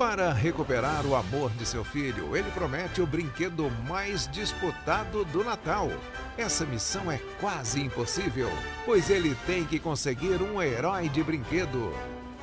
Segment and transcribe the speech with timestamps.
[0.00, 5.90] Para recuperar o amor de seu filho, ele promete o brinquedo mais disputado do Natal.
[6.38, 8.48] Essa missão é quase impossível,
[8.86, 11.92] pois ele tem que conseguir um herói de brinquedo.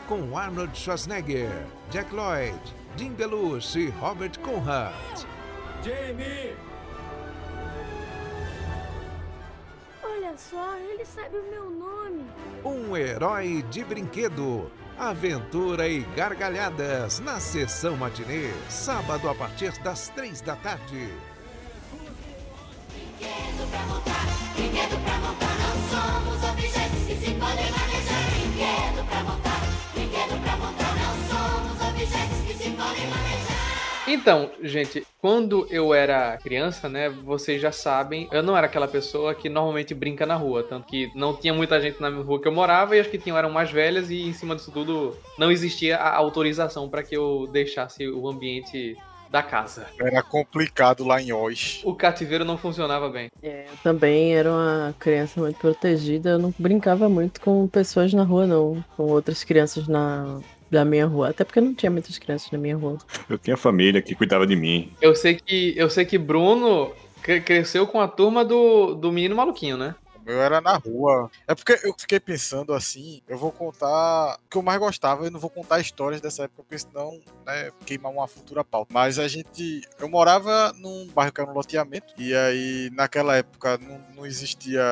[0.07, 1.49] Com Arnold Schwarzenegger,
[1.89, 2.59] Jack Lloyd,
[2.96, 4.93] Jim Belushi e Robert Conrad.
[5.83, 6.55] Jamie!
[10.03, 12.23] Olha só, ele sabe o meu nome.
[12.63, 14.69] Um herói de brinquedo.
[15.00, 21.13] Aventura e gargalhadas na sessão matinê, sábado a partir das três da tarde.
[22.90, 28.23] Brinquedo pra montar, brinquedo pra montar, não somos objetos que se podem manejar.
[28.31, 29.46] Brinquedo pra montar,
[34.07, 39.35] Então, gente, quando eu era criança, né, vocês já sabem, eu não era aquela pessoa
[39.35, 42.51] que normalmente brinca na rua, tanto que não tinha muita gente na rua que eu
[42.53, 45.98] morava e as que tinham eram mais velhas e em cima disso tudo não existia
[45.98, 48.95] a autorização para que eu deixasse o ambiente
[49.29, 49.88] da casa.
[49.99, 51.82] Era complicado lá em Oz.
[51.84, 53.29] O cativeiro não funcionava bem.
[53.43, 58.23] É, eu também era uma criança muito protegida, eu não brincava muito com pessoas na
[58.23, 58.84] rua, não.
[58.95, 60.39] Com outras crianças na,
[60.70, 61.29] da minha rua.
[61.29, 62.98] Até porque não tinha muitas crianças na minha rua.
[63.29, 64.91] Eu tinha família que cuidava de mim.
[65.01, 66.91] Eu sei que eu sei que Bruno
[67.22, 69.95] cre- cresceu com a turma do, do menino maluquinho, né?
[70.28, 71.31] Meu era na rua.
[71.47, 75.31] É porque eu fiquei pensando assim, eu vou contar o que eu mais gostava, eu
[75.31, 78.94] não vou contar histórias dessa época, porque senão, né, queimar uma futura pauta.
[78.94, 79.88] Mas a gente.
[79.97, 84.83] Eu morava num bairro que era um loteamento, e aí naquela época não, não existia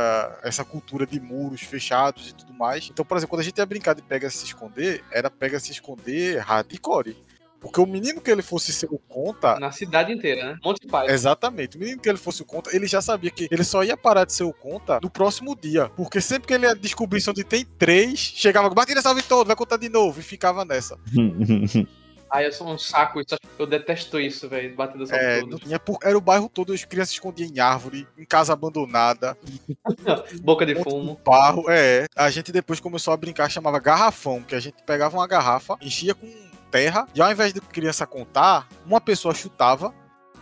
[0.42, 2.88] essa cultura de muros fechados e tudo mais.
[2.90, 5.70] Então, por exemplo, quando a gente ia brincar de pega se esconder, era pega se
[5.70, 7.18] esconder hardcore.
[7.66, 10.60] Porque o menino que ele fosse ser o conta, Na cidade inteira, né?
[10.64, 11.10] Monte Pai.
[11.10, 11.78] Exatamente.
[11.78, 14.24] O menino que ele fosse o conta, ele já sabia que ele só ia parar
[14.24, 15.90] de ser o conta no próximo dia.
[15.98, 19.78] Porque sempre que ele ia descobrir onde tem três, chegava, batida salve todo, vai contar
[19.78, 20.20] de novo.
[20.20, 20.96] E ficava nessa.
[22.30, 23.36] Ai, eu sou um saco isso.
[23.58, 24.76] Eu detesto isso, velho.
[24.76, 28.26] Batida só É, tinha era o bairro todo, as crianças se escondiam em árvore, em
[28.26, 29.36] casa abandonada,
[30.44, 31.20] Boca de fumo.
[31.26, 31.66] barro.
[31.68, 35.78] É, a gente depois começou a brincar, chamava garrafão, que a gente pegava uma garrafa,
[35.82, 36.28] enchia com
[36.76, 39.94] terra, e ao invés de criança contar, uma pessoa chutava,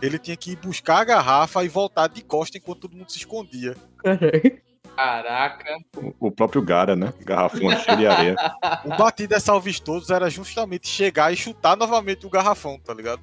[0.02, 3.18] ele tinha que ir buscar a garrafa e voltar de costa enquanto todo mundo se
[3.18, 3.76] escondia.
[4.96, 5.76] Caraca.
[6.20, 7.12] O próprio Gara, né?
[7.20, 8.36] Garrafão cheio de areia.
[8.84, 13.20] O batida salves todos era justamente chegar e chutar novamente o garrafão, tá ligado?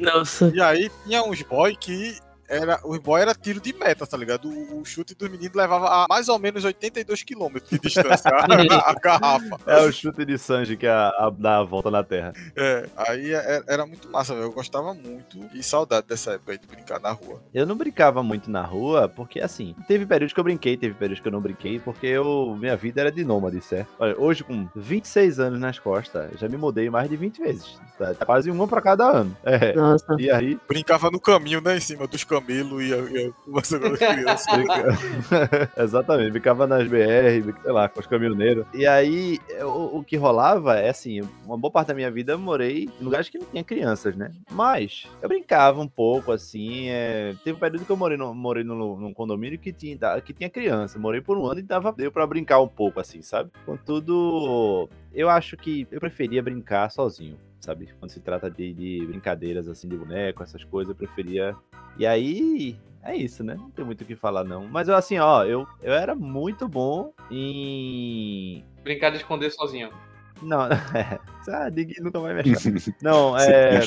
[0.00, 0.50] Nossa.
[0.54, 2.18] E aí tinha uns boy que
[2.48, 4.48] era, os boy era tiro de meta, tá ligado?
[4.48, 8.90] O, o chute dos meninos levava a mais ou menos 82 km de distância a,
[8.90, 9.56] a garrafa.
[9.66, 12.32] É o chute de Sanji que é a, a, dá a volta na Terra.
[12.56, 14.46] É, aí é- era muito massa, velho.
[14.46, 17.42] Eu gostava muito e saudade dessa época aí de brincar na rua.
[17.52, 21.20] Eu não brincava muito na rua, porque assim, teve períodos que eu brinquei, teve períodos
[21.20, 23.92] que eu não brinquei, porque eu, minha vida era de nômade, certo?
[23.98, 27.78] Olha, hoje com 26 anos nas costas, já me mudei mais de 20 vezes.
[27.98, 29.36] Tá, tá quase uma pra cada ano.
[29.44, 29.72] É.
[29.74, 30.16] Nossa.
[30.18, 31.76] E aí, Brincava no caminho, né?
[31.76, 34.94] Em cima dos camelos e as crianças.
[35.76, 38.66] Exatamente, ficava nas BR, sei lá, com os caminhoneiros.
[38.74, 42.38] E aí, o, o que rolava é assim, uma boa parte da minha vida eu
[42.38, 44.30] morei em lugares que não tinha crianças, né?
[44.50, 46.88] Mas eu brincava um pouco, assim.
[46.88, 50.32] é, Teve um período que eu morei, no, morei num, num condomínio que tinha, que
[50.32, 50.98] tinha criança.
[50.98, 53.50] Morei por um ano e dava, deu pra brincar um pouco, assim, sabe?
[53.64, 57.36] Contudo, eu acho que eu preferia brincar sozinho.
[57.64, 57.88] Sabe?
[57.98, 61.56] Quando se trata de, de brincadeiras assim de boneco, essas coisas, eu preferia.
[61.96, 63.54] E aí, é isso, né?
[63.54, 64.68] Não tem muito o que falar, não.
[64.68, 68.62] Mas eu, assim, ó, eu, eu era muito bom em.
[68.82, 69.88] Brincar de esconder sozinho.
[70.42, 71.18] Não, é.
[71.48, 72.70] Ah, Dig nunca vai me achar.
[73.00, 73.80] Não, é.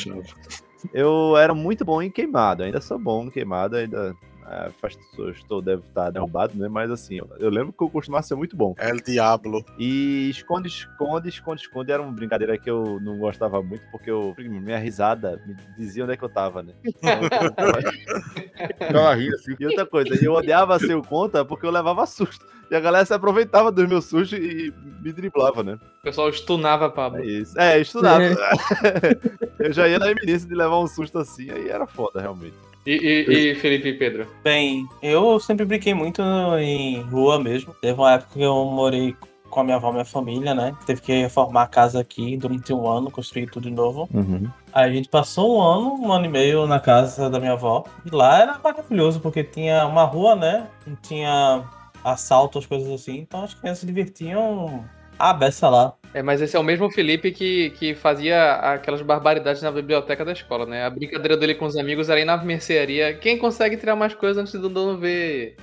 [0.91, 4.15] Eu era muito bom em queimado, ainda sou bom em queimado, ainda.
[4.49, 6.69] É, faz, eu estou, deve estar derrubado, né?
[6.69, 8.73] Mas assim, eu, lembro que eu costumava ser muito bom.
[8.77, 9.65] El Diablo.
[9.77, 14.33] E esconde, esconde, esconde, esconde era uma brincadeira que eu não gostava muito, porque eu,
[14.37, 16.73] minha risada me dizia onde é que eu tava, né?
[19.17, 19.55] Rindo assim.
[19.59, 22.45] E outra coisa, eu odiava ser o conta porque eu levava susto.
[22.69, 25.79] E a galera se aproveitava dos meus sustos e me driblava, né?
[25.99, 27.21] O pessoal stunava Pablo.
[27.21, 27.59] É isso.
[27.59, 28.23] É, estudava.
[29.59, 32.55] eu já ia na iminência de levar um susto assim, aí era foda, realmente.
[32.87, 32.93] E,
[33.27, 34.25] e- e Felipe e Pedro?
[34.41, 36.21] Bem, eu sempre brinquei muito
[36.57, 37.73] em rua mesmo.
[37.81, 39.13] Teve uma época que eu morei
[39.49, 40.73] com a minha avó e minha família, né?
[40.85, 44.07] Teve que reformar a casa aqui durante um ano, construir tudo de novo.
[44.13, 44.47] Uhum.
[44.73, 47.83] Aí a gente passou um ano, um ano e meio na casa da minha avó.
[48.05, 50.67] E lá era maravilhoso, porque tinha uma rua, né?
[50.85, 51.63] Não tinha
[52.03, 53.17] assalto, as coisas assim.
[53.17, 54.85] Então as crianças se divertiam
[55.19, 55.93] a beça lá.
[56.17, 60.31] É, mas esse é o mesmo Felipe que, que fazia aquelas barbaridades na biblioteca da
[60.31, 60.83] escola, né?
[60.83, 63.13] A brincadeira dele com os amigos era ir na mercearia.
[63.13, 65.55] Quem consegue tirar mais coisas antes do dono ver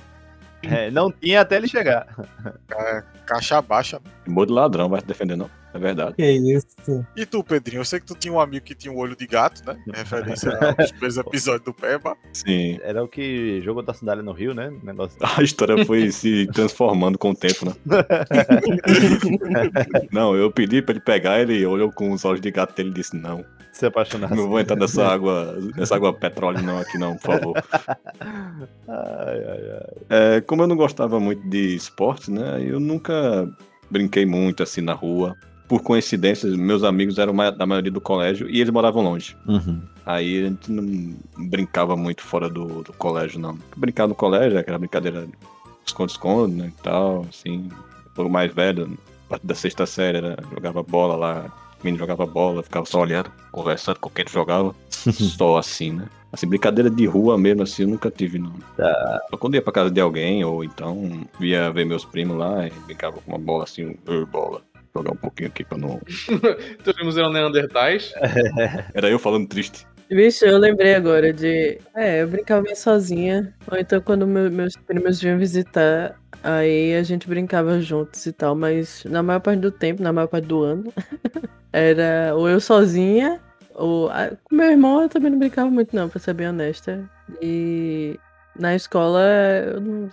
[0.75, 2.07] É, não tinha até ele chegar.
[3.25, 4.01] Caixa baixa.
[4.27, 5.49] De ladrão, vai se defender, não.
[5.75, 6.15] É verdade.
[6.15, 7.05] Que isso?
[7.17, 7.81] E tu, Pedrinho?
[7.81, 9.75] Eu sei que tu tinha um amigo que tinha um olho de gato, né?
[9.85, 12.15] Em referência aos primeiros episódios do Peba.
[12.31, 12.79] Sim.
[12.81, 14.71] Era o que jogou da sandália no Rio, né?
[14.81, 15.17] Negócio.
[15.21, 17.73] A história foi se transformando com o tempo, né?
[20.13, 22.93] Não, eu pedi pra ele pegar, ele olhou com os olhos de gato dele e
[22.93, 23.43] disse: Não,
[23.75, 24.33] Se apaixonar.
[24.33, 27.53] não vou entrar nessa água, nessa água petróleo, não, aqui não, por favor.
[28.87, 30.37] Ai, ai, ai.
[30.37, 32.63] É, como eu não gostava muito de esportes, né?
[32.65, 33.49] Eu nunca
[33.91, 35.35] brinquei muito assim na rua.
[35.67, 39.35] Por coincidência, meus amigos eram da maioria do colégio e eles moravam longe.
[40.05, 43.57] Aí a gente não brincava muito fora do, do colégio, não.
[43.75, 45.27] Brincar no colégio, aquela brincadeira
[45.85, 47.67] esconde-esconde, né, e tal, assim.
[48.07, 52.25] Um pouco mais velho, a partir da sexta série, era, jogava bola lá, menino jogava
[52.25, 54.75] bola, ficava só olhando, conversando com quem jogava,
[55.37, 56.05] só assim, né.
[56.31, 58.53] Assim, brincadeira de rua mesmo, assim, eu nunca tive, não.
[59.29, 62.71] Só quando ia pra casa de alguém, ou então via ver meus primos lá e
[62.85, 64.61] brincava com uma bola assim, "Ê, bola.
[64.93, 65.99] Jogar um pouquinho aqui pra não.
[66.83, 68.13] Teus primos eram Neandertais.
[68.93, 69.85] Era eu falando triste.
[70.09, 71.79] Vixe, eu lembrei agora de.
[71.95, 73.53] É, eu brincava meio sozinha.
[73.69, 78.55] Ou então quando meu- meus primos vinham visitar, aí a gente brincava juntos e tal.
[78.55, 80.93] Mas na maior parte do tempo, na maior parte do ano,
[81.75, 83.41] era ou eu sozinha,
[83.73, 84.09] ou.
[84.45, 87.09] Com meu irmão eu também não brincava muito, não, pra ser bem honesta.
[87.41, 88.19] E
[88.57, 89.21] na escola
[89.73, 90.09] eu não.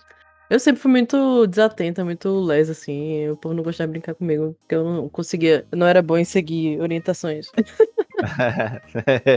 [0.50, 3.28] Eu sempre fui muito desatenta, muito lesa, assim.
[3.30, 5.66] O povo não gostava de brincar comigo, porque eu não conseguia.
[5.72, 7.46] Não era boa em seguir orientações.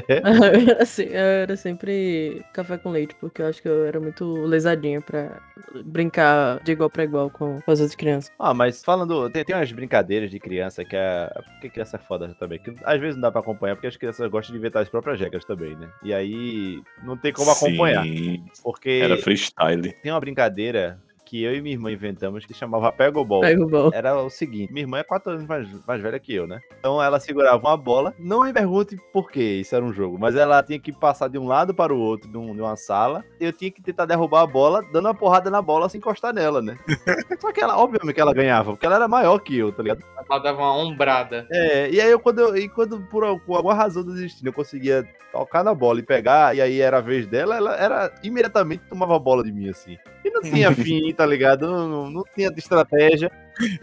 [0.09, 5.01] Era, eu era sempre café com leite, porque eu acho que eu era muito lesadinha
[5.01, 5.41] pra
[5.85, 8.31] brincar de igual pra igual com, com as outras crianças.
[8.39, 11.29] Ah, mas falando, tem, tem umas brincadeiras de criança que é.
[11.53, 12.59] Porque criança é foda também.
[12.59, 15.19] Que às vezes não dá pra acompanhar, porque as crianças gostam de inventar as próprias
[15.19, 15.89] regras também, né?
[16.03, 18.03] E aí não tem como acompanhar.
[18.03, 19.93] Sim, Porque era freestyle.
[20.01, 23.41] tem uma brincadeira que eu e minha irmã inventamos que chamava Pega o Ball.
[23.41, 23.91] Pega o bol.
[23.93, 26.61] Era o seguinte, minha irmã é quatro anos mais, mais velha que eu, né?
[26.79, 30.35] Então ela segurava uma bola, não me pergunte por que isso era um jogo, mas
[30.35, 33.25] ela tinha que passar de um lado para o outro de, um- de uma sala,
[33.39, 36.61] eu tinha que tentar derrubar a bola, dando uma porrada na bola sem encostar nela,
[36.61, 36.77] né?
[37.41, 40.03] Só que ela, obviamente que ela ganhava, porque ela era maior que eu, tá ligado?
[40.29, 41.47] Ela dava uma ombrada.
[41.51, 45.07] É, e aí eu quando, eu, e quando por alguma razão do destino eu conseguia
[45.31, 49.15] tocar na bola e pegar, e aí era a vez dela, ela era imediatamente tomava
[49.15, 49.97] a bola de mim, assim.
[50.25, 51.67] E não tinha fim, tá ligado?
[51.67, 53.31] Não, não, não tinha estratégia.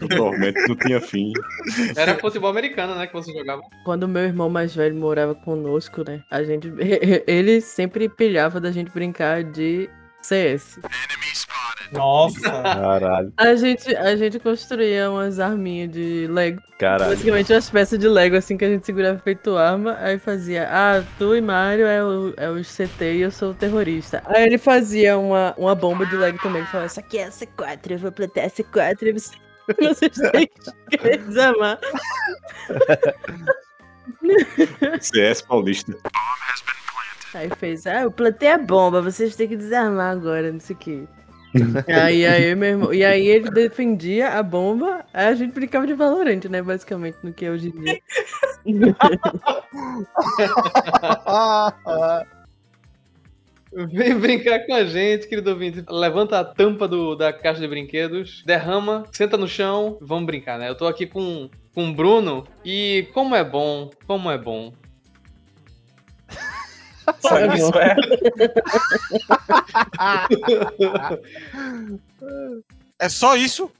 [0.01, 1.31] O tormento não tinha fim.
[1.95, 3.07] Era futebol americano, né?
[3.07, 3.61] Que você jogava.
[3.85, 6.21] Quando meu irmão mais velho morava conosco, né?
[6.29, 6.71] A gente.
[7.25, 9.89] Ele sempre pilhava da gente brincar de
[10.23, 10.79] CS.
[11.91, 12.39] Nossa.
[12.49, 16.59] Caralho, A gente, a gente construía umas arminhas de Lego.
[16.79, 17.11] caralho.
[17.11, 19.95] Basicamente umas peças de Lego assim que a gente segurava feito arma.
[19.99, 23.53] Aí fazia, ah, tu e Mario é, o, é os CT e eu sou o
[23.53, 24.23] terrorista.
[24.25, 26.61] Aí ele fazia uma, uma bomba de Lego também.
[26.61, 29.35] Ele falava, essa aqui é a C4, eu vou plantar a C4 e você-
[29.79, 30.49] vocês têm
[30.89, 31.79] que desarmar.
[35.01, 35.93] CS Paulista.
[37.33, 40.79] Aí fez, ah, eu plantei a bomba, vocês têm que desarmar agora, não sei o
[40.79, 41.03] quê.
[41.87, 45.93] aí, aí, meu irmão, e aí ele defendia a bomba, aí a gente brincava de
[45.93, 46.61] Valorant, né?
[46.61, 48.01] Basicamente, no que é hoje em dia.
[53.75, 55.83] Vem brincar com a gente, querido ouvinte.
[55.89, 60.69] Levanta a tampa do, da caixa de brinquedos, derrama, senta no chão, vamos brincar, né?
[60.69, 64.71] Eu tô aqui com, com o Bruno e como é bom, como é bom.
[67.19, 67.95] Só isso é.
[72.99, 73.71] É só isso?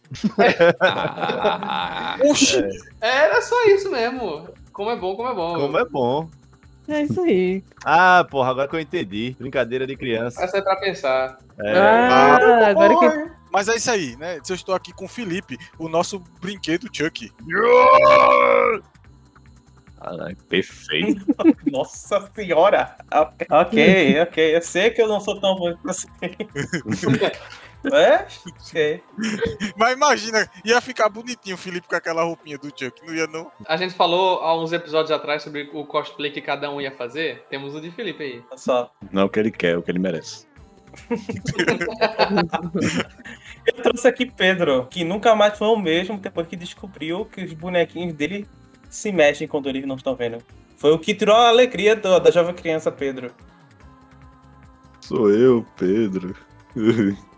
[2.29, 2.63] Oxi!
[2.99, 4.49] Era só isso mesmo.
[4.71, 5.55] Como é bom, como é bom.
[5.55, 6.29] Como é bom.
[6.87, 7.63] É isso aí.
[7.85, 9.35] Ah, porra, agora que eu entendi.
[9.39, 10.43] Brincadeira de criança.
[10.43, 11.37] Essa é pra pensar.
[11.59, 11.77] É.
[11.77, 13.31] Ah, agora que.
[13.51, 14.39] Mas é isso aí, né?
[14.43, 17.31] Se eu estou aqui com o Felipe, o nosso brinquedo Chuck.
[20.03, 21.25] Caralho, perfeito.
[21.71, 22.97] Nossa senhora.
[23.49, 24.55] Ok, ok.
[24.55, 26.09] Eu sei que eu não sou tão bom assim.
[27.93, 28.27] é?
[29.77, 33.49] Mas imagina, ia ficar bonitinho o Felipe com aquela roupinha do Chuck, não ia não?
[33.65, 37.45] A gente falou há uns episódios atrás sobre o cosplay que cada um ia fazer.
[37.49, 38.43] Temos o de Felipe aí.
[38.49, 38.91] Olha só.
[39.09, 40.45] Não é o que ele quer, é o que ele merece.
[43.65, 47.53] Eu trouxe aqui Pedro, que nunca mais foi o mesmo depois que descobriu que os
[47.53, 48.45] bonequinhos dele
[48.93, 50.37] se mexem quando eles não estão vendo.
[50.77, 53.31] Foi o que tirou a alegria do- da jovem criança Pedro.
[55.01, 56.35] Sou eu, Pedro.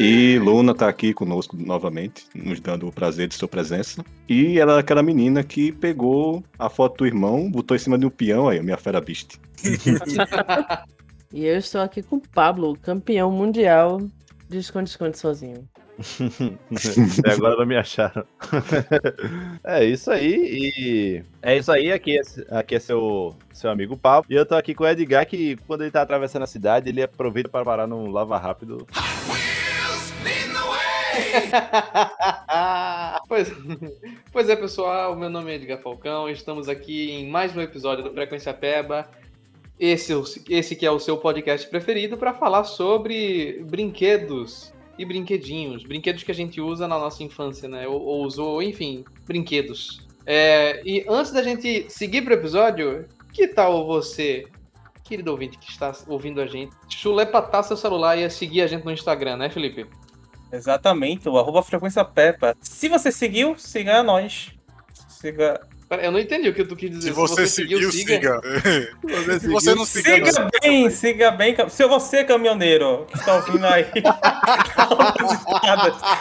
[0.00, 4.04] E Luna tá aqui conosco novamente, nos dando o prazer de sua presença.
[4.28, 8.04] E ela é aquela menina que pegou a foto do irmão, botou em cima de
[8.04, 9.36] um peão aí, a minha fera beast.
[11.32, 14.00] E eu estou aqui com o Pablo, campeão mundial
[14.48, 15.68] de esconde-esconde sozinho.
[17.20, 18.24] Até agora não me acharam.
[19.64, 20.34] é isso aí.
[20.34, 21.92] E é isso aí.
[21.92, 22.22] Aqui é,
[22.58, 24.26] aqui é seu, seu amigo Pablo.
[24.30, 27.02] E eu tô aqui com o Edgar, que quando ele tá atravessando a cidade, ele
[27.02, 28.86] aproveita para parar num lava rápido.
[33.28, 33.52] pois,
[34.32, 35.14] pois é, pessoal.
[35.16, 36.28] Meu nome é Edgar Falcão.
[36.28, 39.08] Estamos aqui em mais um episódio do Frequência Peba.
[39.78, 40.12] Esse,
[40.48, 45.82] esse que é o seu podcast preferido para falar sobre brinquedos e brinquedinhos.
[45.82, 47.88] Brinquedos que a gente usa na nossa infância, né?
[47.88, 50.06] Ou, ou usou, enfim, brinquedos.
[50.26, 54.44] É, e antes da gente seguir pro episódio, que tal você,
[55.02, 58.92] querido ouvinte que está ouvindo a gente, chulepatar seu celular e seguir a gente no
[58.92, 59.86] Instagram, né, Felipe?
[60.52, 62.06] Exatamente, o arroba frequência.
[62.60, 64.52] Se você seguiu, siga nós.
[65.08, 65.66] Siga
[65.98, 67.08] eu não entendi o que tu quis dizer.
[67.08, 68.14] Se você, se você seguiu, siga.
[68.14, 68.40] siga.
[69.40, 70.50] Se você não seguiu, siga não.
[70.62, 71.56] bem, siga bem.
[71.68, 73.86] Se você, caminhoneiro, que está ouvindo aí,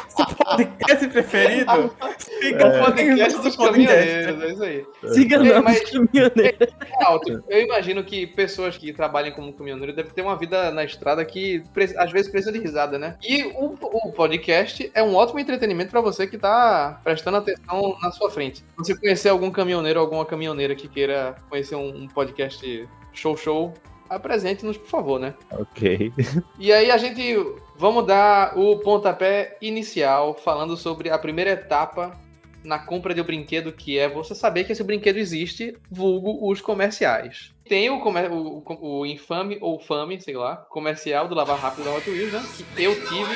[0.10, 2.68] seu podcast preferido, siga é.
[2.68, 4.42] o podcast dos caminhoneiros.
[4.42, 4.86] É isso aí.
[5.14, 6.58] Siga é, não, mas, caminhoneiro.
[7.00, 7.44] É alto.
[7.48, 11.64] Eu imagino que pessoas que trabalham como caminhoneiro devem ter uma vida na estrada que
[11.96, 13.18] às vezes precisa de risada, né?
[13.22, 18.12] E o, o podcast é um ótimo entretenimento para você que está prestando atenção na
[18.12, 18.60] sua frente.
[18.60, 23.36] Se você conhecer algum caminhoneiro ou alguma caminhoneira que queira conhecer um, um podcast show
[23.36, 23.74] show,
[24.10, 25.34] apresente-nos, por favor, né?
[25.52, 26.12] Ok.
[26.58, 27.36] E aí a gente
[27.78, 32.18] vamos dar o pontapé inicial falando sobre a primeira etapa
[32.64, 36.60] na compra de um brinquedo, que é você saber que esse brinquedo existe, vulgo os
[36.60, 37.54] comerciais.
[37.68, 41.96] Tem o, comer o, o, infame ou fame, sei lá, comercial do Lavar Rápido da
[41.96, 42.44] Hot Wheels, né?
[42.76, 43.36] Que eu tive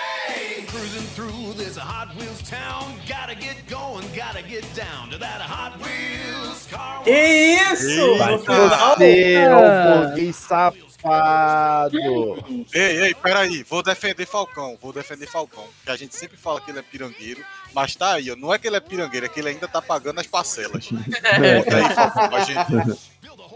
[0.73, 2.97] cruising through this Hot Wheels town.
[3.07, 7.03] Gotta get going, gotta get down to that Hot Wheels car.
[7.03, 8.15] Que isso?
[8.99, 11.99] É burguês safado.
[12.73, 13.61] Ei, ei, peraí.
[13.69, 14.75] Vou defender Falcão.
[14.81, 15.65] Vou defender Falcão.
[15.85, 17.45] Que a gente sempre fala que ele é pirangueiro.
[17.71, 18.35] Mas tá aí, ó.
[18.35, 20.87] Não é que ele é pirangueiro, é que ele ainda tá pagando as parcelas.
[20.87, 22.99] Conta aí, Falcão, pra gente.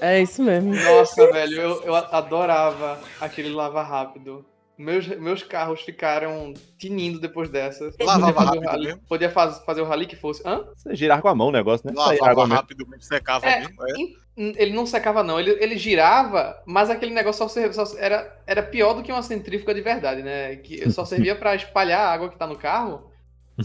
[0.01, 0.75] É isso mesmo.
[0.75, 4.45] Nossa, velho, eu, eu adorava aquele lava rápido.
[4.77, 7.91] Meus, meus carros ficaram tinindo depois dessa.
[7.99, 9.01] Lavava rápido rally, mesmo?
[9.09, 10.43] Podia faz, fazer o rally que fosse.
[10.45, 10.65] Hã?
[10.75, 11.93] Você girar com a mão o negócio, né?
[11.95, 13.75] Lavava rápido mesmo, secava é, mesmo.
[13.83, 14.27] É.
[14.61, 15.39] Ele não secava, não.
[15.39, 19.73] Ele, ele girava, mas aquele negócio só, só, era, era pior do que uma centrífuga
[19.73, 20.57] de verdade, né?
[20.57, 23.11] Que só servia para espalhar a água que tá no carro.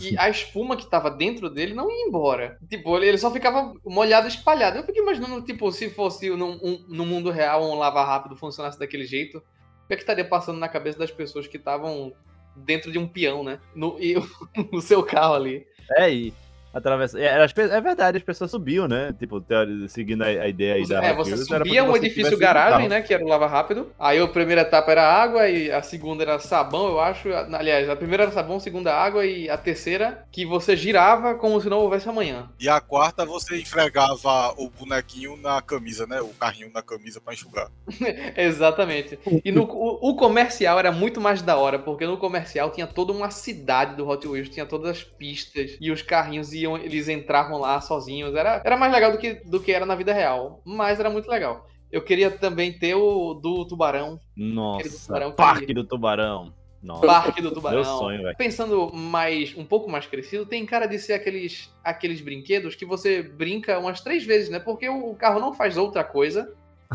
[0.00, 2.56] E a espuma que tava dentro dele não ia embora.
[2.70, 4.78] Tipo, ele só ficava molhado espalhado.
[4.78, 8.78] Eu fiquei imaginando, tipo, se fosse no, um, no mundo real um lava rápido funcionasse
[8.78, 9.42] daquele jeito
[9.86, 12.12] que, é que estaria passando na cabeça das pessoas que estavam
[12.56, 13.60] dentro de um peão, né?
[13.74, 14.14] No, e,
[14.72, 15.66] no seu carro ali.
[15.96, 16.34] É, e
[16.72, 17.18] atravessa.
[17.20, 19.14] É, é, verdade, as pessoas subiam, né?
[19.18, 19.44] Tipo,
[19.88, 21.04] seguindo a, a ideia aí da.
[21.04, 23.02] É, você subia um edifício garagem, né?
[23.02, 23.92] Que era o lava rápido.
[23.98, 27.28] Aí a primeira etapa era água e a segunda era sabão, eu acho.
[27.32, 31.60] Aliás, a primeira era sabão, a segunda água e a terceira que você girava como
[31.60, 32.48] se não houvesse amanhã.
[32.58, 36.20] E a quarta você esfregava o bonequinho na camisa, né?
[36.20, 37.70] O carrinho na camisa para enxugar.
[38.36, 39.18] Exatamente.
[39.44, 43.12] E no, o, o, comercial era muito mais da hora, porque no comercial tinha toda
[43.12, 47.08] uma cidade do Hot Wheels, tinha todas as pistas e os carrinhos e iam, eles
[47.08, 48.34] entravam lá sozinhos.
[48.34, 51.30] Era, era mais legal do que, do que era na vida real, mas era muito
[51.30, 51.66] legal.
[51.90, 54.18] Eu queria também ter o do Tubarão.
[54.34, 56.54] Nossa, do tubarão Parque do Tubarão.
[56.82, 57.76] Nossa, Parque do Tubarão.
[57.76, 58.36] Meu sonho, velho.
[58.36, 63.22] Pensando mais, um pouco mais crescido, tem cara de ser aqueles, aqueles brinquedos que você
[63.22, 64.58] brinca umas três vezes, né?
[64.58, 66.52] Porque o carro não faz outra coisa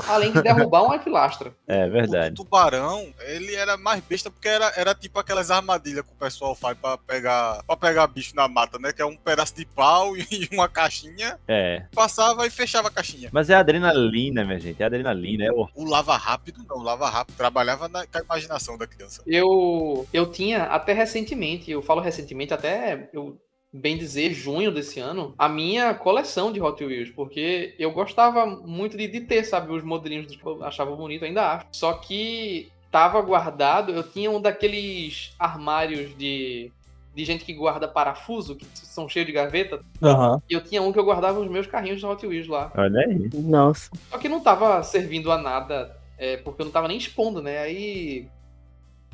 [0.08, 1.54] além de derrubar uma pilastra.
[1.68, 2.34] É verdade.
[2.34, 6.56] O tubarão, ele era mais besta porque era, era tipo aquelas armadilhas que o pessoal
[6.56, 8.92] faz pra pegar, pra pegar bicho na mata, né?
[8.92, 11.40] Que é um pedaço de pau e uma caixinha.
[11.48, 11.84] É.
[11.94, 13.30] Passava e fechava a caixinha.
[13.32, 14.82] Mas é adrenalina, minha gente.
[14.82, 15.46] É adrenalina.
[15.46, 15.68] É o...
[15.76, 16.78] o lava rápido, não.
[16.78, 19.22] O lava rápido trabalhava na, com a imaginação da criança.
[19.26, 23.40] Eu, eu tinha até recentemente, eu falo recentemente, até eu
[23.72, 28.98] bem dizer, junho desse ano, a minha coleção de Hot Wheels, porque eu gostava muito
[28.98, 31.66] de, de ter, sabe, os modelinhos que eu achava bonito, ainda acho.
[31.72, 36.72] Só que tava guardado, eu tinha um daqueles armários de
[37.18, 39.82] de gente que guarda parafuso, que são cheios de gaveta.
[40.00, 40.40] Uhum.
[40.48, 42.72] E eu tinha um que eu guardava os meus carrinhos de Hot Wheels lá.
[42.78, 43.28] Olha aí.
[43.34, 43.90] Nossa.
[44.12, 47.58] Só que não tava servindo a nada, é, porque eu não tava nem expondo, né?
[47.58, 48.28] Aí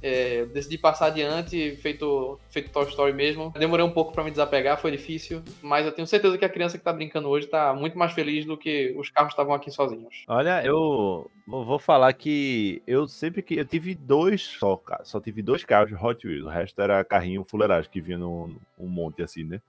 [0.03, 3.53] é, decidi passar adiante, feito, feito Toy Story mesmo.
[3.57, 6.77] Demorei um pouco para me desapegar, foi difícil, mas eu tenho certeza que a criança
[6.77, 10.25] que tá brincando hoje tá muito mais feliz do que os carros estavam aqui sozinhos.
[10.27, 15.63] Olha, eu vou falar que eu sempre que eu tive dois só, só tive dois
[15.63, 19.61] carros de Hot Wheels, o resto era carrinho fuleiragem que vinha num, monte assim, né?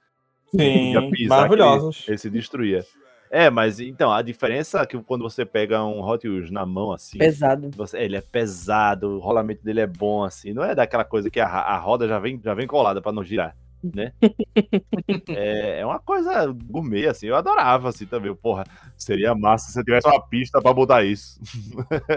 [0.48, 0.94] Sim,
[1.28, 2.02] maravilhosos.
[2.02, 2.84] Ele, ele se destruía.
[3.34, 6.92] É, mas então, a diferença é que quando você pega um Hot Wheels na mão
[6.92, 7.68] assim, Pesado.
[7.74, 11.40] você- ele é pesado, o rolamento dele é bom assim, não é daquela coisa que
[11.40, 14.12] a, a roda já vem, já vem colada pra não girar, né?
[15.30, 18.62] é, é uma coisa gourmet assim, eu adorava assim também, porra,
[18.96, 21.40] seria massa se eu tivesse uma pista pra botar isso.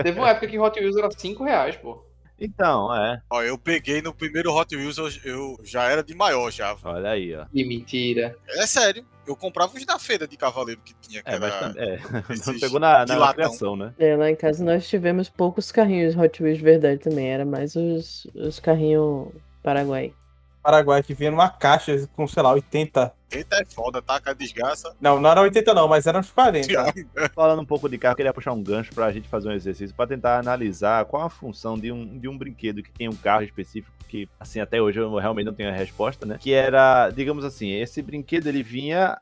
[0.03, 2.05] Teve uma época que Hot Wheels era 5 reais, pô.
[2.39, 6.51] Então, é, Ó, eu peguei no primeiro Hot Wheels, eu, eu já era de maior
[6.51, 6.75] já.
[6.83, 7.45] olha aí, ó.
[7.45, 8.35] Que mentira.
[8.47, 9.03] É sério.
[9.25, 11.73] Eu comprava os da feira de cavaleiro que tinha, que É, mas era...
[11.73, 11.97] tam- é,
[12.29, 13.33] não esses pegou na, de na latão.
[13.45, 13.93] criação, né?
[13.99, 17.27] É, lá em casa nós tivemos poucos carrinhos Hot Wheels de verdade também.
[17.27, 19.29] Era mais os, os carrinhos
[19.63, 20.13] Paraguai.
[20.61, 23.13] Paraguai que vinha numa caixa com, sei lá, 80.
[23.31, 24.21] Eita, é foda, tá?
[24.21, 24.95] Com a desgraça.
[25.01, 26.93] Não, não era 80 não, mas eram uns 40.
[27.33, 29.95] Falando um pouco de carro, eu queria puxar um gancho pra gente fazer um exercício
[29.95, 33.43] pra tentar analisar qual a função de um, de um brinquedo que tem um carro
[33.43, 36.37] específico que, assim, até hoje eu realmente não tenho a resposta, né?
[36.39, 39.19] Que era, digamos assim, esse brinquedo ele vinha,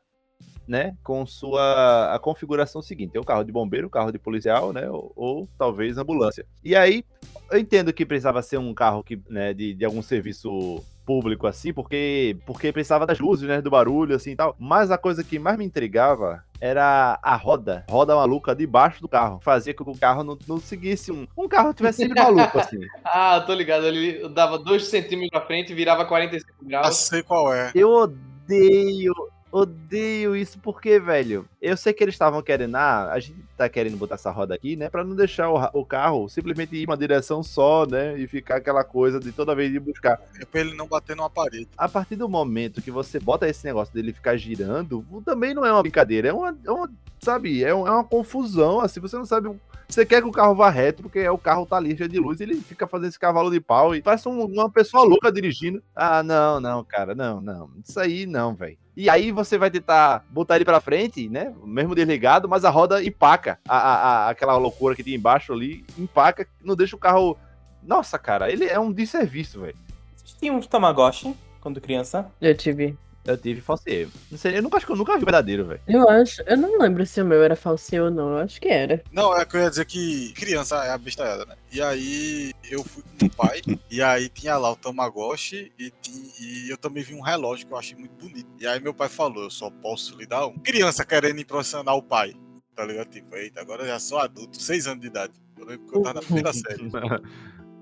[0.67, 4.71] né, com sua a configuração seguinte: tem o carro de bombeiro, o carro de policial,
[4.71, 6.45] né, ou, ou talvez ambulância.
[6.63, 7.03] E aí,
[7.51, 11.71] eu entendo que precisava ser um carro que, né, de, de algum serviço público assim,
[11.73, 14.55] porque porque precisava das luzes, né, do barulho assim e tal.
[14.59, 19.39] Mas a coisa que mais me intrigava era a roda, roda maluca debaixo do carro.
[19.41, 22.79] Fazia com que o carro não, não seguisse um, um carro tivesse sempre maluco assim.
[23.03, 23.85] Ah, tô ligado.
[23.85, 26.97] Ele dava 2 centímetros pra frente e virava 45 Já graus.
[26.97, 27.71] sei qual é.
[27.75, 29.13] Eu odeio,
[29.59, 33.95] odeio isso porque, velho, eu sei que eles estavam querendo, ah, a gente tá querendo
[33.97, 36.97] botar essa roda aqui, né, Pra não deixar o, o carro simplesmente ir em uma
[36.97, 40.19] direção só, né, e ficar aquela coisa de toda vez ir buscar.
[40.39, 41.67] É pra ele não bater numa parede.
[41.77, 45.71] A partir do momento que você bota esse negócio dele ficar girando, também não é
[45.71, 49.25] uma brincadeira, é uma, é uma sabe, é, um- é uma confusão, assim, você não
[49.25, 49.49] sabe.
[49.87, 52.41] Você quer que o carro vá reto, porque o carro tá ali cheio de luz,
[52.41, 55.81] ele fica fazendo esse cavalo de pau e parece um- uma pessoa louca dirigindo.
[55.95, 57.69] Ah, não, não, cara, não, não.
[57.87, 58.77] Isso aí não, velho.
[58.97, 61.53] E aí você vai tentar botar ele pra frente, né?
[61.63, 63.59] Mesmo desligado, mas a roda empaca.
[63.67, 67.37] A, a- a- aquela loucura que tem embaixo ali, empaca, não deixa o carro.
[67.83, 69.75] Nossa, cara, ele é um desserviço, velho.
[70.15, 72.31] Vocês tinham uns Tamagotchi quando criança?
[72.41, 72.97] Eu tive.
[73.25, 74.11] Eu tive falseio.
[74.29, 75.81] Não sei, eu nunca acho que eu nunca vi o verdadeiro, velho.
[75.87, 76.43] Eu acho.
[76.45, 78.29] Eu não lembro se o meu era falsinho ou não.
[78.33, 79.01] Eu acho que era.
[79.11, 81.55] Não, é que eu ia dizer que criança é abestalhada, né?
[81.71, 86.33] E aí eu fui com o pai, e aí tinha lá o Tamagotchi, e, ti-
[86.39, 88.47] e eu também vi um relógio que eu achei muito bonito.
[88.59, 90.53] E aí meu pai falou, eu só posso lhe dar um.
[90.59, 92.35] Criança querendo impressionar o pai,
[92.75, 93.07] tá ligado?
[93.09, 95.33] Tipo, eita, agora eu já sou adulto, seis anos de idade.
[95.57, 96.91] Eu lembro que eu tava na primeira série.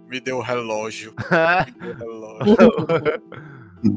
[0.08, 1.13] Me deu o relógio.
[1.67, 3.24] Me deu o relógio.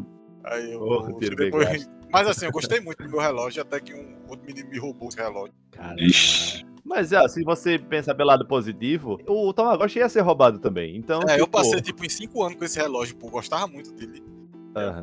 [0.47, 0.79] Aí eu.
[0.81, 1.89] Porra, bem depois...
[2.13, 5.09] Mas assim, eu gostei muito do meu relógio, até que um outro menino me roubou
[5.09, 5.53] esse relógio.
[5.73, 6.65] Cara, Ixi.
[6.85, 10.97] Mas ó, se você pensar pelo lado positivo, o Tamagotchi ia ser roubado também.
[10.97, 13.93] Então, É, eu tipo, passei tipo em cinco anos com esse relógio, pô, gostava muito
[13.93, 14.23] dele.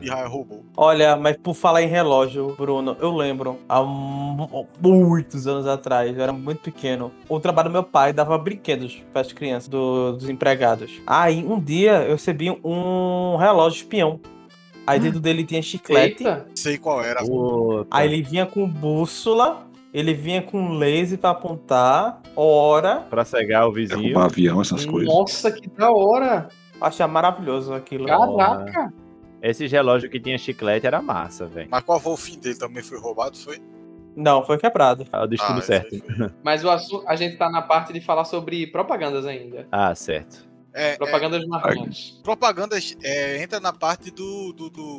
[0.02, 0.64] E Raia roubou.
[0.78, 6.22] Olha, mas por falar em relógio, Bruno, eu lembro, há mu- muitos anos atrás, eu
[6.24, 10.30] era muito pequeno, o trabalho do meu pai dava brinquedos para as crianças, do- dos
[10.30, 11.02] empregados.
[11.08, 14.20] Aí, um dia, eu recebi um relógio espião.
[14.86, 16.46] Aí dentro dele tinha chiclete, Eita.
[16.56, 17.22] Sei qual era.
[17.22, 17.88] Puta.
[17.90, 23.72] aí ele vinha com bússola, ele vinha com laser para apontar, hora, Pra cegar o
[23.72, 24.02] vizinho.
[24.02, 25.14] Derrubar avião, essas coisas.
[25.14, 26.50] Nossa, que da hora.
[26.82, 28.06] achei maravilhoso aquilo.
[28.06, 28.94] Caraca.
[29.42, 31.68] Esse relógio que tinha chiclete era massa, velho.
[31.70, 32.56] Mas qual foi o fim dele?
[32.56, 33.62] Também foi roubado, foi?
[34.16, 35.06] Não, foi quebrado.
[35.12, 36.34] É o destino Ah, esse certo.
[36.44, 39.68] Mas o assunto, a gente tá na parte de falar sobre propagandas ainda.
[39.72, 40.48] Ah, certo.
[40.74, 42.20] É, é, Propagandas marcantes.
[42.24, 44.98] propaganda é, entra na parte do, do, do,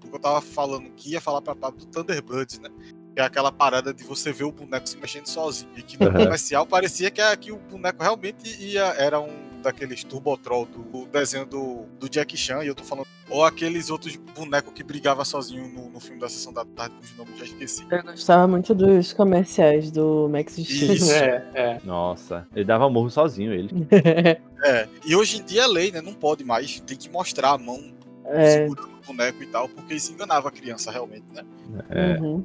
[0.00, 2.68] do que eu tava falando, que ia falar pra parte do Thunderbirds, né?
[3.14, 5.70] Que é aquela parada de você ver o boneco se mexendo sozinho.
[5.76, 6.12] E que no Uhum.
[6.12, 8.84] comercial parecia que, a- que o boneco realmente ia.
[8.98, 13.06] Era um daqueles Turbotroll do, do desenho do, do Jack Chan, e eu tô falando.
[13.28, 17.14] Ou aqueles outros bonecos que brigavam sozinho no, no filme da Sessão da Tarde, cujo
[17.16, 17.84] nome eu já esqueci.
[17.90, 20.92] Eu gostava muito dos comerciais do Max Steel.
[20.92, 21.12] Isso.
[21.12, 21.80] É, é.
[21.84, 23.70] Nossa, ele dava morro sozinho, ele.
[24.64, 26.00] É, e hoje em dia é lei, né?
[26.00, 26.80] Não pode mais.
[26.80, 27.92] Tem que mostrar a mão
[28.24, 28.50] é.
[28.50, 31.44] segurando o boneco e tal, porque isso enganava a criança realmente, né?
[31.90, 32.18] É.
[32.18, 32.42] uhum.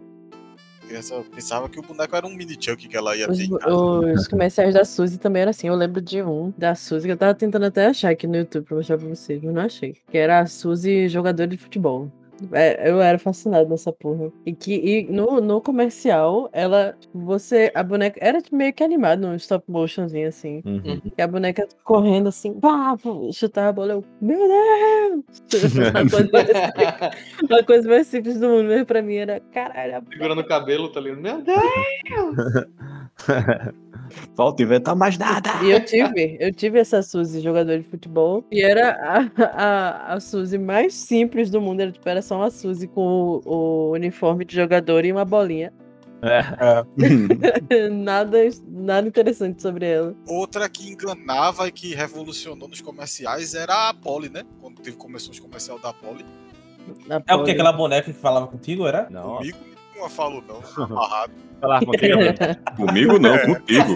[1.33, 4.73] Pensava que o boneco era um mini Chuck que ela ia Os, ter os comerciais
[4.73, 5.67] da Suzy também era assim.
[5.67, 8.65] Eu lembro de um da Suzy que eu tava tentando até achar aqui no YouTube
[8.65, 9.95] pra mostrar pra vocês, mas não achei.
[10.09, 12.11] Que era a Suzy jogadora de futebol.
[12.51, 14.31] É, Eu era fascinado nessa porra.
[14.45, 16.95] E que e no, no comercial, ela.
[17.13, 17.71] Você.
[17.75, 18.19] A boneca.
[18.21, 20.61] Era meio que animado, um stop motionzinho assim.
[20.65, 21.01] Uhum.
[21.17, 22.95] E a boneca correndo assim, pá,
[23.33, 23.93] chutar a bola.
[23.93, 25.73] Eu, meu Deus!
[25.73, 26.49] uma, coisa mais
[27.49, 30.89] uma coisa mais simples do mundo mesmo pra mim era, caralho, a Segurando o cabelo,
[30.89, 31.21] tá ligado?
[31.21, 31.57] Meu Deus.
[34.35, 35.49] Falta inventar mais nada.
[35.63, 38.43] E eu tive, eu tive essa Suzy jogadora de futebol.
[38.51, 41.81] E era a, a, a Suzy mais simples do mundo.
[41.81, 45.71] Era, tipo, era só uma Suzy com o, o uniforme de jogador e uma bolinha.
[46.23, 46.43] É.
[47.89, 50.15] nada, nada interessante sobre ela.
[50.27, 54.43] Outra que enganava e que revolucionou nos comerciais era a Polly, né?
[54.59, 56.25] Quando teve, começou os comercial da Polly.
[57.27, 57.51] É o que?
[57.51, 59.09] Aquela boneca que falava contigo, era?
[59.09, 59.70] Não, Comigo
[60.01, 60.61] nenhuma falou não.
[60.83, 61.33] Amarrado.
[61.59, 62.17] falar contigo.
[62.75, 63.93] Comigo não, contigo.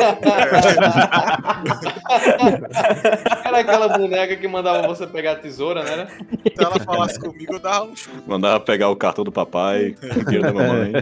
[3.43, 6.07] Era aquela boneca que mandava você pegar a tesoura, né?
[6.55, 8.23] Se ela falasse comigo, eu dava um chute.
[8.27, 10.93] Mandava pegar o cartão do papai, o dinheiro da mamãe.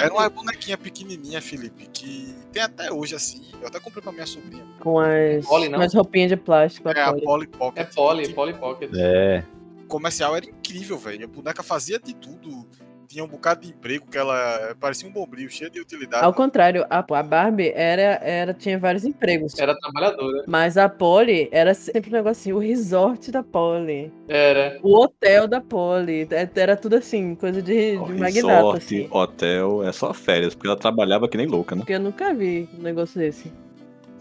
[0.00, 3.42] Era uma bonequinha pequenininha, Felipe, que tem até hoje, assim.
[3.60, 4.64] Eu até comprei pra minha sobrinha.
[4.80, 5.80] Com as, Polly, não?
[5.80, 6.88] as roupinhas de plástico.
[6.88, 7.24] É a Polly.
[7.24, 7.86] Polly Pocket.
[7.86, 8.90] É Polly, Que Polly Pocket.
[8.96, 9.44] É.
[9.84, 11.24] O comercial era incrível, velho.
[11.24, 12.66] A boneca fazia de tudo.
[13.12, 16.24] Tinha um bocado de emprego, que ela parecia um bombril, cheio de utilidade.
[16.24, 19.52] Ao contrário, a, a Barbie era, era, tinha vários empregos.
[19.58, 20.44] Era trabalhadora.
[20.46, 24.78] Mas a Polly era sempre um negocinho, o resort da Polly, Era.
[24.82, 29.08] o hotel da Polly, é- era tudo assim, coisa de, de magnata, Resort, assim.
[29.10, 31.80] hotel, é só férias, porque ela trabalhava que nem louca, né?
[31.82, 33.52] Porque eu nunca vi um negócio desse.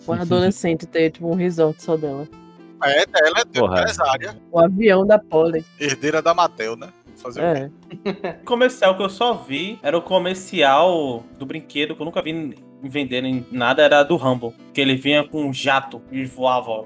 [0.06, 2.28] Uma adolescente ter, tipo, um resort só dela.
[2.84, 5.64] É, ela é empresária, O avião da Polly.
[5.80, 6.90] herdeira da Mattel, né?
[7.22, 7.72] Fazer o quê?
[8.26, 8.34] É.
[8.46, 12.54] comercial que eu só vi era o comercial do brinquedo que eu nunca vi em
[12.84, 14.54] vender em nada, era do Rumble.
[14.74, 16.84] Que ele vinha com um jato e voava.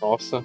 [0.00, 0.44] Nossa.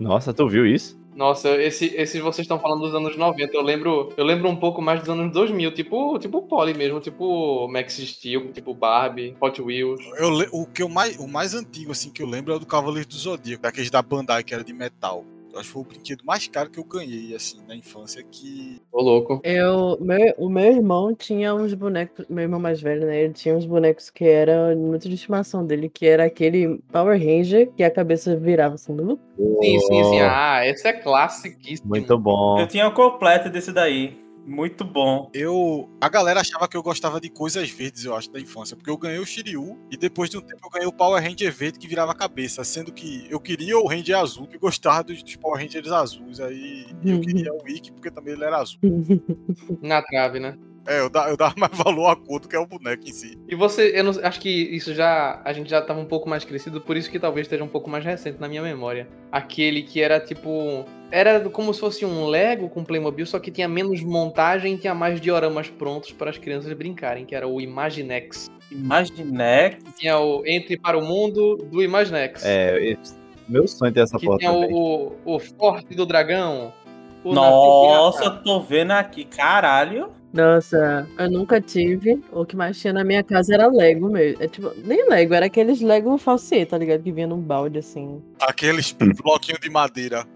[0.00, 0.98] Nossa, tu viu isso?
[1.18, 3.52] Nossa, esse, esse vocês estão falando dos anos 90.
[3.52, 7.66] Eu lembro, eu lembro um pouco mais dos anos 2000, tipo, tipo Polly mesmo, tipo
[7.66, 10.00] Max Steel, tipo Barbie, Hot Wheels.
[10.16, 12.66] Eu o que eu mais, o mais antigo assim que eu lembro é o do
[12.66, 15.24] Cavaleiro do Zodíaco, daqueles da Bandai que era de metal.
[15.54, 19.02] Acho que foi o brinquedo mais caro que eu ganhei assim na infância que Ô,
[19.02, 19.40] louco.
[19.44, 23.22] Eu, meu, o meu irmão tinha uns bonecos, meu irmão mais velho, né?
[23.22, 27.70] Ele tinha uns bonecos que era muito de estimação dele, que era aquele Power Ranger
[27.76, 30.20] que a cabeça virava assim, no Sim, sim, sim.
[30.20, 31.88] Ah, esse é classiquíssimo.
[31.88, 32.58] Muito bom.
[32.58, 34.27] Eu tinha o completo desse daí.
[34.48, 35.30] Muito bom.
[35.34, 38.90] eu a galera achava que eu gostava de coisas verdes, eu acho, da infância, porque
[38.90, 41.78] eu ganhei o Shiryu e depois de um tempo eu ganhei o Power Ranger verde
[41.78, 45.36] que virava a cabeça, sendo que eu queria o Ranger azul, que gostava dos, dos
[45.36, 48.80] Power Rangers azuis, aí eu queria o Ikki porque também ele era azul.
[49.82, 50.56] Na trave, né?
[50.88, 53.38] É, eu, da- eu dava mais valor à cor do que ao boneco em si.
[53.46, 55.40] E você, eu não, acho que isso já.
[55.44, 57.90] A gente já tava um pouco mais crescido, por isso que talvez esteja um pouco
[57.90, 59.06] mais recente na minha memória.
[59.30, 60.84] Aquele que era tipo.
[61.10, 64.94] Era como se fosse um Lego com Playmobil, só que tinha menos montagem e tinha
[64.94, 68.50] mais dioramas prontos para as crianças brincarem, que era o Imaginex.
[68.70, 69.78] Imaginex.
[69.98, 72.42] Tinha o Entre para o Mundo do Imaginex.
[72.44, 72.96] É,
[73.48, 76.72] meu sonho é ter essa que porra tinha o, o, o Forte do Dragão.
[77.24, 79.24] o Nossa, tô vendo aqui.
[79.24, 80.10] Caralho.
[80.32, 82.22] Nossa, eu nunca tive.
[82.32, 84.42] O que mais tinha na minha casa era Lego mesmo.
[84.42, 87.02] É tipo, nem Lego, era aqueles Lego falsê, tá ligado?
[87.02, 88.22] Que vinha num balde assim.
[88.40, 90.26] Aqueles bloquinhos de madeira.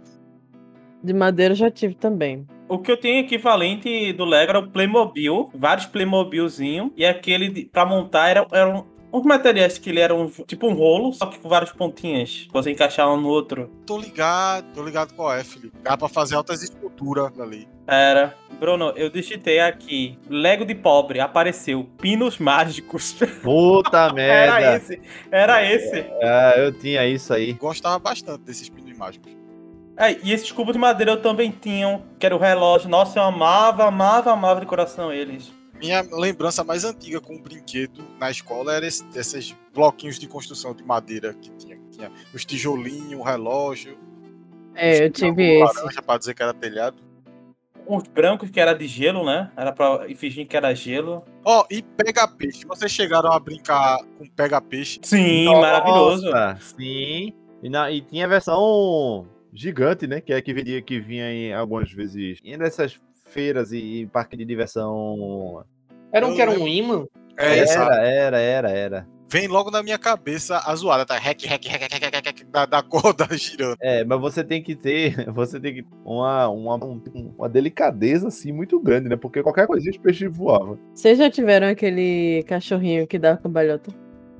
[1.02, 2.46] De madeira eu já tive também.
[2.68, 7.64] O que eu tenho equivalente do Lego era o Playmobil, vários Playmobilzinho, e aquele de,
[7.66, 11.38] pra montar era, eram uns materiais que ele era um, tipo um rolo, só que
[11.38, 12.48] com várias pontinhas.
[12.52, 13.70] Você encaixar um no outro.
[13.86, 15.76] Tô ligado, tô ligado qual é, Felipe.
[15.82, 17.68] Dá pra fazer altas esculturas ali.
[17.86, 18.34] Era.
[18.58, 20.18] Bruno, eu digitei aqui.
[20.30, 21.88] Lego de pobre, apareceu.
[22.00, 23.12] Pinos mágicos.
[23.42, 24.60] Puta merda.
[24.60, 25.00] era esse.
[25.30, 26.06] Era esse.
[26.22, 27.52] Ah, eu tinha isso aí.
[27.54, 29.32] Gostava bastante desses pinos mágicos.
[29.96, 32.88] É, e esses cubos de madeira eu também tinha, que era o relógio.
[32.88, 35.52] Nossa, eu amava, amava, amava de coração eles.
[35.82, 40.72] Minha lembrança mais antiga com o brinquedo na escola era esse, esses bloquinhos de construção
[40.72, 41.76] de madeira que tinha.
[41.76, 43.98] que tinha os tijolinhos, o relógio.
[44.76, 45.76] É, eu Tinha tive um esse.
[45.76, 46.96] laranja pra dizer que era telhado.
[47.86, 49.50] Uns brancos que era de gelo, né?
[49.56, 51.24] Era pra fingir que era gelo.
[51.44, 52.64] Ó, e pega-peixe.
[52.64, 55.00] Vocês chegaram a brincar com pega-peixe?
[55.02, 56.30] Sim, Nossa, maravilhoso.
[56.60, 57.32] Sim.
[57.60, 60.20] E, na- e tinha a versão gigante, né?
[60.20, 62.38] Que é que vinha, que vinha em algumas vezes.
[62.44, 65.64] E nessas feiras e, em parque de diversão.
[66.12, 67.06] Era um que era um imã.
[67.38, 67.58] É.
[67.60, 69.08] Era, era, era, era.
[69.30, 71.16] Vem logo na minha cabeça a zoada, tá?
[71.16, 73.78] Rec, rec, rec, rec, rec, rec, da, da corda girando.
[73.80, 77.00] É, mas você tem que ter, você tem que uma, uma, um-
[77.38, 79.16] uma delicadeza assim muito grande, né?
[79.16, 80.78] Porque qualquer coisinha os peixes voavam.
[80.94, 83.90] Vocês já tiveram aquele cachorrinho que dá cambalhota?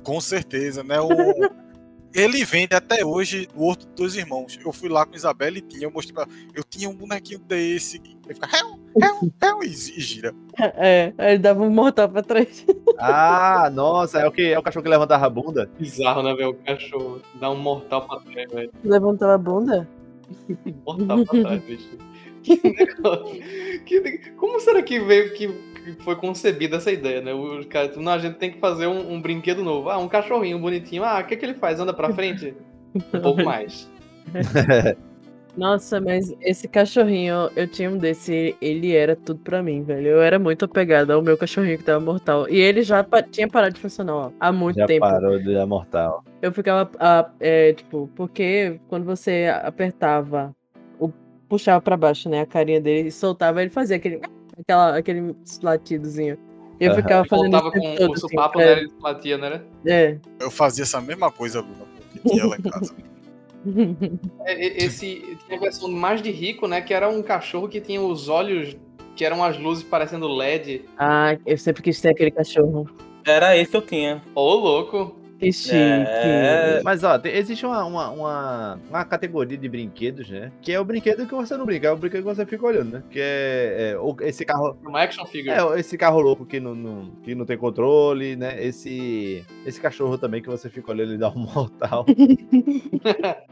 [0.02, 1.00] Com certeza, né?
[1.00, 1.08] O...
[2.14, 4.58] Ele vende até hoje o Horto dos Dois Irmãos.
[4.64, 6.32] Eu fui lá com Isabela e tinha, eu mostrei pra ela.
[6.54, 8.02] Eu tinha um bonequinho desse.
[8.24, 10.34] Ele fica, réu, réu, réu, e gira.
[10.58, 12.64] É, ele dava um mortal pra trás.
[12.98, 14.52] Ah, nossa, é o que?
[14.52, 15.68] É o cachorro que levantava a bunda?
[15.78, 16.50] Bizarro, né, velho?
[16.50, 18.70] O cachorro dá um mortal pra trás, velho.
[18.84, 19.88] Levantou a bunda?
[20.86, 21.98] Mortal pra trás, bicho.
[22.42, 23.42] Que negócio.
[23.84, 27.32] Que Como será que veio que foi concebida essa ideia, né?
[27.34, 29.88] Os caras, não, a gente tem que fazer um, um brinquedo novo.
[29.90, 31.04] Ah, um cachorrinho bonitinho.
[31.04, 31.80] Ah, o que, que ele faz?
[31.80, 32.54] Anda pra frente?
[33.14, 33.90] Um pouco mais.
[35.56, 40.06] Nossa, mas esse cachorrinho, eu tinha um desse, ele era tudo pra mim, velho.
[40.08, 42.48] Eu era muito apegada ao meu cachorrinho que tava mortal.
[42.48, 45.00] E ele já pa- tinha parado de funcionar, ó, há muito Já tempo.
[45.00, 46.24] parou de dar mortal.
[46.40, 50.56] Eu ficava, ah, é, tipo, porque quando você apertava,
[50.98, 51.10] o,
[51.50, 54.22] puxava pra baixo, né, a carinha dele e soltava, ele fazia aquele,
[54.58, 56.38] aquela, aquele latidozinho.
[56.80, 57.02] Eu Aham.
[57.02, 58.72] ficava fazendo Voltava isso com tempo o todo, assim, é, né?
[58.72, 59.62] Ele batia, né?
[59.86, 60.18] é.
[60.40, 62.94] Eu fazia essa mesma coisa, Luna, que tinha lá em casa.
[64.44, 66.80] É, Esse tinha a versão mais de rico, né?
[66.80, 68.76] Que era um cachorro que tinha os olhos
[69.14, 70.84] que eram as luzes parecendo LED.
[70.98, 72.90] Ah, eu sempre quis ter aquele cachorro.
[73.24, 74.20] Era esse que eu tinha.
[74.34, 75.21] Ô, louco!
[75.42, 75.74] Que chique.
[75.74, 76.80] É.
[76.84, 80.52] Mas ó, tem- existe uma, uma, uma, uma categoria de brinquedos, né?
[80.62, 82.92] Que é o brinquedo que você não brinca, é o brinquedo que você fica olhando,
[82.92, 83.02] né?
[83.10, 84.78] Que é, é esse carro.
[84.84, 85.50] Uma action figure.
[85.50, 88.62] É, esse carro louco que não, não- que não tem controle, né?
[88.64, 92.04] Esse, esse cachorro também que você fica olhando e dá um mortal.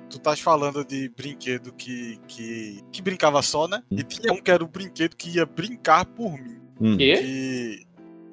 [0.09, 3.83] Tu estás falando de brinquedo que, que, que brincava só, né?
[3.91, 6.59] E tinha um que era o brinquedo que ia brincar por mim.
[6.81, 6.97] Hum.
[6.97, 7.15] Quê?
[7.21, 7.90] Que.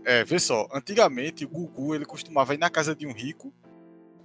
[0.09, 3.53] É, vê só, antigamente o Gugu ele costumava ir na casa de um rico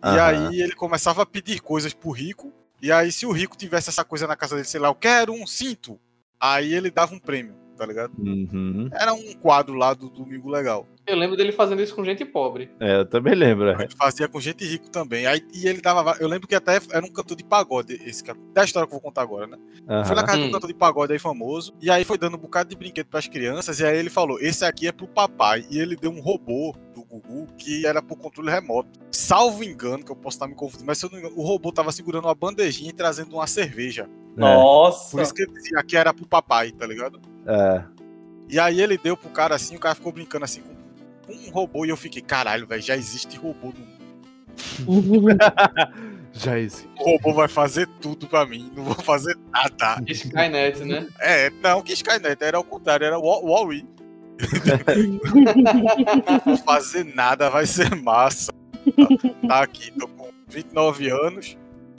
[0.01, 0.49] e Aham.
[0.51, 2.53] aí ele começava a pedir coisas pro rico.
[2.81, 5.33] E aí, se o rico tivesse essa coisa na casa dele, sei lá, eu quero
[5.33, 5.99] um cinto,
[6.39, 8.13] aí ele dava um prêmio, tá ligado?
[8.17, 8.89] Uhum.
[8.93, 10.87] Era um quadro lá do Domingo Legal.
[11.05, 12.71] Eu lembro dele fazendo isso com gente pobre.
[12.79, 13.71] É, eu também lembro.
[13.71, 13.73] é.
[13.83, 15.27] Ele fazia com gente rico também.
[15.27, 16.01] Aí, e ele dava.
[16.05, 18.39] va- Eu lembro que até era um cantor de pagode, esse cara.
[18.55, 19.59] Da história que eu vou contar agora, né?
[20.07, 20.49] Foi na casa de Hum.
[20.49, 21.75] um cantor de pagode aí famoso.
[21.83, 23.81] E aí foi dando um bocado de brinquedo pras crianças.
[23.81, 25.67] E aí ele falou: esse aqui é pro papai.
[25.69, 29.01] E ele deu um robô do Gugu que era pro controle remoto.
[29.11, 31.73] Salvo engano, que eu posso estar me confundindo, mas se eu não engano, o robô
[31.73, 34.09] tava segurando uma bandejinha e trazendo uma cerveja.
[34.37, 35.11] É, Nossa.
[35.11, 37.21] Por isso que ele dizia que era pro papai, tá ligado?
[37.47, 37.85] É.
[38.49, 41.85] E aí ele deu pro cara assim, o cara ficou brincando assim com um robô.
[41.85, 43.93] E eu fiquei: caralho, velho, já existe robô no mundo.
[46.35, 46.89] Já existe.
[46.99, 50.03] O robô vai fazer tudo pra mim, não vou fazer nada.
[50.07, 51.07] Skynet, né?
[51.21, 53.87] É, não, que Skynet, era o contrário, era o Wall-E.
[56.47, 58.51] Não fazer nada, vai ser massa.
[58.51, 61.59] Tá, tá aqui, tô com 29 anos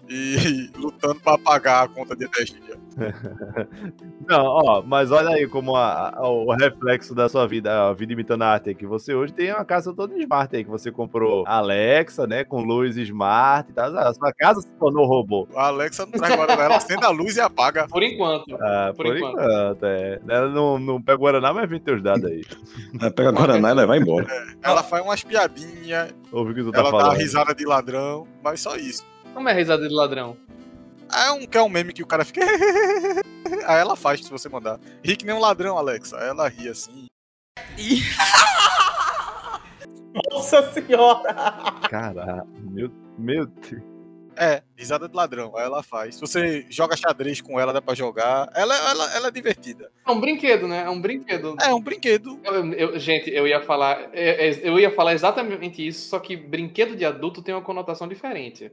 [0.10, 2.74] e lutando pra pagar a conta de energia.
[4.28, 8.14] Não, ó, mas olha aí como a- a- o reflexo da sua vida, a vida
[8.14, 10.92] imitando a arte aí, que você hoje tem uma casa toda smart aí, que você
[10.92, 13.98] comprou Alexa, né, com luz smart e tal.
[13.98, 15.48] A sua casa se tornou robô.
[15.56, 17.88] A Alexa não traz Guaraná, ela acende a luz e apaga.
[17.90, 18.56] Por enquanto.
[18.62, 19.84] Ah, por, Por enquanto, enquanto.
[19.86, 20.20] é.
[20.30, 22.44] Ela não, não pega o Guaraná, mas vem teus dados aí.
[23.02, 24.28] Aí Pega Guaraná e levar embora.
[24.62, 27.18] Ela faz umas piadinhas, Ouve o que tu tá ela dá falando.
[27.18, 29.04] risada de ladrão, mas só isso.
[29.34, 30.38] Como é a risada de ladrão?
[31.12, 32.42] É um que é um meme que o cara fica.
[33.66, 34.80] Aí ela faz se você mandar.
[35.04, 36.18] Ri que nem um ladrão, Alexa.
[36.18, 37.06] Aí ela ri assim.
[40.32, 41.34] Nossa senhora!
[41.90, 43.82] Caralho, meu, meu Deus.
[44.36, 45.56] É, risada de ladrão.
[45.56, 46.16] Aí ela faz.
[46.16, 48.50] Se você joga xadrez com ela, dá pra jogar.
[48.56, 49.92] Ela, ela, ela é divertida.
[50.08, 50.84] É um brinquedo, né?
[50.86, 51.56] É um brinquedo.
[51.62, 52.40] É um brinquedo.
[52.44, 54.10] Eu- eu- gente, eu ia falar.
[54.12, 58.08] é- é- Eu ia falar exatamente isso, só que brinquedo de adulto tem uma conotação
[58.08, 58.72] diferente.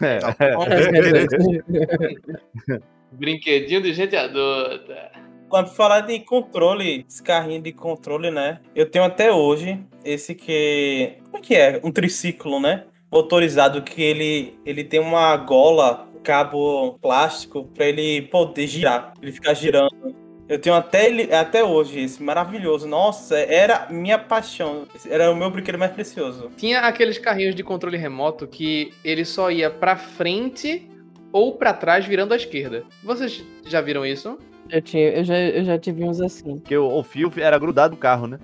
[0.00, 0.20] É,
[3.12, 5.10] Brinquedinho de gente adulta.
[5.48, 8.60] Quando falar de controle, esse carrinho de controle, né?
[8.74, 11.14] Eu tenho até hoje esse que.
[11.24, 11.80] Como é que é?
[11.82, 12.84] Um triciclo, né?
[13.10, 19.14] Motorizado que ele, ele tem uma gola, cabo plástico, pra ele poder girar.
[19.22, 20.14] Ele ficar girando.
[20.48, 22.88] Eu tenho até ele até hoje esse maravilhoso.
[22.88, 24.86] Nossa, era minha paixão.
[25.08, 26.50] Era o meu brinquedo mais precioso.
[26.56, 30.88] Tinha aqueles carrinhos de controle remoto que ele só ia pra frente
[31.30, 32.84] ou pra trás virando à esquerda.
[33.04, 34.38] Vocês já viram isso?
[34.70, 36.58] Eu, tinha, eu, já, eu já tive uns assim.
[36.58, 38.38] Porque o, o fio era grudado no carro, né?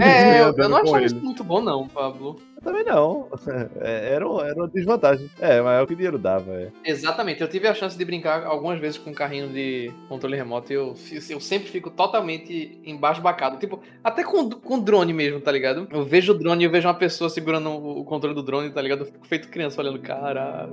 [0.00, 2.40] É, eu, eu não achava isso muito bom, não, Pablo.
[2.60, 3.28] Eu também não.
[3.80, 5.30] É, era, um- era uma desvantagem.
[5.40, 6.52] É, mas é o que dinheiro dava.
[6.52, 6.68] É.
[6.84, 10.72] Exatamente, eu tive a chance de brincar algumas vezes com um carrinho de controle remoto
[10.72, 10.94] e eu,
[11.30, 13.58] eu sempre fico totalmente embasbacado.
[13.58, 15.88] Tipo, até com, com drone mesmo, tá ligado?
[15.90, 18.70] Eu vejo o drone e eu vejo uma pessoa segurando o, o controle do drone,
[18.70, 19.00] tá ligado?
[19.00, 20.68] Eu fico feito criança olhando, caraca,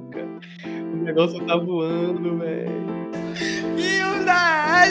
[0.65, 2.71] o negócio tá voando, velho.
[3.77, 4.83] E o da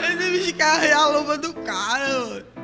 [0.00, 2.59] Esse bicho carrega a luva do cara, mano.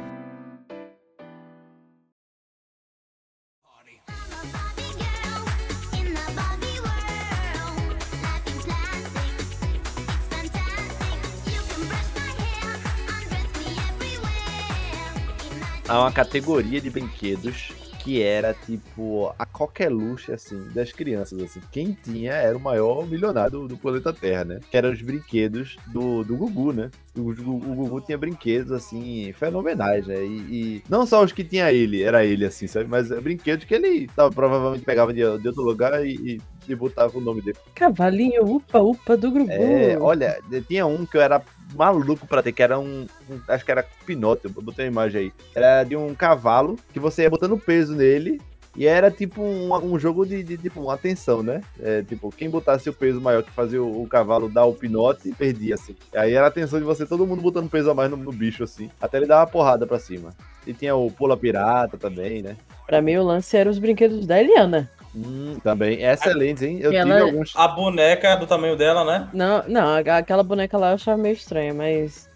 [15.88, 17.70] Há uma categoria de brinquedos
[18.06, 21.60] que era, tipo, a coqueluche, assim, das crianças, assim.
[21.72, 24.60] Quem tinha era o maior milionário do, do planeta Terra, né?
[24.70, 26.90] Que eram os brinquedos do, do Gugu, né?
[27.16, 30.24] O, o, o Gugu tinha brinquedos, assim, fenomenais, né?
[30.24, 32.88] E, e não só os que tinha ele, era ele, assim, sabe?
[32.88, 37.18] Mas brinquedos que ele tava, provavelmente pegava de, de outro lugar e, e, e botava
[37.18, 37.58] o nome dele.
[37.74, 39.50] Cavalinho, upa, upa do Gugu.
[39.50, 41.42] É, olha, tinha um que eu era
[41.74, 45.20] maluco pra ter, que era um, um- acho que era Pinóquio, eu botei uma imagem
[45.22, 45.32] aí.
[45.54, 48.40] Era de um cavalo que você ia botando peso nele
[48.76, 51.62] e era tipo um, um jogo de, de, tipo uma atenção, né?
[51.80, 55.32] É, tipo, quem botasse o peso maior que fazia o, o cavalo dar o pinote,
[55.32, 55.96] perdia, assim.
[56.14, 58.62] Aí era a atenção de você, todo mundo botando peso a mais no, no bicho,
[58.62, 58.90] assim.
[59.00, 60.34] Até ele dar uma porrada pra cima.
[60.66, 62.54] E tinha o Pula Pirata também, né?
[62.86, 64.90] Pra mim, o lance era os brinquedos da Eliana.
[65.16, 66.02] Hum, também.
[66.04, 66.78] Excelentes, hein?
[66.80, 67.52] Eu E tive ela- alguns.
[67.56, 69.28] A boneca do tamanho dela, né?
[69.32, 72.28] Não, não, a- aquela boneca lá eu achava meio estranha, mas.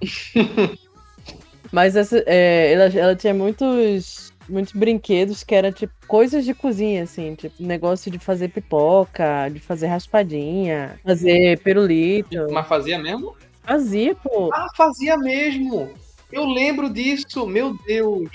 [1.72, 7.04] mas essa, é, ela, ela tinha muitos, muitos brinquedos que eram tipo coisas de cozinha,
[7.04, 12.48] assim, tipo negócio de fazer pipoca, de fazer raspadinha, fazer pirulito.
[12.50, 13.36] Mas fazia mesmo?
[13.62, 14.50] Fazia, pô.
[14.52, 15.92] Ah, fazia mesmo!
[16.32, 18.28] Eu lembro disso, meu Deus!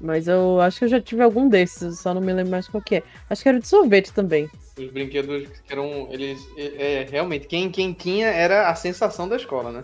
[0.00, 2.66] Mas eu acho que eu já tive algum desses, eu só não me lembro mais
[2.66, 3.02] qual que é.
[3.28, 4.48] Acho que era de sorvete também.
[4.78, 6.08] Os brinquedos que eram.
[6.10, 6.40] Eles.
[6.56, 9.82] É, é, realmente, quem, quem tinha era a sensação da escola, né?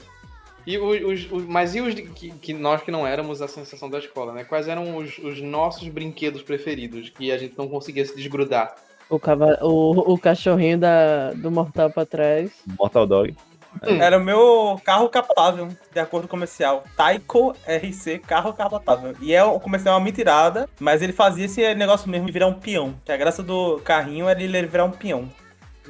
[0.67, 3.47] E os, os- os- mas e os de- que, que nós que não éramos a
[3.47, 4.43] sensação da escola, né?
[4.43, 8.75] Quais eram os, os nossos brinquedos preferidos que a gente não conseguia se desgrudar?
[9.09, 9.59] O, cava...
[9.63, 12.51] o, o cachorrinho da, do Mortal pra trás.
[12.79, 13.37] Mortal Dog.
[13.83, 16.85] Era o meu carro capotável, de acordo com o comercial.
[16.97, 19.15] Taiko RC, carro capotável.
[19.21, 22.47] E é, o comercial é uma mentirada, mas ele fazia esse negócio mesmo de virar
[22.47, 22.95] um peão.
[23.05, 25.31] Que a graça do carrinho era ele virar um peão.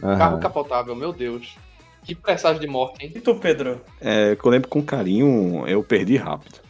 [0.01, 1.57] Carro capotável, meu Deus.
[2.03, 3.13] Que presságio de morte, hein?
[3.15, 3.81] E tu, Pedro?
[4.01, 6.61] É, que eu lembro com carinho, eu perdi rápido.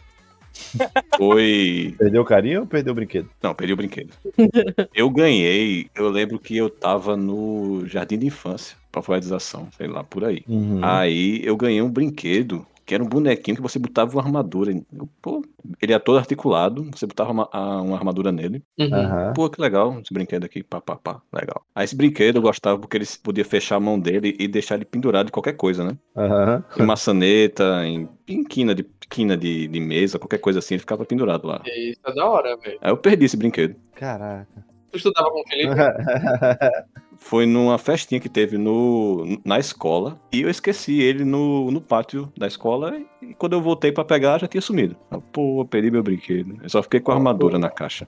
[1.17, 1.95] Foi.
[1.97, 3.29] Perdeu o carinho ou perdeu o brinquedo?
[3.41, 4.13] Não, perdi o brinquedo.
[4.93, 10.23] Eu ganhei, eu lembro que eu tava no jardim de infância, alfabetização, sei lá, por
[10.23, 10.43] aí.
[10.47, 10.79] Uhum.
[10.83, 14.71] Aí eu ganhei um brinquedo que era um bonequinho que você botava uma armadura.
[14.71, 15.43] Eu, pô,
[15.81, 18.63] ele é todo articulado, você botava uma, a- uma armadura nele.
[18.79, 19.33] Uhum.
[19.35, 21.61] Pô, que legal esse brinquedo aqui, pá, pá, pá, legal.
[21.75, 24.85] Aí esse brinquedo eu gostava porque ele podia fechar a mão dele e deixar ele
[24.85, 25.97] pendurado em qualquer coisa, né?
[26.15, 26.63] Aham.
[26.79, 31.03] Em maçaneta, em, em quina, de, quina de, de mesa, qualquer coisa assim, ele ficava
[31.05, 31.61] pendurado lá.
[31.65, 32.77] E Isso é da hora, velho.
[32.81, 33.75] Aí eu perdi esse brinquedo.
[33.95, 34.65] Caraca.
[34.91, 35.75] Tu estudava com o Felipe?
[37.19, 42.31] Foi numa festinha que teve no, na escola e eu esqueci ele no, no pátio
[42.37, 44.95] da escola e quando eu voltei pra pegar já tinha sumido.
[45.11, 46.57] Ah, Pô, perdi meu brinquedo.
[46.61, 48.07] Eu só fiquei com a armadura na caixa.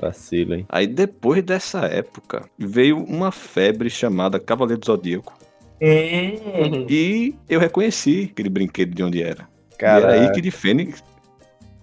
[0.00, 0.66] Vacilo, hein?
[0.68, 5.36] Aí depois dessa época veio uma febre chamada Cavaleiro do Zodíaco
[5.80, 6.86] Hum.
[6.90, 9.48] e eu reconheci aquele brinquedo de onde era.
[9.72, 10.12] E Caraca.
[10.16, 11.04] era Ike de Fênix.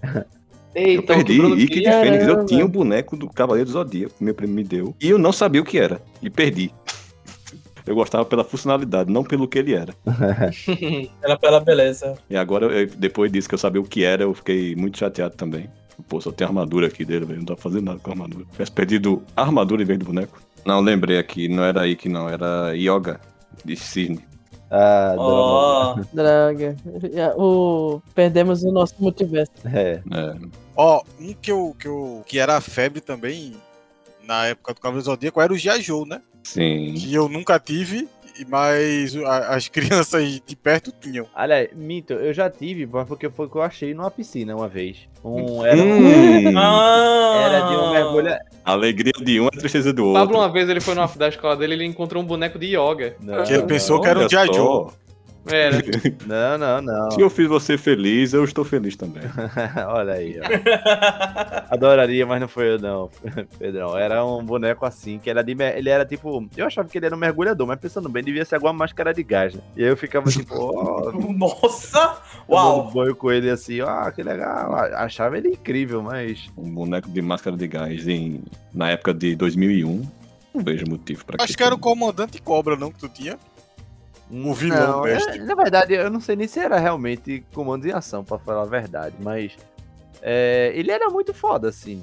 [0.75, 1.33] Eu perdi
[1.63, 1.85] Ike de.
[1.89, 2.27] Fênix.
[2.27, 5.17] Eu tinha o boneco do Cavaleiro do Zodíaco que meu primo me deu e eu
[5.17, 6.71] não sabia o que era e perdi.
[7.87, 9.93] Eu gostava pela funcionalidade, não pelo que ele era.
[11.21, 12.17] Era pela beleza.
[12.27, 15.35] E agora, eu- depois disso que eu sabia o que era, eu fiquei muito chateado
[15.35, 15.69] também.
[16.09, 17.37] Pô, só tem armadura aqui dele, velho.
[17.39, 18.43] Não dá pra fazer nada com a armadura.
[18.51, 20.41] Tivesse perdido armadura em vez do boneco.
[20.65, 22.27] Não, lembrei aqui, não era Ike, não.
[22.27, 23.21] Era Yoga
[23.63, 24.19] de Cisne.
[24.69, 26.01] Ah, droga.
[26.01, 26.75] Ó, Draga.
[27.37, 28.01] O...
[28.13, 29.51] Perdemos o nosso multiverso.
[29.65, 30.01] É.
[30.11, 30.35] É,
[30.75, 33.55] Ó, um que eu, que eu que era febre também
[34.23, 35.81] na época do Cavaleiro Zodíaco era o G.I.
[35.81, 36.21] Joe, né?
[36.45, 36.93] sim.
[36.93, 38.07] Que eu nunca tive,
[38.49, 41.25] mas a- as crianças de perto tinham.
[41.35, 44.67] Aliás, Mito, eu já tive, mas porque foi o que eu achei numa piscina uma
[44.67, 44.97] vez.
[45.23, 48.39] Um, era, Hum, Ah, era de um mergulha.
[48.63, 50.21] a alegria de um é a tristeza do outro.
[50.21, 53.15] Pablo, uma vez ele foi numa da escola dele ele encontrou um boneco de yoga.
[53.21, 54.29] Não, Que ele pensou não, que era um Olha
[55.47, 55.57] Joe.
[55.57, 55.77] Era.
[56.25, 57.11] Não, não, não.
[57.11, 59.23] Se eu fiz você feliz, eu estou feliz também.
[59.87, 60.45] Olha aí, ó.
[61.69, 63.09] Adoraria, mas não foi eu, não,
[63.59, 63.97] Pedrão.
[63.97, 65.53] Era um boneco assim, que era de.
[65.55, 66.47] mer- Ele era tipo.
[66.55, 69.23] Eu achava que ele era um mergulhador, mas pensando bem, devia ser alguma máscara de
[69.23, 69.61] gás, né?
[69.75, 71.11] E aí eu ficava tipo, ó.
[71.11, 72.17] Nossa!
[72.49, 72.91] Uau!
[72.91, 74.73] banho com ele assim, ó, que legal.
[74.95, 76.49] Achava ele incrível, mas.
[76.57, 80.01] Um boneco de máscara de gás em, na época de 2001.
[80.53, 83.37] Não vejo motivo pra Acho que era o comandante Cobra, não, que tu tinha.
[84.29, 85.37] O vilão Não, mestre.
[85.39, 88.63] é- na verdade, eu não sei nem se era realmente comando em ação, pra falar
[88.63, 89.55] a verdade, mas
[90.21, 92.01] é, ele era muito foda, assim.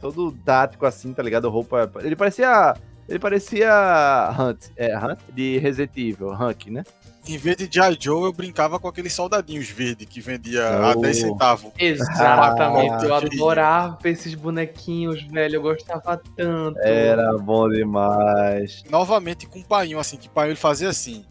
[0.00, 1.48] Todo tático, assim, tá ligado?
[1.50, 1.90] Roupa.
[2.00, 2.74] Ele parecia.
[3.08, 6.82] Ele parecia Hunt, é, Hunt de Resident Evil, Hank, né?
[7.28, 7.96] Em vez de G.I.
[8.00, 11.00] Joe, eu brincava com aqueles soldadinhos verdes que vendia a Oh.
[11.00, 11.70] 10 centavos.
[11.78, 13.04] Exatamente.
[13.04, 15.56] eu Ah, adorava esses bonequinhos, velho.
[15.56, 16.78] Eu gostava tanto.
[16.80, 18.82] Era bom demais.
[18.90, 21.24] Novamente com o painho, assim, que o painho ele fazia assim.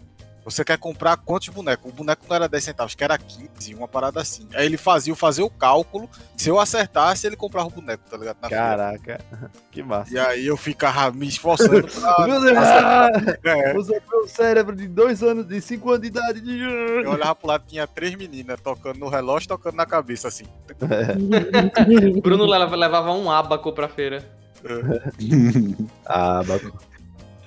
[0.43, 1.91] Você quer comprar quantos bonecos?
[1.91, 4.47] O boneco não era 10 centavos, que era 15, uma parada assim.
[4.55, 6.09] Aí ele fazia fazer o cálculo.
[6.35, 8.37] Se eu acertasse, ele comprava o boneco, tá ligado?
[8.41, 8.59] Na fila.
[8.59, 9.21] Caraca,
[9.71, 10.11] que massa.
[10.13, 12.25] E aí eu ficava me esforçando pra.
[12.27, 13.09] Meu Deus, ah,
[13.43, 16.41] É, Usa meu cérebro de dois anos, de cinco anos de idade.
[16.41, 16.59] De...
[16.59, 20.45] eu olhava pro lado, tinha três meninas tocando no relógio, tocando na cabeça, assim.
[22.21, 24.23] Bruno leva- levava um abaco pra feira.
[26.05, 26.73] ah, bacana.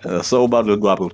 [0.05, 1.11] É só o barulho do abo.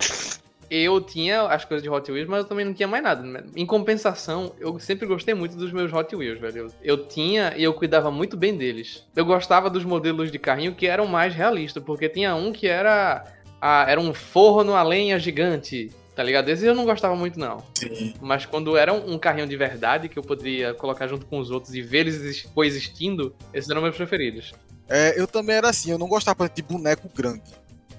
[0.70, 3.22] Eu tinha as coisas de Hot Wheels, mas eu também não tinha mais nada.
[3.22, 3.42] né?
[3.56, 6.56] Em compensação, eu sempre gostei muito dos meus Hot Wheels, velho.
[6.58, 9.04] Eu, eu tinha e eu cuidava muito bem deles.
[9.16, 13.24] Eu gostava dos modelos de carrinho que eram mais realistas, porque tinha um que era,
[13.60, 16.48] ah, era um forno a lenha gigante, tá ligado?
[16.48, 17.58] Esse eu não gostava muito, não.
[17.74, 18.14] Sim.
[18.20, 21.50] Mas quando era um, um carrinho de verdade, que eu poderia colocar junto com os
[21.50, 24.52] outros e ver eles exis- coexistindo, esses eram meus preferidos.
[24.88, 27.42] É, eu também era assim, eu não gostava de boneco grande.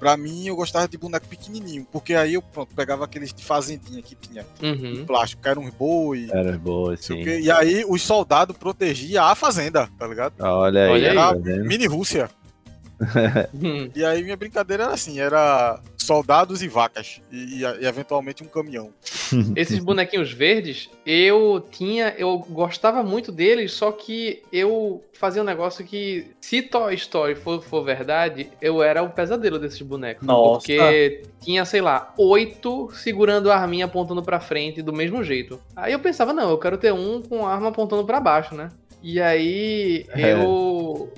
[0.02, 4.02] Pra mim, eu gostava de boneco pequenininho, porque aí eu pronto, pegava aqueles de fazendinha
[4.02, 4.94] que tinha, Uhum.
[4.94, 7.40] de plástico, que era um boi, Era boa, não sei o sim.
[7.42, 10.34] e aí os soldados protegiam a fazenda, tá ligado?
[10.40, 11.16] Olha aí, Olha aí.
[11.16, 11.66] tá vendo?
[11.66, 12.32] Mini Rússia.
[13.96, 18.48] E aí minha brincadeira era assim, era soldados e vacas, e, e- e eventualmente um
[18.48, 18.90] caminhão.
[19.56, 25.86] Esses bonequinhos verdes, eu tinha, eu gostava muito deles, só que eu fazia um negócio
[25.86, 30.26] que, se Toy Story for, for verdade, eu era o pesadelo desses bonecos.
[30.26, 30.60] Nossa.
[30.66, 35.60] Porque tinha, sei lá, oito segurando a arminha apontando pra frente do mesmo jeito.
[35.76, 38.70] Aí eu pensava, não, eu quero ter um com a arma apontando pra baixo, né?
[39.04, 40.34] E aí É.
[40.34, 41.12] eu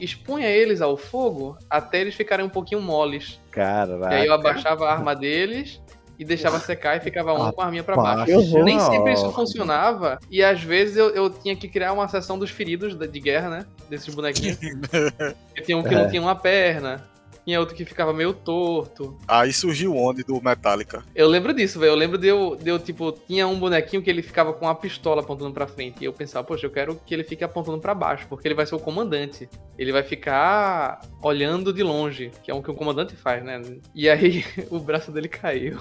[0.00, 3.40] expunha eles ao fogo até eles ficarem um pouquinho moles.
[3.50, 4.14] Caraca.
[4.14, 5.80] E aí eu abaixava a arma deles
[6.18, 8.38] e deixava secar e ficava um com a arminha pra Rapaz, baixo.
[8.38, 8.64] horror.
[8.64, 10.18] Nem sempre isso funcionava.
[10.30, 13.66] E às vezes eu, eu tinha que criar uma seção dos feridos de guerra, né?
[13.88, 14.58] Desses bonequinhos.
[15.46, 15.98] Porque tinha um que É.
[15.98, 17.04] não tinha uma perna.
[17.48, 19.16] Tinha outro que ficava meio torto.
[19.26, 21.02] Aí surgiu o Onde do Metallica.
[21.14, 21.92] Eu lembro disso, velho.
[21.92, 24.74] Eu lembro de eu, de eu, tipo, tinha um bonequinho que ele ficava com a
[24.74, 25.96] pistola apontando pra frente.
[26.02, 28.66] E eu pensava, poxa, eu quero que ele fique apontando pra baixo, porque ele vai
[28.66, 29.48] ser o comandante.
[29.78, 33.62] Ele vai ficar olhando de longe, que é o que o comandante faz, né?
[33.94, 35.78] E aí o braço dele caiu.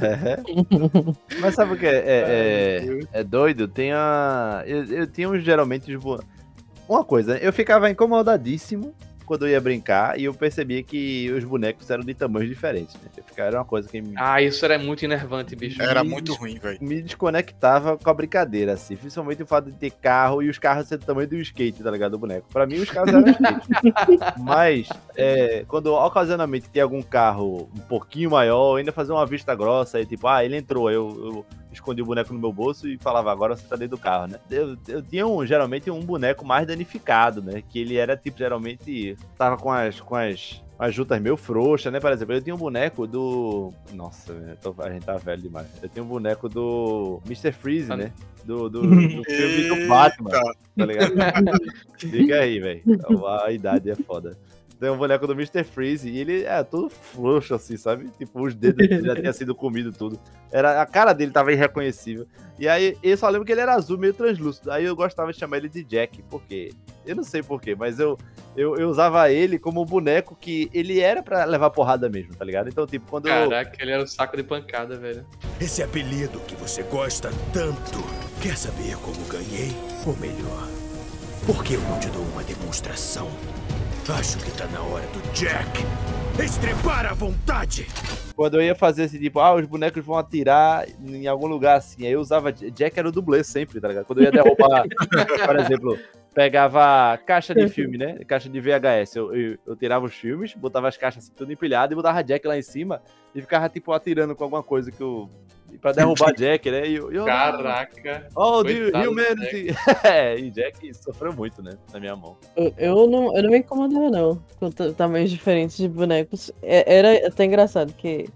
[0.00, 0.36] É.
[1.42, 3.66] Mas sabe o que é, é, é- é doido?
[3.66, 4.62] Tem a.
[4.64, 6.22] Eu, eu tinha geralmente bo-
[6.88, 8.94] Uma coisa, eu ficava incomodadíssimo
[9.26, 12.94] quando eu ia brincar e eu percebia que os bonecos eram de tamanhos diferentes.
[12.94, 13.10] Né?
[13.26, 15.82] Ficava- Era uma coisa que me, Ah, isso era muito enervante, bicho.
[15.82, 16.78] Era Ih, muito ruim, velho.
[16.80, 18.96] me desconectava com a brincadeira, assim.
[18.96, 21.90] Principalmente o fato de ter carro e os carros ser do tamanho do skate, tá
[21.90, 22.12] ligado?
[22.12, 22.46] Do boneco.
[22.52, 23.68] Pra mim, os carros eram skate.
[24.38, 29.54] Mas, é, quando ocasionalmente tem algum carro um pouquinho maior, eu ainda fazia uma vista
[29.54, 30.88] grossa e tipo, ah, ele entrou.
[30.88, 33.96] Aí eu, eu escondi o boneco no meu bolso e falava, agora você tá dentro
[33.96, 34.38] do carro, né?
[34.50, 37.62] Eu, eu tinha um, geralmente um boneco mais danificado, né?
[37.68, 40.00] Que ele era tipo, geralmente, tava com as.
[40.00, 41.98] Com as as juntas meio frouxas, né?
[41.98, 43.72] Por exemplo, eu tinha um boneco do.
[43.94, 45.66] Nossa, tô- a gente tá velho demais.
[45.82, 47.50] Eu tenho um boneco do Mr.
[47.50, 48.12] Freeze, Ah, né?
[48.44, 50.30] Do, do, do filme do Batman,
[50.76, 51.14] tá ligado?
[51.98, 52.82] Diga aí, velho.
[53.42, 54.36] A idade é foda.
[54.78, 55.64] Tem um boneco do Mr.
[55.64, 58.10] Freeze e ele é todo frouxo, assim, sabe?
[58.18, 60.20] Tipo, os dedos dele já tinham sido comido tudo.
[60.52, 62.26] Era, a cara dele tava irreconhecível.
[62.58, 64.70] E aí, eu só lembro que ele era azul, meio translúcido.
[64.70, 66.72] Aí eu gostava de chamar ele de Jack, porque
[67.06, 68.18] eu não sei porquê, mas eu,
[68.54, 72.44] eu, eu usava ele como um boneco que ele era pra levar porrada mesmo, tá
[72.44, 72.68] ligado?
[72.68, 73.48] Então, tipo, quando eu.
[73.48, 75.24] Caraca, ele era um saco de pancada, velho.
[75.58, 78.04] Esse apelido que você gosta tanto.
[78.42, 79.74] Quer saber como ganhei?
[80.06, 80.68] Ou melhor,
[81.46, 83.30] por que eu não te dou uma demonstração?
[84.08, 85.82] Acho que tá na hora do Jack
[86.38, 87.88] estrepar à vontade.
[88.36, 92.06] Quando eu ia fazer esse tipo, ah, os bonecos vão atirar em algum lugar assim.
[92.06, 92.52] Aí eu usava.
[92.52, 94.04] Jack era o dublê sempre, tá ligado?
[94.04, 94.84] Quando eu ia derrubar,
[95.44, 95.98] por exemplo,
[96.32, 98.18] pegava caixa de filme, né?
[98.28, 99.16] Caixa de VHS.
[99.16, 102.46] Eu, eu, eu tirava os filmes, botava as caixas assim, tudo empilhado e botava Jack
[102.46, 103.02] lá em cima
[103.34, 105.28] e ficava, tipo, atirando com alguma coisa que eu.
[105.80, 106.86] Pra derrubar Jack, né?
[106.88, 107.12] E eu.
[107.12, 108.28] e Caraca.
[108.34, 109.68] Oh, the Humanity!
[110.04, 111.72] é, e Jack sofreu muito, né?
[111.92, 112.36] Na minha mão.
[112.56, 116.50] Eu, eu não, eu não me incomodava, não, com ta- tamanhos diferentes de bonecos.
[116.62, 118.26] É- Era até engraçado, que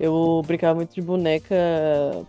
[0.00, 1.54] eu brincava muito de boneca,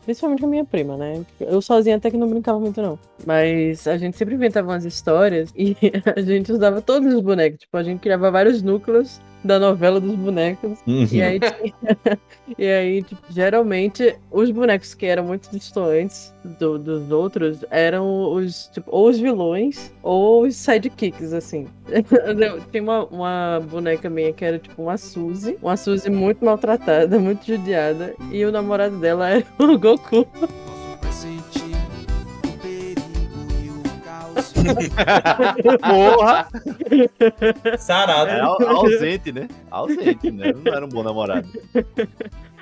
[0.06, 1.26] principalmente com a minha prima, né?
[1.40, 3.00] Eu sozinha até que não brincava muito, não.
[3.26, 5.76] Mas a gente sempre inventava umas histórias e
[6.16, 7.60] a gente usava todos os bonecos.
[7.62, 10.80] Tipo, a gente criava vários núcleos da novela dos bonecos.
[10.88, 12.20] E aí, tinha-
[12.58, 18.68] e aí tipo, geralmente, os bonecos que eram muito distantes do- dos outros eram os,
[18.74, 21.68] tipo, ou os vilões ou os sidekicks, assim.
[22.72, 27.46] Tinha uma, uma boneca minha que era tipo uma Suzy, uma Suzy muito maltratada, muito
[27.46, 30.26] judiada, e o namorado dela era o Goku.
[35.82, 36.48] Porra!
[37.78, 38.30] Sarado.
[38.32, 39.48] É au- ausente, né?
[39.70, 40.52] Ausente, né?
[40.54, 41.48] Não era um bom namorado.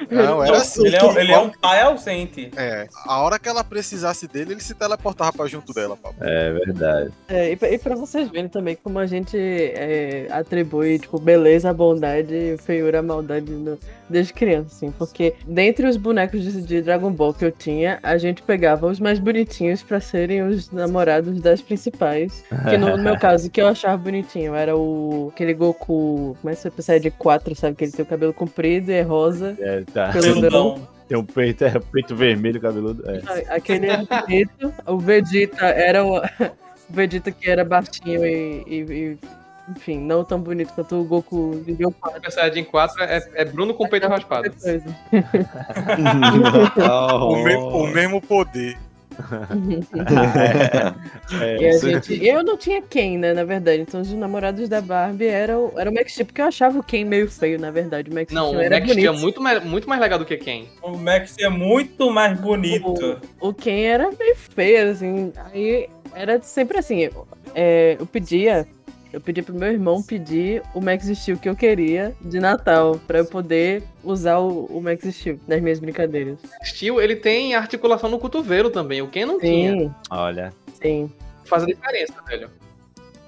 [0.09, 0.85] Não, era assim.
[0.85, 2.51] Ele é, ele é um pai ausente.
[2.55, 6.17] É, a hora que ela precisasse dele, ele se teleportava pra junto dela, Pablo.
[6.21, 7.11] É verdade.
[7.27, 11.73] É, e, pra, e pra vocês verem também como a gente é, atribui, tipo, beleza,
[11.73, 13.77] bondade, feiura, maldade no-
[14.09, 14.91] desde criança, assim.
[14.91, 18.99] Porque dentre os bonecos de, de Dragon Ball que eu tinha, a gente pegava os
[18.99, 22.43] mais bonitinhos pra serem os namorados das principais.
[22.69, 26.51] Que no, no meu caso, o que eu achava bonitinho era o aquele Goku, como
[26.51, 27.75] é que você de 4, sabe?
[27.75, 29.55] Que ele tem o cabelo comprido e é rosa.
[29.59, 30.09] É, tá.
[30.11, 30.87] Peludão.
[31.07, 33.03] Tem um peito, é, peito vermelho, cabeludo.
[33.09, 33.21] É.
[33.55, 34.73] Aquele era bonito.
[34.87, 36.23] O Vegeta era o, o
[36.89, 39.17] Vegeta que era baixinho e, e- e,
[39.69, 42.17] enfim, não tão bonito quanto o Goku de Rio 4.
[42.17, 44.49] Super Saiyajin 4 é, é Bruno com peito raspado.
[44.51, 44.85] Coisa.
[47.21, 48.77] O, me- o mesmo poder.
[51.41, 53.81] É, E a você- gente, eu não tinha Ken, né, na verdade.
[53.81, 57.05] Então os namorados da Barbie eram era o Max Steel, porque eu achava o Ken
[57.05, 58.09] meio feio, na verdade.
[58.09, 60.25] O Max Não, Steel o era Max Steel é muito mais, muito mais legal do
[60.25, 60.67] que quem?
[60.81, 63.19] O Max é muito mais bonito.
[63.39, 65.31] O Ken era meio feio, assim.
[65.53, 67.09] Aí era sempre assim.
[67.55, 68.67] é, eu pedia.
[69.13, 73.19] Eu pedi pro meu irmão pedir o Max Steel que eu queria de Natal, pra
[73.19, 76.39] eu poder usar o, o Max Steel nas minhas brincadeiras.
[76.63, 79.01] Steel, ele tem articulação no cotovelo também.
[79.01, 79.71] O Ken não tinha.
[79.71, 80.53] Sim, Olha.
[80.81, 81.11] sim.
[81.43, 82.49] Faz a diferença, velho.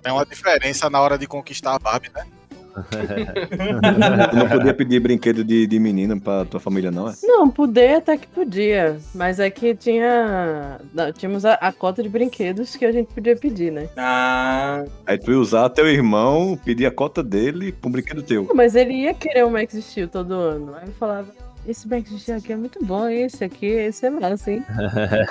[0.03, 2.25] É uma diferença na hora de conquistar a Barbie, né?
[2.73, 7.13] Tu não podia pedir brinquedo de, de menina pra tua família, não, é?
[7.23, 8.97] Não, poder até que podia.
[9.13, 10.79] Mas é que tinha.
[10.93, 13.89] não, Tínhamos a, a cota de brinquedos que a gente podia pedir, né?
[13.97, 18.49] Ah, Aí tu ia usar teu irmão, pedir a cota dele pra um brinquedo teu.
[18.53, 20.73] Mas ele ia querer o Max Steel todo ano.
[20.75, 21.27] Aí eu falava.
[21.65, 24.65] Esse Max Steel aqui é muito bom, esse aqui, esse é massa, hein?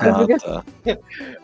[0.01, 0.65] Ah, tá.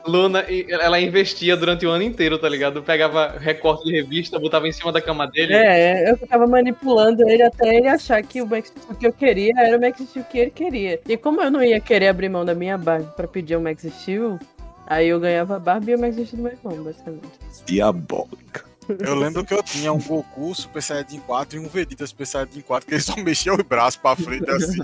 [0.07, 2.83] Luna, ela investia durante o ano inteiro, tá ligado?
[2.83, 5.55] Pegava recorte de revista, botava em cima da cama dele.
[5.55, 9.53] É, eu ficava manipulando ele até ele achar que o Max Steel que eu queria
[9.57, 11.01] era o Max Steel que ele queria.
[11.07, 13.83] E como eu não ia querer abrir mão da minha Barbie pra pedir o Max
[13.83, 14.39] Steel,
[14.87, 17.29] aí eu ganhava a Barbie e o Max Steel do meu irmão, basicamente.
[17.67, 18.68] Diabólica.
[18.99, 22.61] Eu lembro que eu tinha um Goku Super Saiyajin 4 e um Vegeta Super Saiyajin
[22.63, 24.79] 4, que ele só mexia os braços pra frente assim.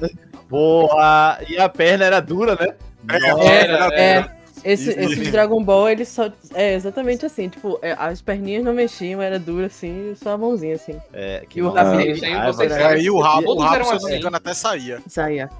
[0.48, 1.38] Porra!
[1.48, 2.74] E a perna era dura, né?
[3.08, 4.36] Era, É, era.
[4.64, 6.30] esse, esse Dragon Ball, ele só.
[6.54, 10.74] É exatamente assim, tipo, é, as perninhas não mexiam, era duro assim, só a mãozinha
[10.74, 10.98] assim.
[11.12, 14.06] É, que E o aí Ah, E o rabo, o rabo se eu não me
[14.06, 14.16] assim.
[14.16, 15.02] engano, até saía.
[15.06, 15.50] Saia.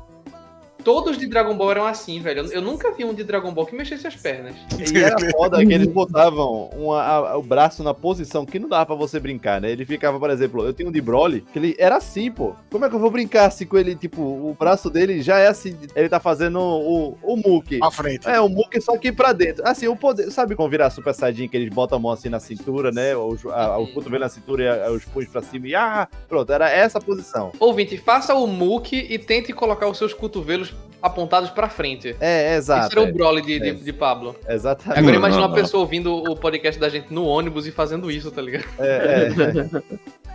[0.85, 2.43] Todos de Dragon Ball eram assim, velho.
[2.43, 4.55] Eu- Eu nunca vi um de Dragon Ball que mexesse as pernas.
[4.95, 8.87] E era foda que eles botavam uma- a- o braço na posição que não dava
[8.87, 9.70] pra você brincar, né?
[9.70, 12.55] Ele ficava, por exemplo, eu tenho um de Broly, que ele era assim, pô.
[12.70, 13.95] Como é que eu vou brincar assim com ele?
[13.97, 15.76] Tipo, o braço dele já é assim.
[15.97, 17.78] Ele tá fazendo o, o Muki.
[17.78, 18.28] Pra frente.
[18.28, 19.66] É, o Muki só que pra dentro.
[19.66, 20.30] Assim, o poder.
[20.30, 23.16] Sabe como virar Super Saiyajin que eles botam a mão assim na cintura, né?
[23.16, 26.53] O, a, o cotovelo na cintura e a- os punhos pra cima e ah, pronto,
[26.53, 27.53] era essa a posição.
[27.59, 30.73] Ouvinte, faça o Muki e tente colocar os seus cotovelos
[31.05, 32.16] apontados pra frente.
[32.18, 32.98] É, é Esse exato.
[32.98, 33.72] era é, o Broly de, de, É.
[33.74, 34.34] de Pablo.
[34.48, 34.98] exatamente.
[34.98, 38.40] Agora imagina uma pessoa ouvindo o podcast da gente no ônibus e fazendo isso, tá
[38.40, 38.64] ligado?
[38.78, 39.82] É, é.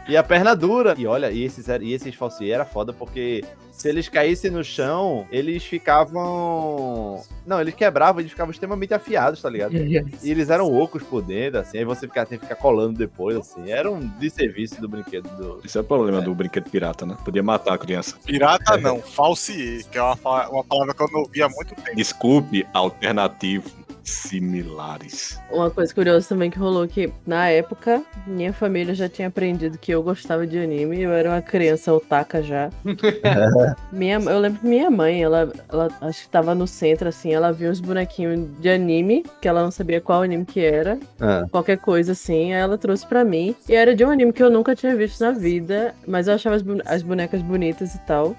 [0.07, 0.95] E a perna dura.
[0.97, 5.27] E olha, e esses, e esses falsier era foda porque se eles caíssem no chão,
[5.31, 7.21] eles ficavam.
[7.49, 9.75] Não, eles quebravam, eles ficavam extremamente afiados, tá ligado?
[9.75, 13.35] E eles eram ocos por dentro, assim, aí você ficava, tem que ficar colando depois,
[13.37, 13.71] assim.
[13.71, 15.59] Era um desserviço do brinquedo do.
[15.65, 17.17] Esse é o problema do brinquedo pirata, né?
[17.25, 18.17] Podia matar a criança.
[18.23, 20.13] Pirata não, falsier, que é uma,
[20.49, 21.95] uma palavra que eu não ouvi há muito tempo.
[21.95, 23.67] Desculpe, alternativo.
[24.09, 25.39] Similares.
[25.51, 29.91] Uma coisa curiosa também que rolou que, na época, minha família já tinha aprendido que
[29.91, 32.69] eu gostava de anime, eu era uma criança otaka já.
[33.91, 37.51] minha, eu lembro que minha mãe, ela, ela acho que tava no centro, assim, ela
[37.51, 41.45] viu uns bonequinhos de anime, que ela não sabia qual anime que era, Ah.
[41.51, 44.49] qualquer coisa assim, aí ela trouxe pra mim, e era de um anime que eu
[44.49, 48.35] nunca tinha visto na vida, mas eu achava as, as bonecas bonitas e tal.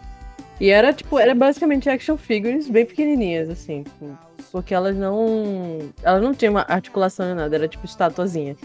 [0.61, 4.19] E era, tipo, era basicamente action figures bem pequenininhas, assim, tipo,
[4.51, 5.79] porque elas não.
[6.03, 8.57] Elas não tinham uma articulação nem nada, era tipo estatuazinha.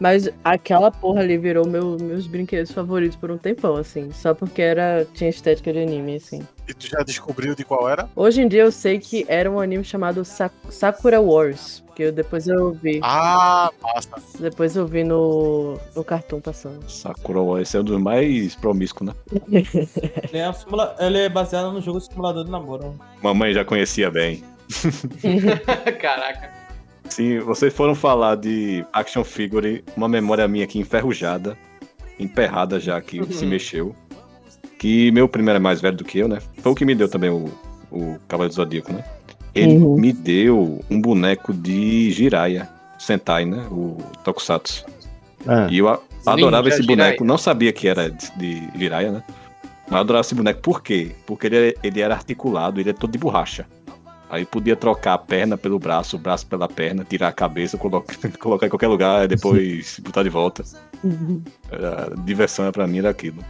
[0.00, 4.10] Mas aquela porra ali virou meu, meus brinquedos favoritos por um tempão, assim.
[4.10, 6.42] Só porque era, tinha estética de anime, assim.
[6.66, 8.08] E tu já descobriu de qual era?
[8.16, 11.84] Hoje em dia eu sei que era um anime chamado Sa- Sakura Wars.
[11.94, 12.98] Que eu, depois eu vi.
[13.02, 14.10] Ah, massa.
[14.40, 16.88] Depois eu vi no, no cartoon passando.
[16.90, 19.14] Sakura War, esse é um dos mais promíscuos, né?
[20.32, 22.98] ele é, um simula- ele é baseado no jogo simulador de namoro.
[23.22, 24.42] Mamãe já conhecia bem.
[26.00, 26.50] Caraca.
[27.08, 31.56] Sim, vocês foram falar de action figure, uma memória minha aqui enferrujada,
[32.18, 33.30] emperrada já que Uhum.
[33.30, 33.94] se mexeu.
[34.78, 36.38] Que meu primeiro é mais velho do que eu, né?
[36.58, 37.50] Foi o que me deu também o,
[37.90, 39.04] o Cavaleiro do Zodíaco, né?
[39.54, 39.96] Ele Uhum.
[40.00, 42.68] me deu um boneco de Jiraiya,
[42.98, 43.66] Sentai, né?
[43.70, 44.86] O Tokusatsu.
[45.46, 45.68] Ah.
[45.70, 47.04] E eu a- adorava Ninja esse Jiraiya.
[47.10, 49.22] boneco, não sabia que era de, de Jiraiya, né?
[49.84, 50.60] Mas eu adorava esse boneco.
[50.62, 51.12] Por quê?
[51.26, 53.66] Porque ele, ele era articulado, ele é todo de borracha.
[54.32, 58.16] Aí podia trocar a perna pelo braço, o braço pela perna, tirar a cabeça, colocar,
[58.40, 60.64] colocar em qualquer lugar e depois botar de volta.
[61.70, 63.44] Era, a diversão pra mim era aquilo.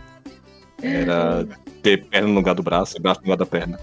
[0.82, 1.46] Era
[1.84, 3.78] ter perna no lugar do braço e braço no lugar da perna.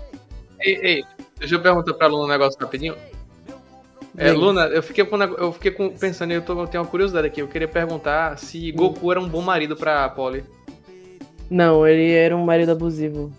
[0.60, 1.04] Ei, ei,
[1.38, 2.96] deixa eu perguntar pra Luna um negócio rapidinho.
[4.18, 4.34] É.
[4.34, 7.42] Luna, eu fiquei, com, eu fiquei com- pensando, eu, tô, eu tenho uma curiosidade aqui.
[7.42, 10.44] Eu queria perguntar se Goku era um bom marido pra Polly.
[11.50, 13.32] Não, ele era um marido abusivo.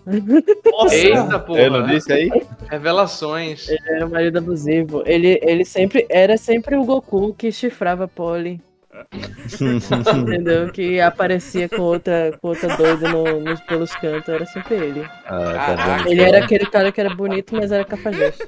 [0.91, 1.61] Eita, porra.
[1.61, 2.29] Eu não disse aí?
[2.69, 3.69] Revelações.
[3.69, 5.03] Ele era um marido abusivo.
[5.05, 8.59] Ele, ele sempre era sempre o Goku que chifrava a Polly.
[10.21, 10.71] Entendeu?
[10.71, 14.27] Que aparecia com outra, com outra doida no, nos, pelos cantos.
[14.27, 15.07] Era sempre ele.
[15.25, 16.09] Ah, tá?
[16.09, 18.43] Ele era aquele cara que era bonito, mas era cafajeste.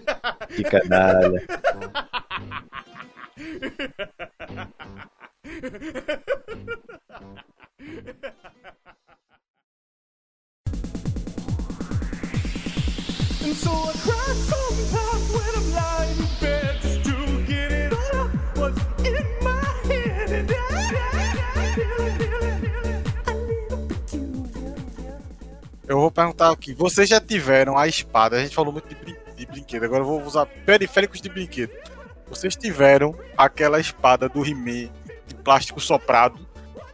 [0.55, 1.41] Que canalha.
[25.87, 26.73] Eu vou perguntar aqui.
[26.73, 28.37] Vocês já tiveram a espada?
[28.37, 29.83] A gente falou muito de, brin- de brinquedo.
[29.83, 31.71] Agora eu vou usar periféricos de brinquedo.
[32.29, 34.89] Vocês tiveram aquela espada do He-Man
[35.27, 36.39] de plástico soprado?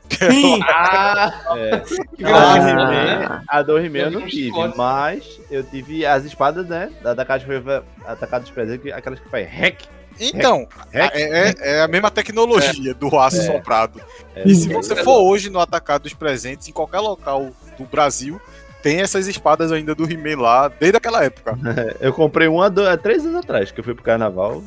[0.10, 0.60] Sim.
[0.68, 1.80] Ah, É.
[1.80, 6.26] que A do graça, He-Man, a do He-Man eu não tive, mas eu tive as
[6.26, 6.92] espadas, né?
[7.02, 7.62] Da, da Caixa Foi
[8.06, 9.82] atacado dos presentes, que- aquelas que faz hack.
[10.20, 11.12] Então, hack.
[11.16, 13.46] é, é- é a mesma tecnologia do aço É.
[13.46, 14.02] soprado.
[14.36, 17.86] É, E se é, você for hoje no atacado dos presentes, em qualquer local do
[17.86, 18.40] Brasil,
[18.84, 21.58] tem essas espadas ainda do He-Man lá, desde aquela época.
[22.02, 24.62] Eu comprei uma do- há três anos atrás, que eu fui pro carnaval.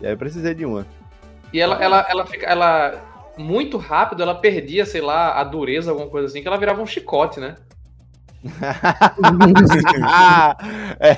[0.00, 0.86] E aí eu precisei de uma.
[1.52, 2.46] E ela, ela, ela fica.
[2.46, 3.09] Ela.
[3.40, 6.86] Muito rápido, ela perdia, sei lá, a dureza, alguma coisa assim, que ela virava um
[6.86, 7.54] chicote, né?
[10.02, 10.56] Ah,
[11.00, 11.14] é,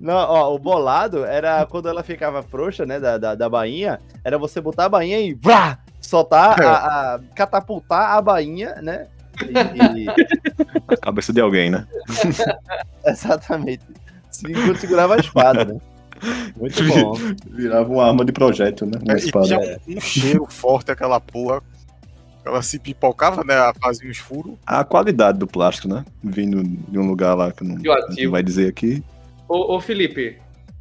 [0.00, 4.36] não, ó, o bolado era quando ela ficava frouxa, né, da, da, da bainha, era
[4.38, 9.06] você botar a bainha e vrá, soltar, a, a- catapultar a bainha, né?
[9.48, 10.06] E- e-
[10.88, 11.86] A cabeça de alguém, né?
[13.06, 13.84] exatamente.
[14.46, 15.80] Enquanto segurava a espada, né?
[16.56, 17.14] Muito bom.
[17.50, 18.98] Virava uma arma de projétil, né?
[19.02, 19.46] Uma É, e espada.
[19.84, 21.62] tinha um, cheiro forte aquela porra.
[22.44, 23.54] Ela se pipocava, né?
[23.82, 24.54] Fazia uns furos.
[24.64, 26.04] A qualidade do plástico, né?
[26.22, 27.76] Vindo de um lugar lá que não,
[28.30, 29.02] vai dizer aqui.
[29.48, 30.38] Ô, ô Felipe,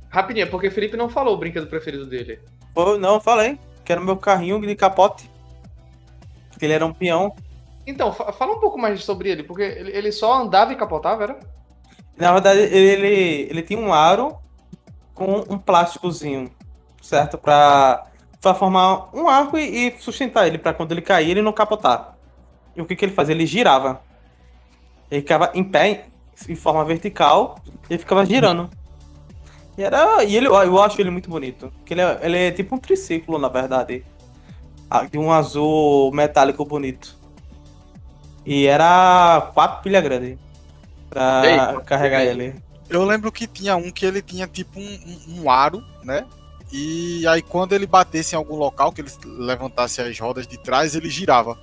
[0.10, 2.40] rapidinho, porque o Felipe não falou o brinquedo preferido dele.
[2.74, 3.58] Pô, não, falei.
[3.84, 5.30] Que era o meu carrinho de capote.
[6.58, 7.36] Que ele era um peão.
[7.88, 11.24] Então, fa- fala um pouco mais sobre ele, porque ele, ele só andava e capotava,
[11.24, 11.40] era?
[12.18, 14.38] Na verdade, ele, ele tinha um aro
[15.16, 16.52] com um plásticozinho,
[17.02, 17.38] certo?
[17.38, 18.06] Pra,
[18.42, 22.16] pra formar um arco e, e sustentar ele, pra quando ele cair, ele não capotar.
[22.76, 23.34] E o que, que ele fazia?
[23.34, 24.02] Ele girava.
[25.10, 26.08] Ele ficava em pé,
[26.48, 27.58] em, forma vertical,
[27.90, 28.70] e ficava girando.
[29.78, 31.72] E, era, e ele, eu acho ele muito bonito.
[31.86, 34.06] Que ele, é, ele é tipo um triciclo, na verdade.
[34.90, 37.18] Ah, De um azul metálico bonito.
[38.46, 40.38] E era quatro pilhas grandes
[41.10, 42.56] pra Ei, carregar ele.
[42.90, 44.84] Eu lembro que tinha um que ele tinha tipo um,
[45.28, 46.26] um- um aro, né?
[46.72, 50.96] E aí quando ele batesse em algum local, que ele levantasse as rodas de trás,
[50.96, 51.58] ele girava.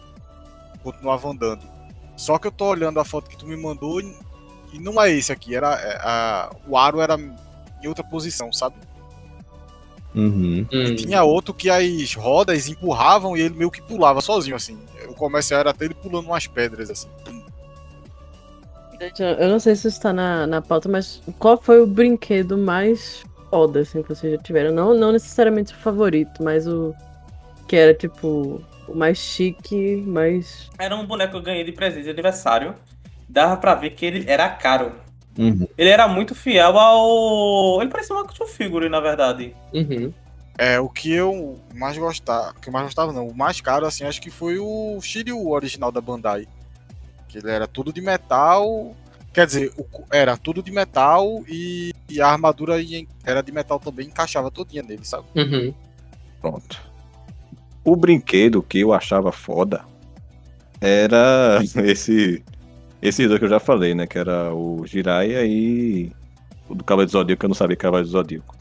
[0.83, 1.62] Continuava andando.
[2.16, 4.16] Só que eu tô olhando a foto que tu me mandou e,
[4.73, 5.55] e não é esse aqui.
[5.55, 7.16] Era, é, a- o aro era
[7.83, 8.77] em outra posição, sabe?
[10.14, 10.66] Uhum.
[10.70, 14.79] E tinha outro que as rodas empurravam e ele meio que pulava sozinho, assim.
[15.09, 17.09] O comercial era até ele pulando umas pedras, assim.
[19.03, 22.57] Gente, eu não sei se isso tá na, na pauta, mas qual foi o brinquedo
[22.57, 24.72] mais foda, assim, que vocês já tiveram?
[24.72, 26.94] Não, não necessariamente o favorito, mas o
[27.66, 30.70] que era, tipo, o mais chique, mais...
[30.78, 32.76] Era um boneco que eu ganhei de presente de aniversário.
[33.28, 34.92] Dava pra ver que ele era caro.
[35.36, 35.66] Uhum.
[35.76, 37.80] Ele era muito fiel ao.
[37.80, 39.57] Ele parecia uma action figure, na verdade.
[39.72, 40.12] Uhum.
[40.57, 44.05] É, o que eu mais gostava, que eu mais gostava não, o mais caro assim,
[44.05, 46.46] acho que foi o Shiryu original da Bandai.
[47.33, 48.95] Que ele era tudo de metal,
[49.33, 49.72] quer dizer,
[50.11, 54.83] era tudo de metal e, e a armadura ia- era de metal também, encaixava todinha
[54.83, 55.24] nele, sabe?
[55.35, 55.72] Uhum.
[56.41, 56.80] Pronto.
[57.85, 59.80] O brinquedo que eu achava foda
[60.80, 62.43] era esse.
[63.01, 64.07] Esses dois que eu já falei, né?
[64.07, 66.12] Que era o Jiraiya e
[66.68, 68.55] o do Cavaleiro do Zodíaco, que eu não sabia que era o Cavaleiro do Zodíaco.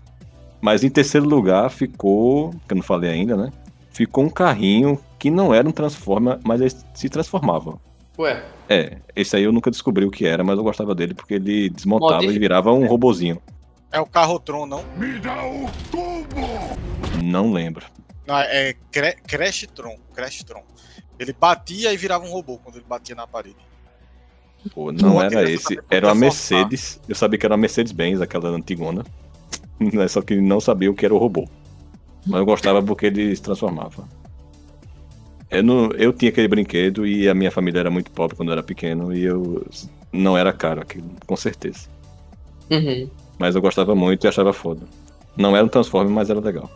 [0.60, 3.52] Mas em terceiro lugar ficou, que eu não falei ainda, né?
[3.92, 7.78] Ficou um carrinho que não era um Transformer, mas ele se transformava.
[8.20, 11.36] Ué, É, esse aí eu nunca descobri o que era, mas eu gostava dele porque
[11.36, 13.42] ele desmontava Modific- e virava um robozinho.
[13.92, 14.84] É o Carrotron, não?
[17.24, 17.86] Não lembro.
[18.26, 20.64] Não, é Cre Crashtron, Crashtron.
[21.20, 23.58] Ele batia e virava um robô quando ele batia na parede.
[24.74, 25.80] Pô, não Uma era esse.
[25.90, 27.00] Era uma Mercedes.
[27.08, 29.04] Eu sabia que era uma Mercedes-Benz, aquela antigona.
[30.08, 31.48] Só que não sabia o que era o robô.
[32.26, 34.08] Mas eu gostava porque ele se transformava.
[35.52, 38.54] Eu, não, eu tinha aquele brinquedo e a minha família era muito pobre quando eu
[38.54, 39.66] era pequeno e eu
[40.12, 41.90] não era caro aquilo, com certeza.
[42.70, 43.10] Uhum.
[43.38, 44.82] Mas eu gostava muito e achava foda.
[45.36, 46.70] Não era um Transformer, mas era legal.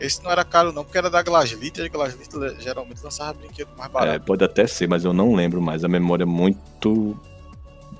[0.00, 2.28] Esse não era caro não, porque era da Glaslit, e a Glaslit
[2.60, 4.24] geralmente lançava brinquedo mais É, barato.
[4.24, 5.84] pode até ser, mas eu não lembro mais.
[5.84, 7.16] A memória é muito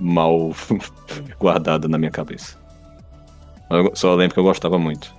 [0.01, 0.51] mal
[1.39, 2.59] guardada na minha cabeça.
[3.71, 5.15] Eu só lembro que eu gostava muito.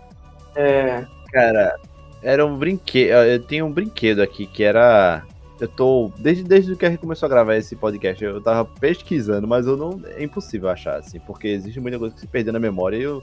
[0.56, 1.06] É.
[1.32, 1.80] Cara,
[2.24, 3.12] era um brinquedo.
[3.12, 5.24] Eu tinha um brinquedo aqui que era.
[5.60, 6.12] Eu tô.
[6.18, 9.76] Desde, desde que a gente começou a gravar esse podcast, eu tava pesquisando, mas eu
[9.76, 10.02] não.
[10.16, 13.22] É impossível achar, assim, porque existe muita coisa que se perdeu na memória e eu,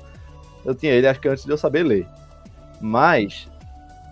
[0.64, 2.06] eu tinha ele, acho que antes de eu saber ler.
[2.80, 3.48] Mas.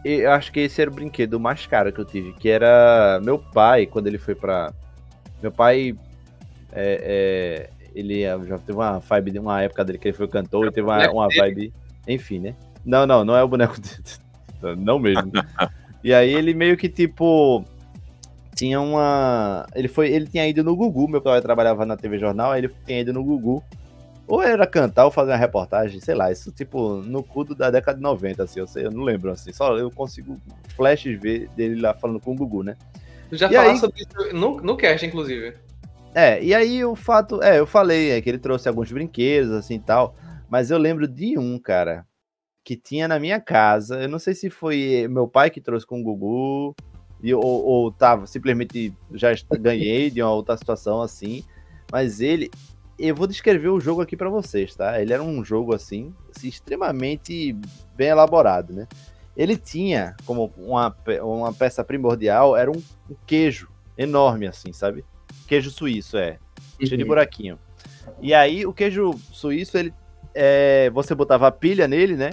[0.05, 3.39] Eu acho que esse era o brinquedo mais caro que eu tive, que era meu
[3.39, 4.73] pai, quando ele foi pra.
[5.43, 5.95] Meu pai.
[6.73, 10.71] É, é, ele já teve uma vibe, uma época dele que ele foi cantor e
[10.71, 11.73] teve uma, uma vibe.
[12.07, 12.55] Enfim, né?
[12.85, 14.28] Não, não, não é o boneco dele.
[14.77, 15.31] Não mesmo.
[16.03, 17.65] e aí ele meio que tipo
[18.59, 22.51] tinha uma, ele foi, ele tinha ido no Gugu, meu pai trabalhava na TV Jornal,
[22.51, 23.63] aí ele tinha ido no Gugu.
[24.27, 27.97] Ou era cantar ou fazer uma reportagem, sei lá, isso tipo no cudo da década
[27.97, 30.37] de 90 assim, eu sei, eu não lembro assim, só eu consigo
[30.77, 32.77] flashes ver dele lá falando com o Gugu, né?
[33.31, 33.79] Já E falar aí?
[33.79, 35.55] sobre isso no, no cast, inclusive.
[36.15, 39.77] É, e aí o fato, é, eu falei é, que ele trouxe alguns brinquedos, assim
[39.77, 40.17] e tal,
[40.51, 42.05] mas eu lembro de um, cara,
[42.69, 46.03] que tinha na minha casa, eu não sei se foi meu pai que trouxe com
[46.03, 46.77] o Gugu,
[47.23, 51.43] e, ou, ou tava, simplesmente já ganhei de uma outra situação assim,
[51.91, 52.51] mas ele,
[52.99, 55.01] eu vou descrever o jogo aqui pra vocês, tá?
[55.01, 57.57] Ele era um jogo assim, assim, extremamente
[57.97, 58.87] bem elaborado, né?
[59.35, 65.07] Ele tinha como uma, uma peça primordial, era um, um queijo enorme assim, sabe?
[65.47, 66.39] Queijo suíço, é.
[66.79, 67.09] Cheio de Uhum.
[67.09, 67.59] buraquinho.
[68.21, 69.95] E aí, o queijo suíço, ele.
[70.35, 72.33] é, você botava a pilha nele, né?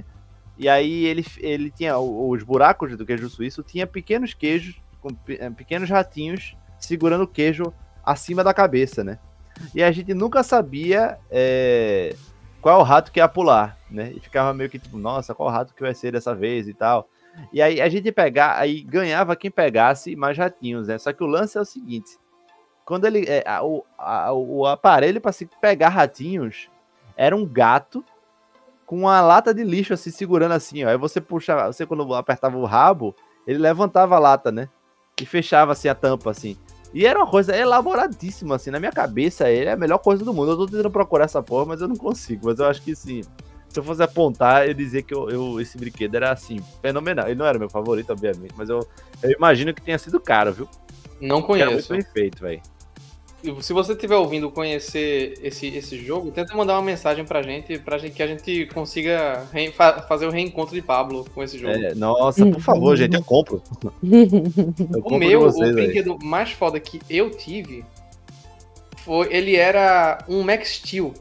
[0.57, 5.49] E aí ele, ele tinha os buracos do queijo suíço, tinha pequenos queijos, com eh,
[5.49, 9.19] pequenos ratinhos segurando o queijo acima da cabeça, né?
[9.73, 12.15] E a gente nunca sabia é,
[12.61, 14.11] qual o rato que ia pular, né?
[14.15, 17.07] E ficava meio que tipo, nossa, qual rato que vai ser dessa vez e tal.
[17.51, 20.97] E aí a gente pegar, aí ganhava quem pegasse mais ratinhos, né?
[20.97, 22.17] Só que o lance é o seguinte:
[22.85, 23.25] quando ele.
[23.27, 26.69] é, a- o, a- o aparelho para se pegar ratinhos
[27.17, 28.03] era um gato
[28.85, 30.89] com uma lata de lixo assim, segurando assim, ó.
[30.89, 33.15] Aí você puxa, você quando apertava o rabo,
[33.47, 34.69] ele levantava a lata, né?
[35.19, 36.57] E fechava assim a tampa, assim.
[36.93, 40.33] E era uma coisa elaboradíssima, assim, na minha cabeça, ele é a melhor coisa do
[40.33, 40.51] mundo.
[40.51, 42.47] Eu tô tentando procurar essa porra, mas eu não consigo.
[42.47, 43.21] Mas eu acho que sim.
[43.69, 47.27] Se eu fosse apontar, eu dizer que eu, eu- esse brinquedo era assim, fenomenal.
[47.27, 48.79] Ele não era meu favorito, obviamente, mas eu,
[49.21, 50.69] eu imagino que tenha sido caro, viu?
[51.19, 51.93] Não Porque Era muito conheço.
[51.93, 52.61] bem feito, velho.
[53.61, 57.97] Se você estiver ouvindo conhecer esse, esse jogo, tenta mandar uma mensagem pra gente, pra
[57.97, 61.73] gente que a gente consiga fa- fazer o reencontro de Pablo com esse jogo.
[61.73, 63.61] É, nossa, por favor, gente, eu compro.
[64.03, 67.83] Eu O compro meu, vocês, o brinquedo mais foda que eu tive
[68.97, 69.33] foi.
[69.33, 71.13] Ele era um Max Steel.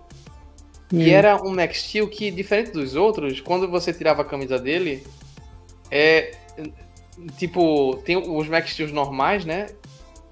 [0.93, 5.03] E era um Max Steel que, diferente dos outros, quando você tirava a camisa dele,
[5.91, 6.33] é.
[7.39, 9.67] Tipo, tem os Max Steels normais, né?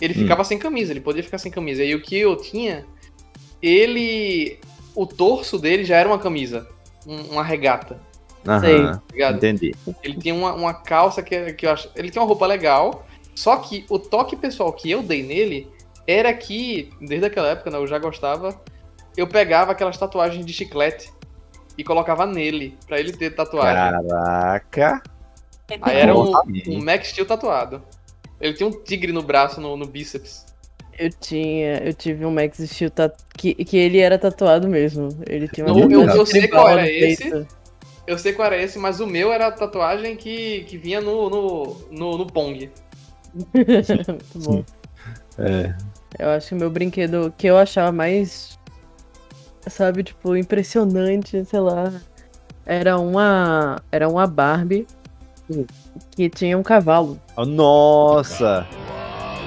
[0.03, 0.23] Ele Hum.
[0.23, 1.85] ficava sem camisa, ele podia ficar sem camisa.
[1.85, 2.85] E o que eu tinha,
[3.63, 4.59] ele.
[4.97, 6.69] O torso dele já era uma camisa,
[7.07, 8.01] um- uma regata.
[8.47, 9.37] Aham, tá ligado?
[9.37, 9.73] entendi.
[10.03, 11.89] Ele tinha uma, uma calça que, que eu acho.
[11.95, 13.07] Ele tinha uma roupa legal.
[13.35, 15.71] Só que o toque pessoal que eu dei nele
[16.07, 18.61] era que, desde aquela época, né, eu já gostava.
[19.17, 21.11] Eu pegava aquelas tatuagens de chiclete
[21.79, 23.75] e colocava nele, pra ele ter tatuagem.
[24.03, 25.03] Caraca.
[25.81, 26.33] Aí era um,
[26.67, 27.83] um Max Steel tatuado.
[28.43, 30.45] Ele tinha um tigre no braço, no, no bíceps.
[30.99, 35.09] Eu tinha, eu tive um Max Steel tat- que, que ele era tatuado mesmo.
[35.27, 37.31] Ele tinha uma Eu, eu, tatuagem eu sei qual era esse.
[37.31, 37.49] peito.
[38.07, 41.31] Eu sei qual era esse, mas o meu era a tatuagem que, que vinha no,
[41.31, 42.69] no, no, no Pong.
[43.55, 44.65] Muito bom.
[45.39, 45.75] É.
[46.19, 48.59] Eu acho que o meu brinquedo que eu achava mais,
[49.69, 51.93] sabe, tipo, impressionante, sei lá,
[52.67, 54.87] era uma, era uma Barbie
[56.13, 57.19] que tinha um cavalo.
[57.37, 58.67] Oh, Nossa!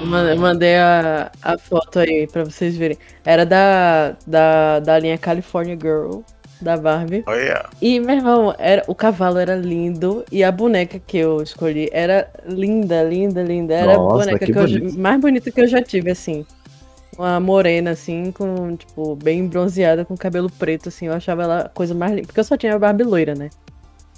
[0.00, 2.98] Eu ma- eu mandei a, a foto aí pra vocês verem.
[3.24, 6.20] Era da, da, da linha California Girl,
[6.60, 7.24] da Barbie.
[7.26, 7.64] Olha.
[7.80, 12.30] E, meu irmão, era, o cavalo era lindo e a boneca que eu escolhi era
[12.46, 13.74] linda, linda, linda.
[13.74, 16.44] Era a Nossa, boneca que que eu mais bonita que eu já tive, assim.
[17.18, 21.06] Uma morena, assim, com, tipo, bem bronzeada, com cabelo preto, assim.
[21.06, 22.26] Eu achava ela a coisa mais linda.
[22.26, 23.48] Porque eu só tinha a Barbie loira, né?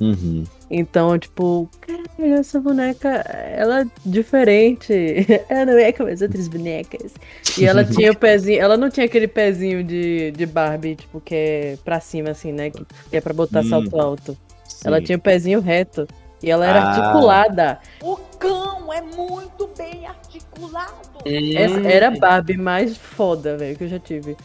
[0.01, 0.45] Uhum.
[0.71, 4.93] Então, tipo, caralho, essa boneca, ela é diferente.
[5.49, 7.14] Ela não é como as outras bonecas.
[7.57, 11.35] E ela tinha o pezinho, ela não tinha aquele pezinho de, de Barbie, tipo, que
[11.35, 12.69] é pra cima, assim, né?
[12.71, 14.39] Que, que é pra botar Hum, salto alto.
[14.85, 15.05] Ela sim.
[15.05, 16.07] tinha o pezinho reto.
[16.43, 16.89] E ela era Ah.
[16.91, 17.79] articulada.
[18.03, 20.93] O cão é muito bem articulado.
[21.25, 24.37] Essa era a Barbie mais foda, velho, que eu já tive.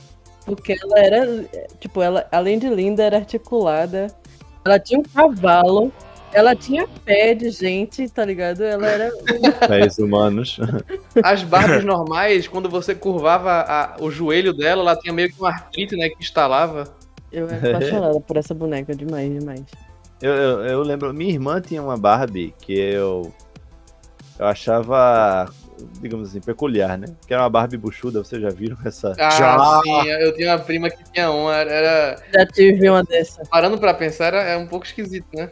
[0.45, 1.45] Porque ela era,
[1.79, 4.07] tipo, ela, além de linda, era articulada.
[4.65, 5.91] Ela tinha um cavalo.
[6.33, 8.63] Ela tinha pé de gente, tá ligado?
[8.63, 9.11] Ela era.
[9.67, 10.59] Pés humanos.
[11.23, 15.49] As Barbies normais, quando você curvava a- o joelho dela, ela tinha meio que uma
[15.49, 16.85] artrite, né, que instalava.
[17.31, 19.61] Eu era apaixonada por essa boneca demais, demais.
[20.21, 23.33] Eu, eu, eu lembro, minha irmã tinha uma Barbie que eu.
[24.39, 25.47] Eu achava,
[26.01, 27.07] digamos assim, peculiar, né?
[27.27, 29.13] Que era uma Barbie buchuda, vocês já viram essa?
[29.19, 29.81] Ah, Já.
[29.83, 32.23] sim, eu tinha uma prima que tinha uma, era- era...
[32.33, 33.43] Já tive uma dessa.
[33.49, 35.49] Parando pra pensar, era, é um pouco esquisito, né?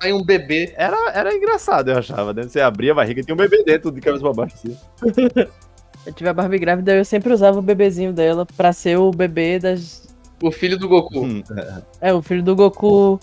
[0.00, 0.72] Aí um bebê.
[0.76, 2.44] Era, era engraçado, eu achava, né?
[2.44, 4.76] Você abria a barriga e tinha um bebê dentro de cabeça pra baixo, assim.
[6.06, 9.58] Eu tive a Barbie grávida, eu sempre usava o bebezinho dela pra ser o bebê
[9.58, 10.08] das.
[10.42, 11.20] O filho do Goku.
[11.20, 11.42] Hum,
[12.00, 13.20] É, o filho do Goku.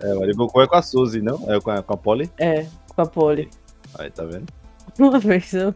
[0.00, 1.44] É, o Goku é com a Suzy, não?
[1.46, 2.30] É com a, com a Polly?
[2.38, 2.64] É,
[2.94, 3.50] com a Polly.
[3.98, 4.46] Aí, tá vendo?
[4.98, 5.74] Uma vez eu,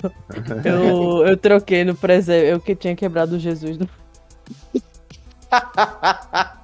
[0.65, 2.49] eu, eu troquei no presépio.
[2.53, 3.87] Eu que tinha quebrado o Jesus do.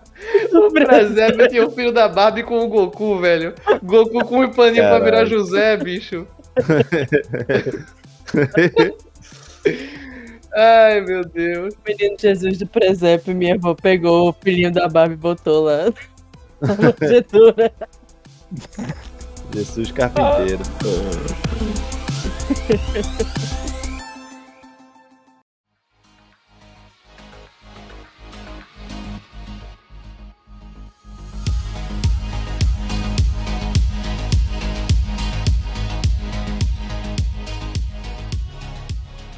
[0.53, 3.55] O presépio tinha o filho da Barbie com o Goku, velho.
[3.82, 5.28] Goku com um paninho pra virar Caralho.
[5.28, 6.26] José, bicho.
[10.55, 11.74] Ai, meu Deus.
[11.74, 15.93] O menino Jesus do presépio, minha avó pegou o filhinho da Barbie e botou lá
[16.61, 17.72] na manjedoura.
[19.53, 20.62] Jesus Carpinteiro.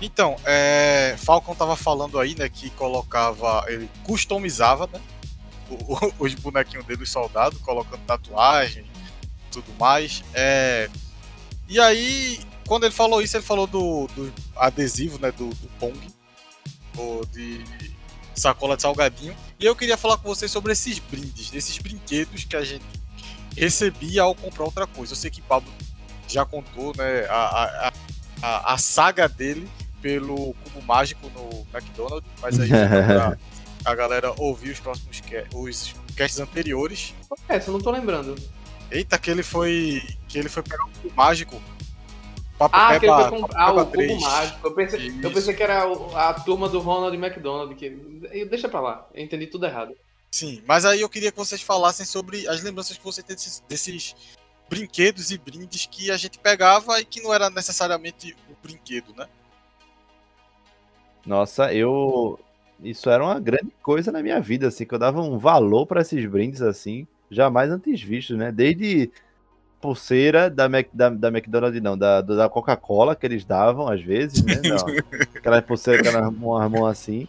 [0.07, 5.01] Então, é, Falcon tava falando aí, né, que colocava, ele customizava, né,
[6.17, 8.87] os bonequinhos dele, os soldados, colocando tatuagem,
[9.51, 10.23] tudo mais.
[10.33, 10.89] É,
[11.69, 12.39] e aí,
[12.69, 15.99] quando ele falou isso, ele falou do, do adesivo, né, do, do Pong,
[16.97, 17.65] ou de
[18.33, 19.37] sacola de salgadinho.
[19.59, 22.85] E eu queria falar com vocês sobre esses brindes, esses brinquedos que a gente
[23.57, 25.15] recebia ao comprar outra coisa.
[25.15, 25.73] Eu sei que Pablo
[26.29, 27.93] já contou, né, a, a,
[28.41, 29.69] a, a saga dele
[30.03, 33.36] pelo cubo mágico no McDonald's, mas aí pra
[33.84, 35.22] a galera ouvir os próximos
[35.55, 37.14] os casts anteriores.
[37.49, 38.34] Essa eu não tô lembrando.
[38.90, 41.61] Eita, que ele foi que ele foi pegar o cubo mágico.
[42.59, 44.20] Papo Ah, que ele Peba- foi comprar ah, Peba o cubo 3.
[44.22, 44.66] mágico.
[44.66, 45.82] Eu pensei, eu pensei que era
[46.14, 47.74] a turma do Ronald McDonald.
[47.74, 47.86] Que...
[48.32, 49.94] eu- Deixa pra lá, eu entendi tudo errado.
[50.30, 53.62] Sim, mas aí eu queria que vocês falassem sobre as lembranças que você tem desses,
[53.68, 54.14] desses
[54.68, 59.26] brinquedos e brindes que a gente pegava e que não era necessariamente o brinquedo, né?
[61.27, 62.39] Nossa, eu.
[62.83, 66.03] Isso era uma grande coisa na minha vida, assim, que eu dava um valor pra
[66.03, 68.53] esses brindes, assim, jamais antes vistos, né?
[68.53, 69.11] Desde
[69.81, 74.45] pulseira da, Mac, da, da McDonald's, não, da, da Coca-Cola que eles davam, às vezes,
[74.45, 74.61] né?
[74.62, 74.77] Não,
[75.35, 77.27] aquela pulseira que era uma mão assim.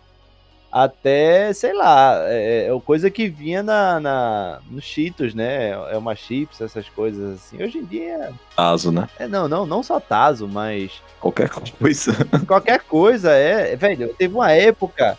[0.72, 5.72] Até, sei lá, é, é coisa que vinha na, na, nos Cheetos, né?
[5.92, 7.64] É uma chips, essas coisas assim.
[7.64, 8.32] Hoje em dia.
[8.56, 9.08] Tazo, né?
[9.18, 12.14] É, não, não, não só Tazo, mas Qualquer coisa.
[12.48, 13.76] qualquer coisa, é.
[13.76, 15.18] Velho, teve uma época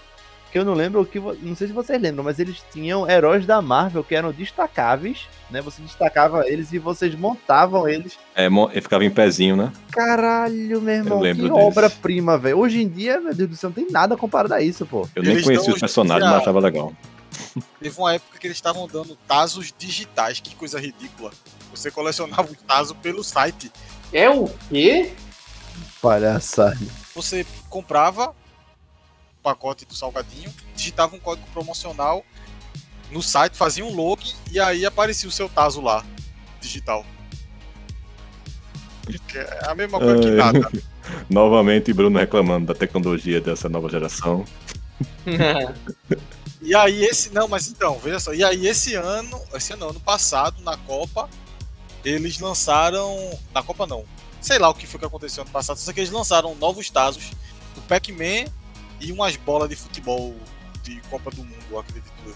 [0.51, 1.19] que eu não lembro o que.
[1.19, 5.61] Não sei se vocês lembram, mas eles tinham heróis da Marvel que eram destacáveis, né?
[5.61, 8.19] Você destacava eles e vocês montavam eles.
[8.35, 8.49] É,
[8.81, 9.73] ficava em pezinho, né?
[9.91, 12.59] Caralho, meu irmão, lembro que obra-prima, velho.
[12.59, 15.09] Hoje em dia, meu Deus do céu, não tem nada comparado a isso, pô.
[15.15, 16.93] Eu nem Eles conhecia dão os personagens, mas achava legal.
[17.81, 21.31] Teve uma época que eles estavam dando Tazos digitais, que coisa ridícula.
[21.71, 23.71] Você colecionava o Tazo pelo site.
[24.13, 25.13] É o quê?
[26.01, 26.79] Palhaçada.
[27.15, 28.35] Você comprava
[29.49, 32.23] pacote do salgadinho, digitava um código promocional
[33.11, 36.05] no site, fazia um login e aí aparecia o seu Tazo lá,
[36.61, 37.07] digital.
[39.35, 40.71] É a mesma coisa que nada.
[41.31, 44.45] Novamente, Bruno reclamando da tecnologia dessa nova geração.
[46.61, 47.33] E aí esse.
[47.33, 48.35] Não, mas então, veja só.
[48.35, 51.31] E aí esse ano, esse ano, ano passado, na Copa,
[52.05, 53.17] eles lançaram.
[53.55, 54.05] Na Copa não.
[54.41, 57.31] Sei lá o que foi que aconteceu ano passado, só que eles lançaram novos Tazos
[57.77, 58.51] do Pac-Man
[59.01, 60.35] e umas bolas de futebol
[60.83, 62.35] de Copa do Mundo, acredito eu.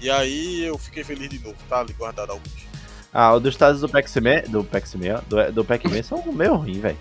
[0.00, 2.64] E aí eu fiquei feliz de novo, tá ali guardado alguns.
[3.12, 6.98] Ah, o dos Tazos do Pac-Man, do Pac-Man, do, do Pac-Man são meio ruim, velho.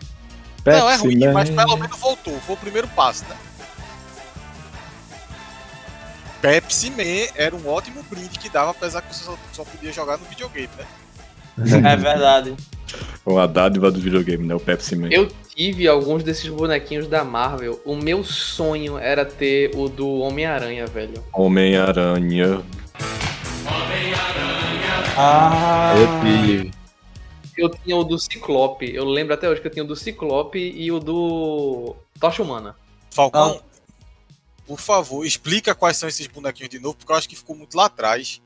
[0.65, 2.39] Não, é ruim, mas pelo menos voltou.
[2.41, 3.35] Foi o primeiro passo, né?
[6.41, 10.17] Pepsi Man era um ótimo brinde que dava, apesar que você só, só podia jogar
[10.17, 10.85] no videogame, né?
[11.91, 12.55] É verdade.
[13.25, 14.55] Uma dádiva do videogame, né?
[14.55, 15.09] O Pepsi Man.
[15.11, 17.81] Eu tive alguns desses bonequinhos da Marvel.
[17.85, 21.23] O meu sonho era ter o do Homem-Aranha, velho.
[21.33, 22.63] Homem-Aranha.
[25.15, 26.71] Ah, Eu tive.
[27.55, 28.93] Eu tinha o do Ciclope.
[28.93, 32.75] Eu lembro até hoje que eu tinha o do Ciclope e o do Tocha Humana.
[33.11, 33.61] Falcão,
[34.65, 37.77] por favor, explica quais são esses bonequinhos de novo, porque eu acho que ficou muito
[37.77, 38.41] lá atrás.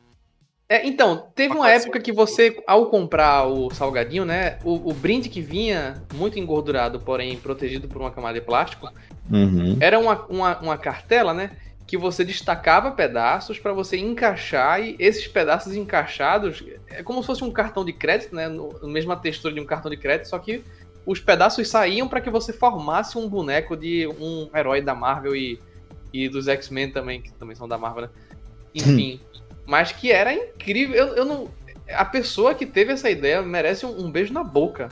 [0.70, 4.60] É, então, teve uma época que você, ao comprar o salgadinho, né?
[4.66, 8.90] O, o brinde que vinha, muito engordurado, porém protegido por uma camada de plástico,
[9.30, 9.78] Uhum.
[9.82, 11.52] era uma, uma, uma cartela, né?
[11.86, 17.44] Que você destacava pedaços para você encaixar e esses pedaços encaixados é como se fosse
[17.44, 18.50] um cartão de crédito, né?
[18.50, 20.64] No, mesma textura de um cartão de crédito, só que
[21.06, 25.58] os pedaços saíam para que você formasse um boneco de um herói da Marvel e,
[26.12, 28.10] e dos X-Men também, que também são da Marvel, né?
[28.76, 29.20] Enfim.
[29.68, 30.96] Mas que era incrível.
[30.96, 31.50] Eu, eu não.
[31.90, 34.90] A pessoa que teve essa ideia merece um, um beijo na boca.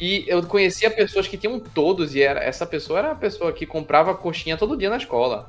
[0.00, 3.64] E eu conhecia pessoas que tinham todos, e era, essa pessoa era a pessoa que
[3.64, 5.48] comprava coxinha todo dia na escola.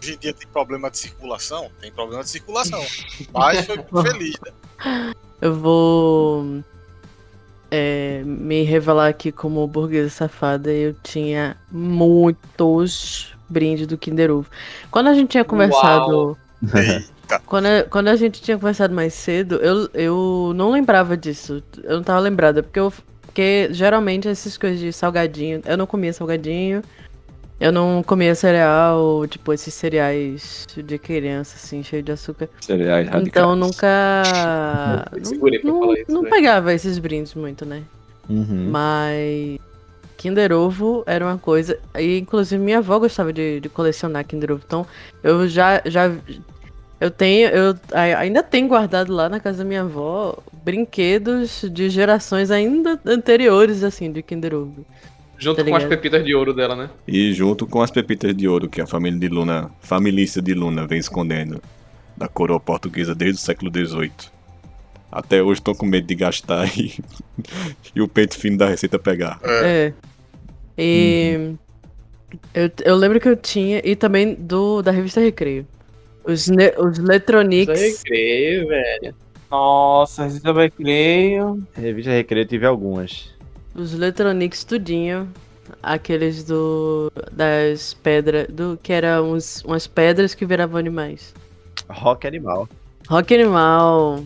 [0.00, 1.70] Hoje em dia tem problema de circulação?
[1.80, 2.82] Tem problema de circulação.
[3.32, 5.12] Mas foi feliz, né?
[5.42, 6.62] Eu vou
[7.70, 10.72] é, me revelar aqui como burguesa safada.
[10.72, 14.48] Eu tinha muitos brindes do Kinder Ovo.
[14.90, 16.38] Quando a gente tinha conversado.
[16.62, 17.40] Eita.
[17.46, 21.62] Quando a, quando a gente tinha conversado mais cedo, eu, eu não lembrava disso.
[21.82, 22.92] Eu não tava lembrada, porque eu.
[23.22, 25.62] Porque geralmente essas coisas de salgadinho.
[25.64, 26.82] Eu não comia salgadinho.
[27.60, 32.48] Eu não comia cereal, tipo, esses cereais de criança, assim, cheio de açúcar.
[32.60, 33.26] Cereais radicais.
[33.28, 33.86] Então nunca.
[35.12, 35.18] Não,
[35.92, 36.34] isso, não velho.
[36.34, 37.82] pegava esses brindes muito, né?
[38.28, 38.70] Uhum.
[38.70, 39.58] Mas.
[40.20, 41.78] Kinder Ovo era uma coisa.
[41.98, 44.62] E inclusive minha avó gostava de, de colecionar Kinder Ovo.
[44.66, 44.86] Então
[45.22, 45.80] eu já.
[45.86, 46.12] já
[47.00, 47.48] eu tenho.
[47.48, 53.82] Eu ainda tenho guardado lá na casa da minha avó brinquedos de gerações ainda anteriores,
[53.82, 54.84] assim, de Kinder Ovo.
[55.38, 56.90] Junto Tá com as pepitas de ouro dela, né?
[57.08, 60.86] E junto com as pepitas de ouro que a família de Luna, família de Luna,
[60.86, 61.62] vem escondendo
[62.14, 64.12] da coroa portuguesa desde o século XVIII.
[65.10, 66.92] Até hoje estão com medo de gastar e,
[67.94, 69.40] e o peito fino da receita pegar.
[69.42, 69.94] É.
[70.80, 71.54] E.
[72.54, 73.80] Eu, eu lembro que eu tinha.
[73.84, 75.66] E também do da revista Recreio.
[76.24, 77.80] Os, ne, os Letronics.
[77.80, 79.14] Isso aí, creio, velho.
[79.50, 81.62] Nossa, eu também creio.
[81.74, 83.30] Revista Recreio eu tive algumas.
[83.74, 85.28] Os Letronics tudinho.
[85.82, 87.10] Aqueles do.
[87.32, 88.46] Das pedras.
[88.48, 91.34] Do, que eram uns, umas pedras que viravam animais.
[91.88, 92.68] Rock Animal.
[93.08, 94.22] Rock Animal.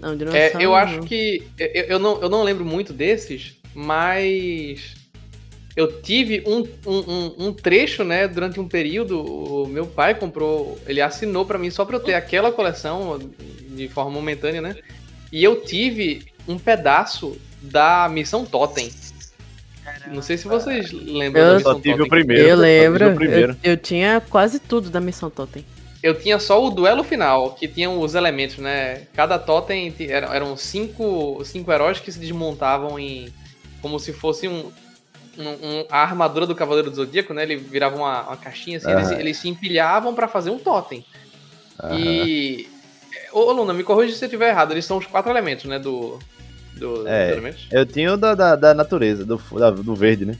[0.00, 0.60] Não, É, dinossauro.
[0.60, 0.76] eu não.
[0.76, 1.42] acho que.
[1.58, 4.94] Eu, eu não, eu não lembro muito desses, mas.
[5.76, 9.20] Eu tive um, um, um- um trecho, né, durante um período.
[9.20, 10.78] O meu pai comprou.
[10.86, 13.20] Ele assinou pra mim só pra eu ter aquela coleção
[13.70, 14.76] de forma momentânea, né?
[15.30, 18.90] E eu tive um pedaço da Missão Totem.
[20.12, 22.06] Não sei se vocês lembram Eu da Missão só tive Totem.
[22.06, 22.42] o primeiro.
[22.42, 23.10] Eu só tive lembro.
[23.12, 23.56] o primeiro.
[23.62, 25.64] Eu, eu tinha quase tudo da Missão Totem.
[26.02, 29.02] Eu tinha só o duelo final, que tinha os elementos, né?
[29.14, 33.28] Cada totem eram cinco, cinco heróis que se desmontavam em.
[33.82, 34.70] como se fosse um.
[35.38, 37.42] Um- um- a armadura do Cavaleiro do Zodíaco, né?
[37.42, 39.20] Ele virava uma, uma caixinha assim, eles, Aham.
[39.20, 41.04] eles se empilhavam pra fazer um totem.
[41.82, 41.98] Aham.
[41.98, 42.68] E.
[43.32, 45.78] Ô, Luna, me corrija se eu estiver errado, eles são os quatro elementos, né?
[45.78, 46.18] Do.
[46.76, 47.32] do É.
[47.32, 47.66] elementos.
[47.70, 50.36] Eu tinha o da, da, da natureza, do, da- do verde, né?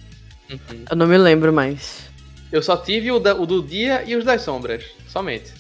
[0.51, 0.85] Uhum.
[0.91, 2.07] Eu não me lembro mais.
[2.53, 5.53] Eu só tive o, da- o do dia e os das sombras, somente.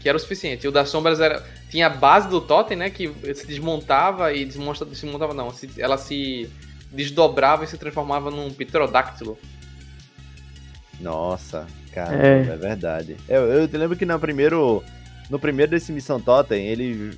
[0.00, 0.66] Que era o suficiente.
[0.66, 2.88] O das sombras era, tinha a base do totem, né?
[2.88, 5.52] Que se desmontava e desmonta, desmontava não.
[5.52, 6.48] se- ela se
[6.92, 9.38] desdobrava e se transformava num pterodáctilo.
[11.00, 12.40] Nossa, cara, É.
[12.40, 13.16] é, verdade.
[13.28, 14.82] Eu, eu te lembro que no primeiro,
[15.30, 17.16] no primeiro desse Missão Totem, eles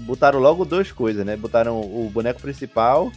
[0.00, 1.36] botaram logo duas coisas, né?
[1.36, 3.10] Botaram o boneco principal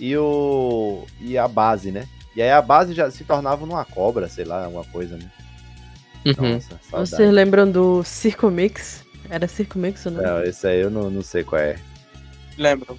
[0.00, 2.08] e o e a base, né?
[2.34, 5.30] E aí a base já se tornava numa cobra, sei lá, alguma coisa, né?
[6.24, 7.10] Nossa, saudade.
[7.10, 9.04] Vocês lembram do Circo Mix?
[9.30, 10.22] Era Circo Mix ou não?
[10.22, 11.76] Não, esse aí eu não, não sei qual é.
[12.58, 12.98] Lembro.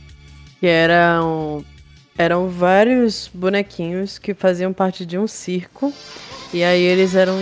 [0.59, 1.63] Que eram.
[2.17, 5.93] Eram vários bonequinhos que faziam parte de um circo.
[6.53, 7.35] E aí eles eram,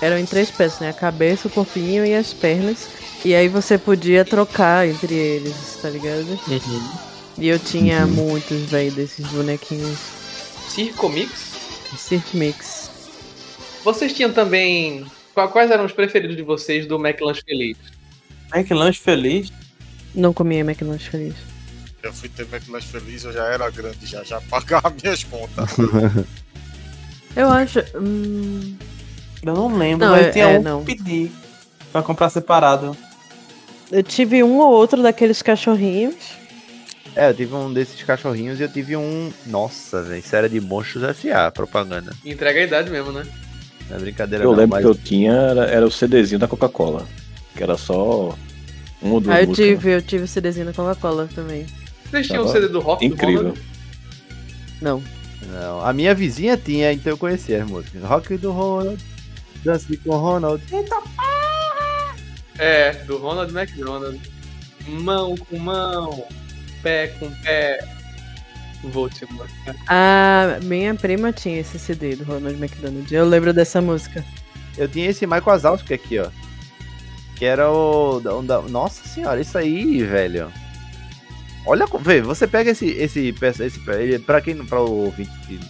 [0.00, 0.88] eram em três peças, né?
[0.90, 2.88] A cabeça, o corpinho e as pernas.
[3.24, 6.38] E aí você podia trocar entre eles, tá ligado?
[7.38, 9.98] E eu tinha muitos, velho, desses bonequinhos.
[10.68, 11.52] Circo Mix.
[11.98, 12.90] Circo Mix.
[13.84, 15.04] Vocês tinham também.
[15.34, 17.76] qua- Quais eram os preferidos de vocês do McLanche Feliz?
[18.54, 19.52] McLanche Feliz.
[20.14, 21.34] Não comia McLanche feliz.
[22.02, 25.70] Eu fui ter McLanche feliz, eu já era grande, já, já pagava minhas contas.
[27.34, 27.78] Eu acho.
[27.94, 28.76] hum,
[29.42, 30.84] Eu não lembro, Não, mas é- tinha é, um não.
[30.84, 31.30] que pedi
[31.90, 32.94] pra comprar separado.
[33.90, 36.14] Eu tive um ou outro daqueles cachorrinhos.
[37.16, 39.32] É, eu tive um desses cachorrinhos e eu tive um.
[39.46, 40.20] Nossa, velho.
[40.20, 41.50] Isso era de Monstros S.A.
[41.50, 42.12] propaganda.
[42.24, 43.26] Entrega a idade mesmo, né?
[43.88, 46.48] Não é brincadeira, Eu não, lembro mas que eu tinha, era, era o CDzinho da
[46.48, 47.06] Coca-Cola.
[47.56, 48.36] Que era só
[49.02, 49.68] um ou duas Ah, eu músicas.
[49.68, 51.66] tive, eu tive o CDzinho da Coca-Cola também.
[52.12, 53.38] Vocês tinham o CD do Rock do Incrível.
[53.38, 53.62] Ronald?
[54.82, 55.02] Não.
[55.50, 58.02] Não, a minha vizinha tinha, então eu conhecia as músicas.
[58.04, 59.02] Rock do Ronald,
[59.64, 60.62] Dance com Ronald.
[62.58, 64.20] É, do Ronald McDonald.
[64.86, 66.22] Mão com mão,
[66.82, 67.78] pé com pé.
[68.84, 69.74] Vou te mostrar.
[69.88, 73.10] A minha prima tinha esse CD do Ronald McDonald.
[73.10, 74.22] Eu lembro dessa música.
[74.76, 76.28] Eu tinha esse Michael Wazowski aqui, ó.
[77.36, 78.20] Que era o.
[78.68, 80.52] Nossa senhora, isso aí, velho.
[81.66, 82.86] Olha, vê, você pega esse.
[82.90, 84.66] esse, peça- esse ele, pra quem não.
[84.66, 85.60] Pra o ouvinte que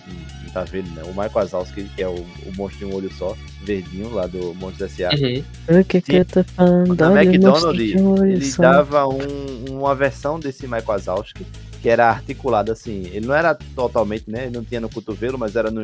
[0.44, 1.02] não tá vendo, né?
[1.04, 4.54] O Michael Wazowski, que é o, o monstro de um olho só, verdinho, lá do
[4.54, 5.10] Monstros S.A.
[5.10, 5.80] Uhum.
[5.80, 6.94] O que que eu tô falando?
[6.96, 8.62] Na Olha, McDonald's, monstro ele só.
[8.62, 11.44] dava um- uma versão desse Michael Wazowski
[11.82, 13.10] que era articulado assim.
[13.12, 14.44] Ele não era totalmente, né?
[14.44, 15.82] Ele não tinha no cotovelo, mas era no,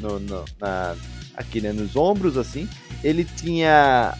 [0.00, 0.94] no, no- na,
[1.36, 1.70] aqui, né?
[1.72, 2.68] Nos ombros, assim.
[3.04, 4.14] Ele tinha.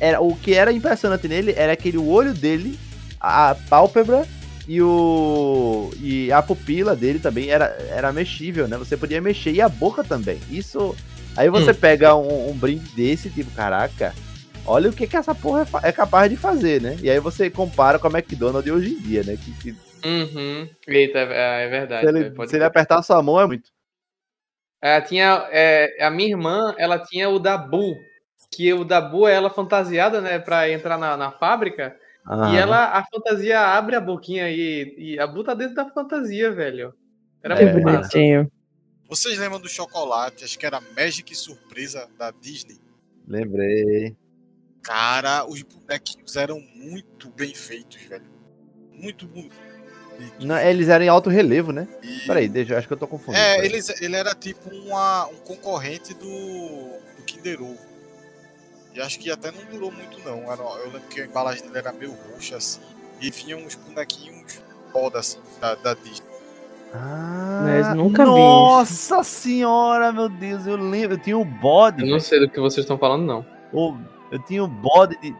[0.00, 2.78] Era, o que era impressionante nele era aquele olho dele,
[3.26, 4.26] a pálpebra
[4.68, 8.76] e o e a pupila dele também era, era mexível, né?
[8.76, 10.40] Você podia mexer e a boca também.
[10.50, 10.94] Isso.
[11.36, 14.14] Aí você pega um, um brinde desse, tipo, caraca,
[14.64, 16.96] olha o que, que essa porra é, é capaz de fazer, né?
[17.02, 19.36] E aí você compara com a McDonald's de hoje em dia, né?
[19.36, 20.68] Que, que Uhum.
[20.86, 22.02] Eita, é, é verdade.
[22.02, 23.70] se ele, velho, pode se ele apertar a sua mão é muito.
[24.80, 27.96] É, tinha, é, a minha irmã, ela tinha o Dabu,
[28.50, 31.96] que o Dabu é ela fantasiada, né, pra entrar na, na fábrica,
[32.52, 36.50] e ela, a fantasia abre a boquinha e, e a Bu tá dentro da fantasia,
[36.50, 36.92] velho.
[37.42, 37.98] Era muito massa.
[37.98, 38.50] bonitinho.
[39.08, 40.44] Vocês lembram do chocolate?
[40.44, 42.80] Acho que era Magic Surpresa da Disney.
[43.28, 44.16] Lembrei.
[44.82, 48.24] Cara, os bonequinhos eram muito bem feitos, velho.
[48.92, 49.56] Muito bonitos.
[50.40, 51.86] Não, eles eram em alto relevo, né?
[52.26, 53.44] Peraí, deixa, eu acho que eu tô confundindo.
[53.44, 56.26] É, eles, ele era tipo uma, um concorrente do,
[57.16, 57.85] do Kinder Ovo.
[58.96, 60.38] E acho que até não durou muito, não.
[60.78, 62.80] Eu lembro que a embalagem dele era meio roxa, assim.
[63.20, 64.58] E vinha uns bonequinhos
[64.90, 66.26] foda, assim, da, da Disney.
[67.62, 68.30] Mas nunca vi.
[68.30, 71.14] Nossa senhora, meu Deus, eu lembro.
[71.16, 72.02] Eu tinha o bode.
[72.02, 73.46] Eu não sei do que vocês estão falando, não.
[74.30, 75.34] Eu tinha o bode de.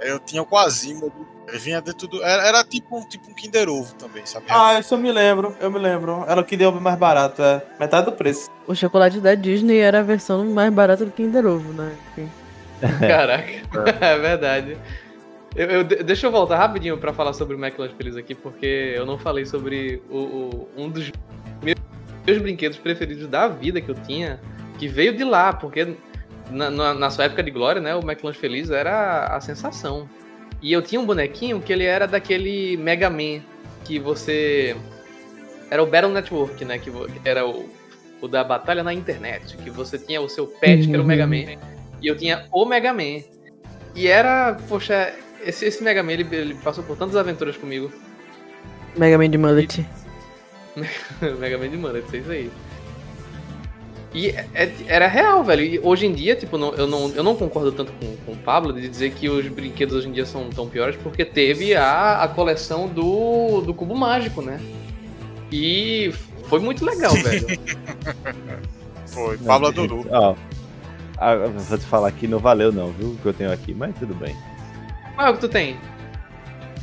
[0.00, 1.12] Eu tinha o Quasimodo.
[1.48, 2.22] Ele vinha dentro do.
[2.22, 4.46] Era, era tipo, um- tipo um Kinder Ovo também, sabe?
[4.48, 6.24] Ah, isso eu me lembro, eu me lembro.
[6.26, 7.62] Era o que deu mais barato, é.
[7.78, 8.48] Metade do preço.
[8.66, 11.94] O chocolate da Disney era a versão mais barata do Kinder Ovo, né?
[12.12, 12.30] Enfim.
[13.00, 13.50] Caraca,
[14.00, 14.76] é verdade.
[15.54, 18.94] Eu, eu- de- deixa eu voltar rapidinho pra falar sobre o McLanche Feliz aqui, porque
[18.96, 21.10] eu não falei sobre o, o- um dos
[21.62, 21.76] meus,
[22.26, 24.40] meus brinquedos preferidos da vida que eu tinha,
[24.78, 25.94] que veio de lá, porque
[26.50, 30.08] na, na- na sua época de glória, né, o McLanche Feliz era a sensação.
[30.62, 33.40] E eu tinha um bonequinho que ele era daquele Mega Man,
[33.84, 34.76] que você...
[35.70, 36.90] Era o Battle Network, né, que,
[37.24, 37.68] era o,
[38.20, 41.26] o da batalha na internet, que você tinha o seu pet, que era o Mega
[41.26, 41.58] Man,
[42.02, 43.22] e eu tinha o Mega Man.
[43.94, 47.92] E era, poxa, esse, esse Mega Man, ele, ele passou por tantas aventuras comigo.
[48.96, 49.86] Mega Man de Mullet.
[51.38, 52.50] Mega Man de Mullet, é isso aí.
[54.14, 55.62] E é- é- era real, velho.
[55.62, 58.36] E hoje em dia, tipo, não- eu, não, eu não concordo tanto com, com o
[58.36, 62.22] Pablo de dizer que os brinquedos hoje em dia são tão piores, porque teve a,
[62.22, 64.60] a coleção do, do Cubo Mágico, né?
[65.50, 66.12] E
[66.48, 67.46] foi muito legal, velho.
[69.06, 70.06] Foi, Pablo adorou.
[70.10, 70.34] Ó,
[71.30, 73.08] ah, vou te falar que não valeu, não, viu?
[73.10, 74.36] O que eu tenho aqui, mas tudo bem.
[75.14, 75.76] Qual é o que tu tem?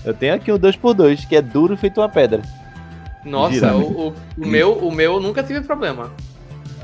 [0.06, 2.42] Eu tenho aqui o 2x2, que é duro feito uma pedra.
[3.26, 6.12] Nossa, o, o- o meu, o meu nunca tive problema.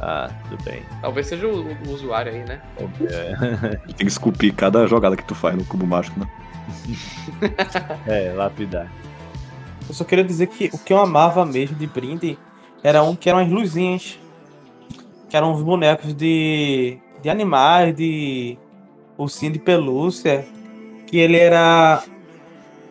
[0.02, 0.84] Ah, tudo bem.
[1.02, 2.62] Talvez seja o, o usuário aí, né?
[3.88, 6.28] Tem que esculpir cada jogada que tu faz no cubo mágico, né?
[8.06, 8.92] É, lapidar.
[9.88, 12.38] Eu só queria dizer que o que eu amava mesmo de brinde
[12.84, 14.20] era um que eram as luzinhas.
[15.30, 18.56] Que eram uns bonecos de, de animais, de
[19.18, 20.46] ursinho de pelúcia.
[21.08, 22.04] Que ele era.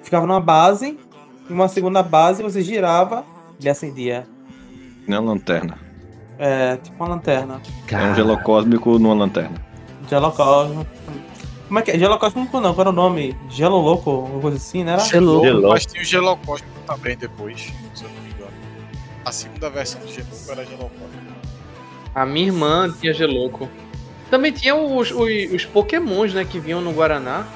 [0.03, 0.99] Ficava numa base,
[1.49, 3.25] e uma segunda base você girava
[3.61, 4.27] ele acendia.
[5.07, 5.79] Nem uma lanterna.
[6.37, 7.63] É, tipo uma lanterna.
[7.91, 9.65] É um gelo cósmico numa lanterna.
[10.11, 10.85] Gelocosmo.
[11.69, 11.99] Como é que é?
[11.99, 13.37] Gelocosmo não, qual era o nome?
[13.49, 14.95] Gelo Louco, alguma coisa assim, né?
[14.95, 15.05] Era?
[15.05, 15.69] Gelo, Gelo.
[15.69, 18.53] mas tinha o Gelocosmo também depois, se eu não me engano.
[19.25, 21.35] A segunda versão do Gelo era Gelocosmo.
[22.15, 23.69] A minha irmã tinha Geloco.
[24.31, 27.47] Também tinha os, os, os pokémons, né, que vinham no Guaraná.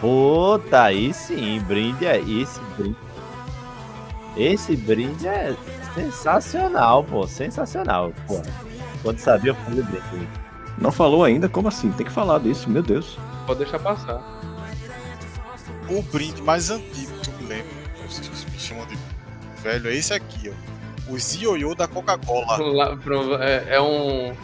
[0.00, 2.96] Puta, aí sim, brinde é esse brinde.
[4.36, 5.56] Esse brinde é
[5.94, 8.40] sensacional, pô, sensacional, pô.
[9.02, 10.28] Quando sabia fazer brinde.
[10.78, 11.48] Não falou ainda?
[11.48, 11.90] Como assim?
[11.92, 13.18] Tem que falar disso, meu Deus.
[13.46, 14.22] Pode deixar passar.
[15.90, 17.72] O brinde mais antigo que eu me lembro,
[18.06, 18.96] vocês me chamam de
[19.62, 21.12] velho, é esse aqui, ó.
[21.12, 22.58] Os ioiô da Coca-Cola.
[23.40, 24.34] É, é um.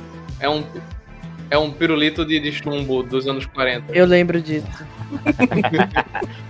[0.41, 0.65] É um.
[1.51, 3.93] É um pirulito de, de chumbo dos anos 40.
[3.93, 4.67] Eu lembro disso.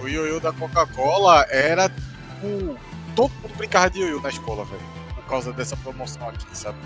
[0.00, 2.78] O ioiô da Coca-Cola era tipo.
[3.16, 4.80] Todo mundo brincava de ioiô na escola, velho.
[5.16, 6.78] Por causa dessa promoção aqui, sabe?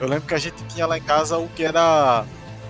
[0.00, 2.24] Eu lembro que a gente tinha lá em casa o que era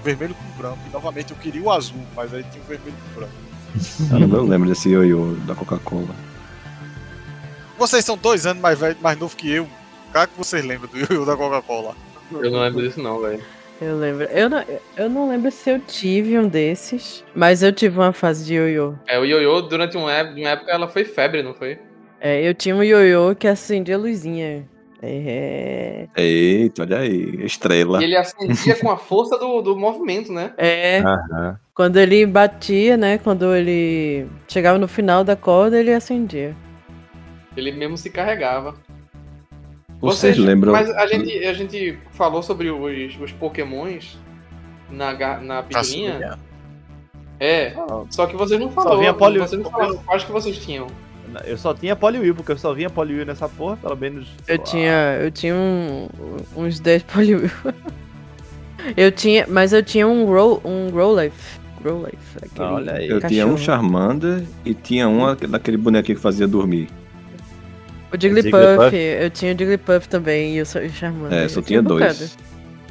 [0.05, 0.79] vermelho com branco.
[0.87, 3.33] E novamente eu queria o azul, mas aí tinha o vermelho com branco.
[4.37, 6.15] Eu lembro desse ioiô da Coca-Cola.
[7.77, 9.69] Vocês são dois anos mais velho, mais novo que eu.
[10.13, 11.95] Claro que vocês lembram do ioiô da Coca-Cola.
[12.33, 13.43] Eu não lembro disso, não, velho.
[13.81, 14.25] Eu lembro.
[14.25, 14.65] Eu não,
[14.97, 18.95] eu não lembro se eu tive um desses, mas eu tive uma fase de ioiô.
[19.07, 21.79] É, o ioiô, durante uma época, uma época, ela foi febre, não foi?
[22.21, 24.67] É, eu tinha um ioiô que acendia a luzinha.
[25.03, 26.09] É.
[26.17, 28.01] Eita, olha aí, estrela.
[28.01, 30.53] E ele acendia com a força do, do movimento, né?
[30.57, 31.01] É.
[31.01, 31.59] Aham.
[31.75, 33.19] Quando ele batia, né?
[33.19, 36.57] Quando ele chegava no final da corda, ele acendia.
[37.55, 38.75] Ele mesmo se carregava.
[40.01, 40.73] Vocês lembram?
[40.73, 44.19] Mas a gente, a gente falou sobre os, os pokémons
[44.91, 46.39] na, na pequenininha.
[47.39, 47.75] É,
[48.11, 48.99] só que vocês não falaram.
[48.99, 50.87] vinha poli- Vocês não falaram quais que vocês tinham.
[51.45, 54.29] Eu só tinha Poliwheel, porque eu só vinha Poliwheel nessa porra, pelo menos.
[54.49, 56.09] Eu tinha, eu tinha um-
[56.57, 57.51] uns 10 poliwheel.
[58.97, 61.59] eu tinha, mas eu tinha um roll, um Growlife.
[61.83, 63.09] Growlife, aquele Olha aí.
[63.09, 63.65] Eu tinha um cachorro.
[63.65, 66.89] Charmander e tinha um daquele bonequinho que fazia dormir.
[68.17, 68.97] O Jigglypuff, Jigglypuff?
[68.97, 71.39] eu tinha o Jigglypuff também e o Charmander.
[71.39, 72.15] É, só Eu tinha um bocado.
[72.19, 72.39] dois.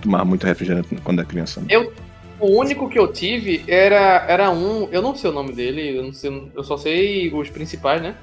[0.01, 1.59] Tomava muito refrigerante quando era criança.
[1.61, 1.67] né?
[1.69, 1.91] Eu,
[2.39, 4.87] o único que eu tive era, era um.
[4.91, 8.15] Eu não sei o nome dele, eu, não sei, eu só sei os principais, né?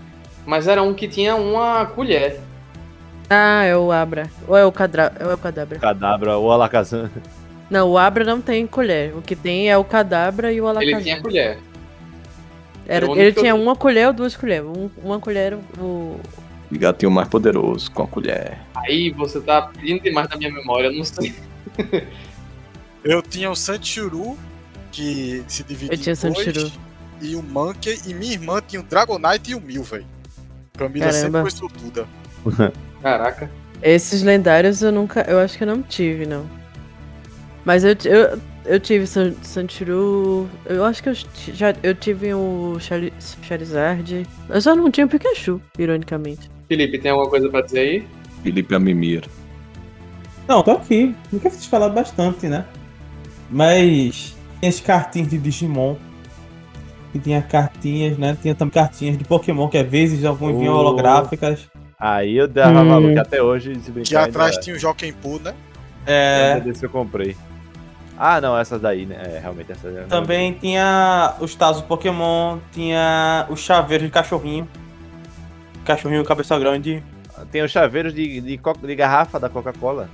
[0.46, 2.38] Mas era um que tinha uma colher.
[3.30, 4.30] Ah, é o Abra.
[4.46, 5.12] Ou é o, cadra...
[5.24, 5.78] ou é o Cadabra?
[5.78, 7.08] Cadabra ou Alakazam.
[7.70, 9.16] Não, o Abra não tem colher.
[9.16, 10.94] O que tem é o Cadabra e o Alakazam.
[10.96, 11.58] Ele tinha colher.
[12.86, 13.60] Era, ele eu tinha vi.
[13.60, 14.66] uma colher ou duas colheres.
[14.66, 16.20] Um- uma colher era o.
[16.72, 18.58] E gatinho mais poderoso, com a colher.
[18.74, 21.34] Aí você tá pedindo demais da minha memória, eu não sei.
[23.04, 24.38] Eu tinha o Sanchuru,
[24.92, 26.72] que se dividia Eu tinha em dois, Sanchuru.
[27.20, 30.06] e o Monkey, e minha irmã tinha o Dragonite e o Mil, velho.
[30.78, 31.20] Camila Caramba.
[31.20, 32.06] sempre foi sortuda.
[33.02, 33.50] Caraca.
[33.82, 35.22] Esses lendários eu nunca.
[35.22, 36.48] Eu acho que eu não tive, não.
[37.64, 40.48] Mas eu, eu, eu tive San- Sanchuru.
[40.64, 43.12] Eu acho que eu já eu tive o Chari-
[43.42, 44.24] Charizard.
[44.48, 46.48] Eu só não tinha o Pikachu, ironicamente.
[46.72, 48.06] Felipe, tem alguma coisa pra dizer aí?
[48.42, 49.24] Felipe Amimir.
[50.48, 51.14] Não, tô aqui.
[51.30, 52.64] Nunca fiz falar bastante, né?
[53.50, 55.96] Mas tem as cartinhas de Digimon.
[57.14, 58.34] E tinha cartinhas, né?
[58.40, 60.78] Tinha também cartinhas de Pokémon, que às vezes algumas vinham Oh.
[60.78, 61.68] holográficas.
[62.00, 62.88] Aí eu dava Hum.
[62.88, 64.08] valor que até hoje se brincar.
[64.08, 65.52] Que atrás tinha o Joaquim Poo, né?
[66.06, 66.58] É.
[66.60, 67.36] Desse eu comprei.
[68.18, 69.16] Ah, não, essas daí, né?
[69.22, 69.94] É, realmente essas.
[69.94, 74.66] não- Também tinha os tazos Pokémon, tinha os chaveiros de cachorrinho.
[75.84, 77.02] Cachorrinho cabeça grande.
[77.50, 80.08] Tem os chaveiros de, de, co- de garrafa da Coca-Cola.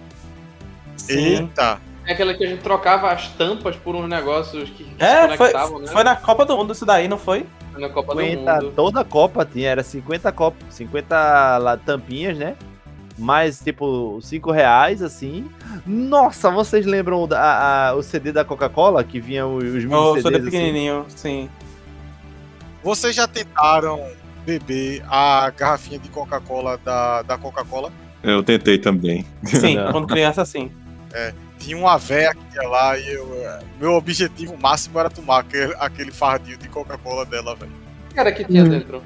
[1.09, 1.79] Eita!
[2.07, 5.53] É aquela que a gente trocava as tampas por uns negócios que É, se foi,
[5.53, 5.87] né?
[5.93, 7.45] foi na Copa do Mundo isso daí, não foi?
[7.71, 8.73] Foi na Copa do 50, Mundo.
[8.75, 12.57] toda a Copa tinha, era 50 copa, 50 lá, tampinhas, né?
[13.19, 15.51] Mais tipo 5 reais, assim.
[15.85, 19.95] Nossa, vocês lembram da, a- a- o CD da Coca-Cola que vinha os, os mini
[19.95, 20.23] O CDs?
[20.23, 20.45] CD assim?
[20.45, 21.51] pequenininho, sim.
[22.83, 24.01] Vocês já tentaram
[24.59, 27.93] beber a garrafinha de Coca-Cola da, da Coca-Cola?
[28.23, 29.27] Eu tentei também.
[29.45, 29.93] Sim, Não.
[29.93, 30.71] quando criança, sim.
[31.13, 35.41] É, tinha uma véia que ia lá e eu, é, meu objetivo máximo era tomar
[35.41, 37.71] aquele, aquele fardinho de Coca-Cola dela, velho.
[38.11, 38.69] O que era que tinha Hum.
[38.71, 39.03] dentro?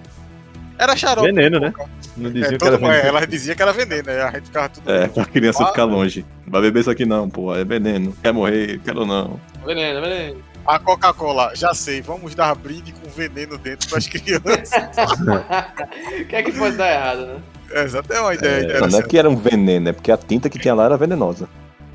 [0.78, 1.26] Era xarope.
[1.26, 1.72] Veneno, né?
[2.16, 3.16] Não É, dizia que todo era mundo- é, veneno.
[3.16, 4.22] ela dizia que era veneno, né?
[4.22, 4.90] A gente ficava tudo.
[4.90, 6.24] É, pra criança Ah, ficar longe.
[6.46, 7.54] Não vai beber isso aqui não, pô.
[7.54, 8.14] É veneno.
[8.22, 9.38] Quer morrer, quero não.
[9.66, 10.42] Veneno, veneno.
[10.64, 14.70] A Coca-Cola, já sei, vamos dar brinde com veneno dentro pras crianças.
[16.22, 17.42] O que é que pode dar errado, né?
[17.72, 20.16] Essa até é uma ideia É, não é que era um veneno, é porque a
[20.16, 21.48] tinta que tinha lá era venenosa.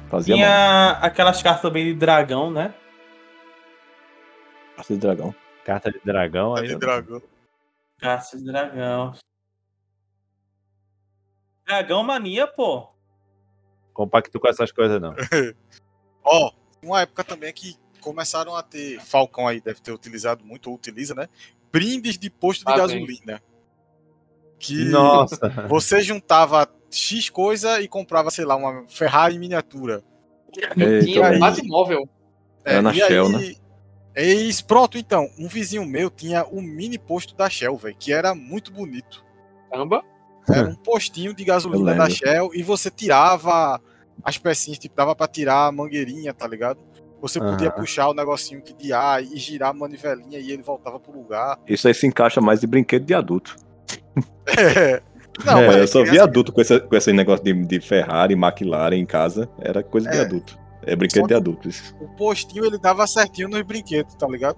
[0.10, 0.44] Fazia mal.
[0.45, 2.73] Tinha aquelas cartas também de dragão, né?
[4.76, 5.35] Carta de dragão.
[5.65, 6.68] Carta de dragão aí.
[6.68, 7.22] de não- dragão.
[7.99, 9.14] Cartas de dragão.
[11.65, 12.88] Dragão mania, pô.
[13.94, 15.14] Compacto com essas coisas, não.
[16.23, 16.52] Ó,
[16.84, 21.14] uma época também que começaram a ter, Falcão aí deve ter utilizado muito, ou utiliza,
[21.15, 21.28] né?
[21.72, 23.41] Brindes de posto de Ah, gasolina.
[24.60, 25.38] Que Nossa.
[25.69, 30.03] você juntava X coisa e comprava, sei lá, uma Ferrari miniatura.
[31.03, 32.10] Tinha um aí- Batmóvel.
[32.64, 33.57] Era na e Shell, aí-
[34.15, 35.30] É isso, pronto, então.
[35.38, 39.24] Um vizinho meu tinha o mini posto da Shell, velho, que era muito bonito.
[39.69, 40.03] Caramba.
[40.49, 42.10] Era um postinho de gasolina da.
[42.10, 43.80] Shell e você tirava
[44.24, 46.80] as pecinhas, tipo, dava pra tirar a mangueirinha, tá ligado?
[47.22, 47.77] Você podia Aham.
[47.80, 51.57] puxar o negocinho que de ar e girar a manivelinha e ele voltava pro lugar.
[51.68, 53.56] Isso aí se encaixa mais de brinquedo de adulto.
[54.57, 55.02] É.
[55.45, 57.80] Não, É, mas eu só vi criança- adulto com esse, com esse negócio de, de
[57.80, 59.48] Ferrari, McLaren em casa.
[59.60, 60.22] Era coisa de É.
[60.22, 60.57] adulto.
[60.84, 61.68] É brinquedo Só de adulto.
[61.69, 61.95] Isso.
[61.99, 64.57] O postinho ele dava certinho nos brinquedos, tá ligado?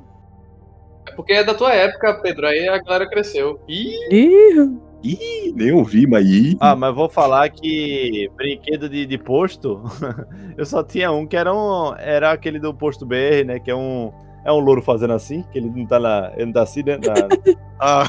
[1.07, 2.45] É porque é da tua época, Pedro.
[2.48, 3.60] Aí a galera cresceu.
[3.68, 6.57] Ih, Ih, Ih, nem ouvi, mas ih.
[6.59, 9.81] Ah, mas vou falar que brinquedo de, de posto,
[10.57, 11.93] eu só tinha um que era um.
[11.97, 13.59] Era aquele do posto BR, né?
[13.59, 14.11] Que é um.
[14.45, 16.31] É um louro fazendo assim, que ele não tá na.
[16.35, 16.97] Ele não tá assim, né?
[16.97, 18.03] na- Ah,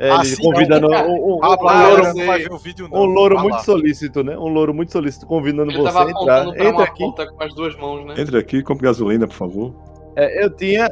[0.00, 1.08] é, ele Assim, convidando não.
[1.08, 3.00] um, um, ah, um louro, não vai ver o vídeo não.
[3.00, 3.60] um louro muito lá.
[3.60, 4.36] solícito, né?
[4.36, 6.46] Um louro muito solícito convidando ele você a entrar.
[6.48, 7.04] Entra aqui.
[7.12, 8.14] com as duas mãos, né?
[8.18, 9.74] Entra aqui, compre gasolina, por favor.
[10.16, 10.90] É, eu tinha.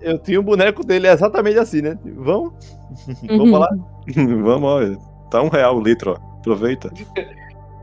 [0.00, 1.98] Eu tinha um boneco dele exatamente assim, né?
[2.16, 2.52] Vamos?
[3.28, 3.38] Uhum.
[3.38, 3.68] Vamos lá.
[4.14, 4.98] Vamos, olha.
[5.30, 6.38] Tá um real o litro, ó.
[6.38, 6.90] Aproveita.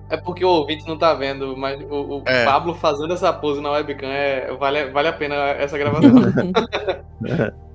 [0.09, 2.45] É porque o ouvinte não tá vendo, mas o, o É.
[2.45, 6.11] Pablo fazendo essa pose na webcam é, vale, vale a pena essa gravação.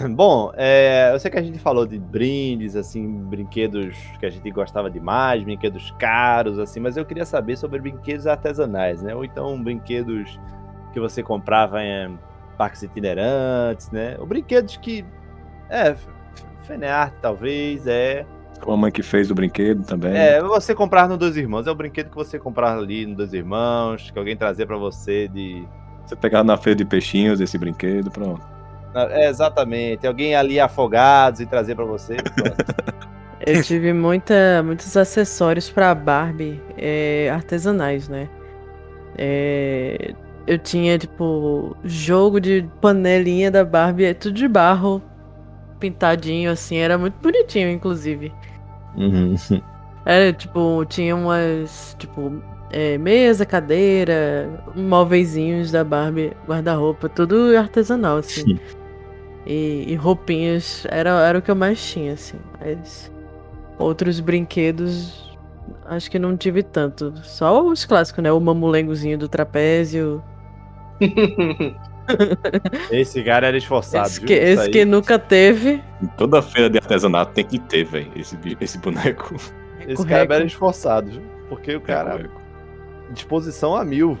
[0.14, 4.50] Bom, é, eu sei que a gente falou de brindes, assim, brinquedos que a gente
[4.50, 9.14] gostava demais, brinquedos caros, assim, mas eu queria saber sobre brinquedos artesanais, né?
[9.14, 10.38] Ou então brinquedos
[10.92, 12.18] que você comprava em
[12.56, 14.16] parques itinerantes, né?
[14.18, 15.04] Ou brinquedos que.
[15.68, 15.94] É,
[16.64, 18.26] Fenearte, talvez, é.
[18.60, 20.14] Com a mãe que fez o brinquedo também.
[20.14, 21.66] É, você comprar no Dois Irmãos.
[21.66, 25.28] É o brinquedo que você comprar ali no Dois Irmãos, que alguém trazia pra você
[25.28, 25.66] de.
[26.04, 28.59] Você pegava na feira de peixinhos esse brinquedo, pronto.
[28.94, 30.06] É, exatamente.
[30.06, 32.16] Alguém ali afogados e trazer pra você.
[33.46, 38.28] Eu tive muita, muitos acessórios pra Barbie é, artesanais, né?
[39.16, 40.14] É,
[40.46, 45.02] eu tinha, tipo, jogo de panelinha da Barbie, é tudo de barro,
[45.78, 48.30] pintadinho, assim, era muito bonitinho, inclusive.
[50.04, 58.58] Era, tipo, tinha umas, tipo, é, mesa, cadeira, móveizinhos da Barbie, guarda-roupa, tudo artesanal, assim.
[59.50, 62.38] E, e roupinhas, era, era o que eu mais tinha, assim.
[62.60, 63.10] Mas
[63.76, 65.36] outros brinquedos,
[65.86, 67.12] acho que não tive tanto.
[67.24, 68.30] Só os clássicos, né?
[68.30, 70.22] O mamulengozinho do trapézio.
[72.92, 74.06] Esse cara era esforçado.
[74.06, 74.28] Esse, viu?
[74.28, 75.82] que, esse que nunca teve.
[76.00, 79.34] Em toda feira de artesanato tem que ter, velho, esse, esse boneco.
[79.80, 80.32] Esse cara Correco.
[80.32, 81.22] era esforçado, viu?
[81.48, 82.30] Porque o cara.
[83.10, 84.16] Disposição a mil.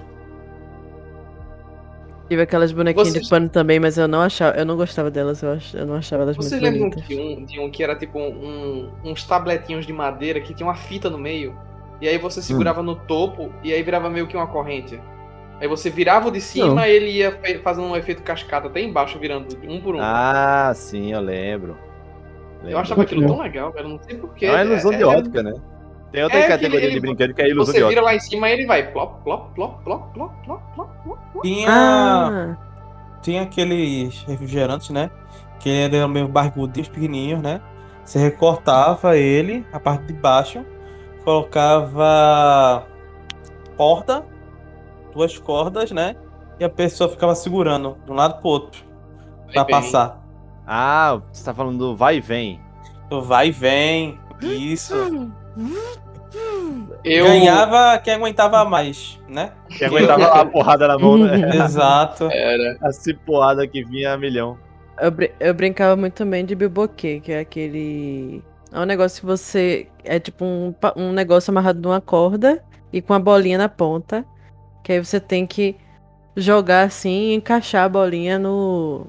[2.30, 5.42] Tive aquelas bonequinhas Vocês- de pano também, mas eu não achava, eu não gostava delas,
[5.42, 7.08] eu, ach, eu não achava elas Vocês muito lembram bonitas.
[7.08, 10.76] de um, de um que era tipo um- uns tabletinhos de madeira que tinha uma
[10.76, 11.56] fita no meio?
[12.00, 15.00] E aí você segurava no topo e aí virava meio que uma corrente.
[15.60, 16.86] Aí você virava o de cima Não.
[16.86, 19.98] e ele ia fazendo um efeito cascata até embaixo, virando um por um.
[20.00, 21.76] Ah, sim, eu lembro.
[22.62, 23.88] eu achava aquilo tão legal, velho.
[23.88, 24.46] Não sei porquê.
[24.46, 25.52] É uma ilusão de ótica, né?
[26.12, 28.48] Tem outra é categoria ele, de brinquedo que é ilusão Você vira lá em cima
[28.48, 31.42] e ele vai plop, plop, plop, plop, plop, plop, plop, plop.
[31.42, 32.56] Tinha, ah.
[33.22, 35.10] tinha aqueles refrigerantes, né?
[35.60, 37.60] Que eram meio barrigudinhos pequenininhos, né?
[38.04, 40.64] Você recortava ele, a parte de baixo,
[41.24, 42.84] colocava
[43.76, 44.24] corda,
[45.14, 46.16] duas cordas, né?
[46.58, 48.90] E a pessoa ficava segurando de um lado pro outro
[49.46, 49.76] vai pra bem.
[49.76, 50.20] passar.
[50.66, 52.60] Ah, você tá falando do vai e vem.
[53.24, 54.94] Vai e vem, isso.
[54.94, 55.32] Hum.
[57.02, 57.24] Eu...
[57.24, 59.52] Ganhava quem aguentava mais, né?
[59.68, 61.50] Que aguentava a porrada na mão, né?
[61.64, 62.28] Exato.
[62.30, 62.76] Era.
[62.82, 64.56] A cipoada que vinha a milhão.
[65.00, 68.42] eu, brin- eu brincava muito também de biboquê, que é aquele.
[68.72, 69.88] É um negócio que você.
[70.04, 72.62] É tipo um, um negócio amarrado numa corda
[72.92, 74.24] e com a bolinha na ponta.
[74.84, 75.76] Que aí você tem que
[76.36, 79.06] jogar assim e encaixar a bolinha no.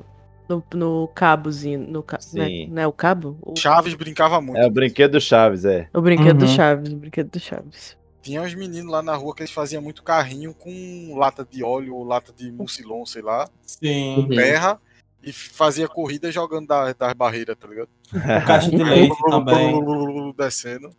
[0.52, 1.80] No, no cabozinho.
[1.80, 2.66] No, ca- né?
[2.70, 3.38] Não é o cabo?
[3.42, 4.58] O, Chaves brincava muito.
[4.60, 5.88] É o brinquedo do Chaves, é.
[5.94, 6.56] o brinquedo do Uhum.
[6.56, 6.92] Chaves.
[6.92, 7.98] O brinquedo do Chaves.
[8.22, 11.96] Tinha uns meninos lá na rua que eles faziam muito carrinho com lata de óleo
[11.96, 14.28] ou lata de mucilon, sei lá, Sim.
[14.30, 14.80] terra,
[15.24, 17.90] e fazia corrida jogando da- das barreiras, tá ligado?
[18.14, 20.34] O caixa de leite também.
[20.38, 20.90] Descendo.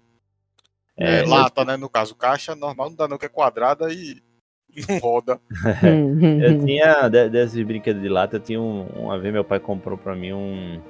[0.96, 1.76] É, É, lata, né?
[1.76, 4.20] No caso, caixa normal não dá não, que é quadrada e
[4.76, 5.38] e roda.
[6.42, 8.86] Eu tinha, de- desses brinquedos de lata, eu tinha um.
[8.96, 10.80] Uma vez meu pai comprou pra mim um.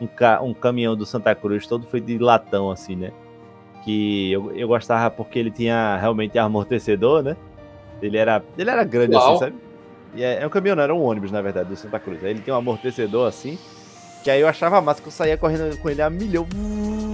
[0.00, 3.12] Um, ca- um caminhão do Santa Cruz, todo feito de latão, assim, né?
[3.84, 7.36] Que eu, eu gostava porque ele tinha realmente amortecedor, né?
[8.02, 9.30] Ele era, ele era grande Uau.
[9.30, 9.56] assim, sabe?
[10.14, 12.22] E é, é um caminhão, não era um ônibus, na verdade, do Santa Cruz.
[12.24, 13.56] Aí ele tinha um amortecedor assim,
[14.24, 16.46] que aí eu achava massa que eu saía correndo com ele a milhão,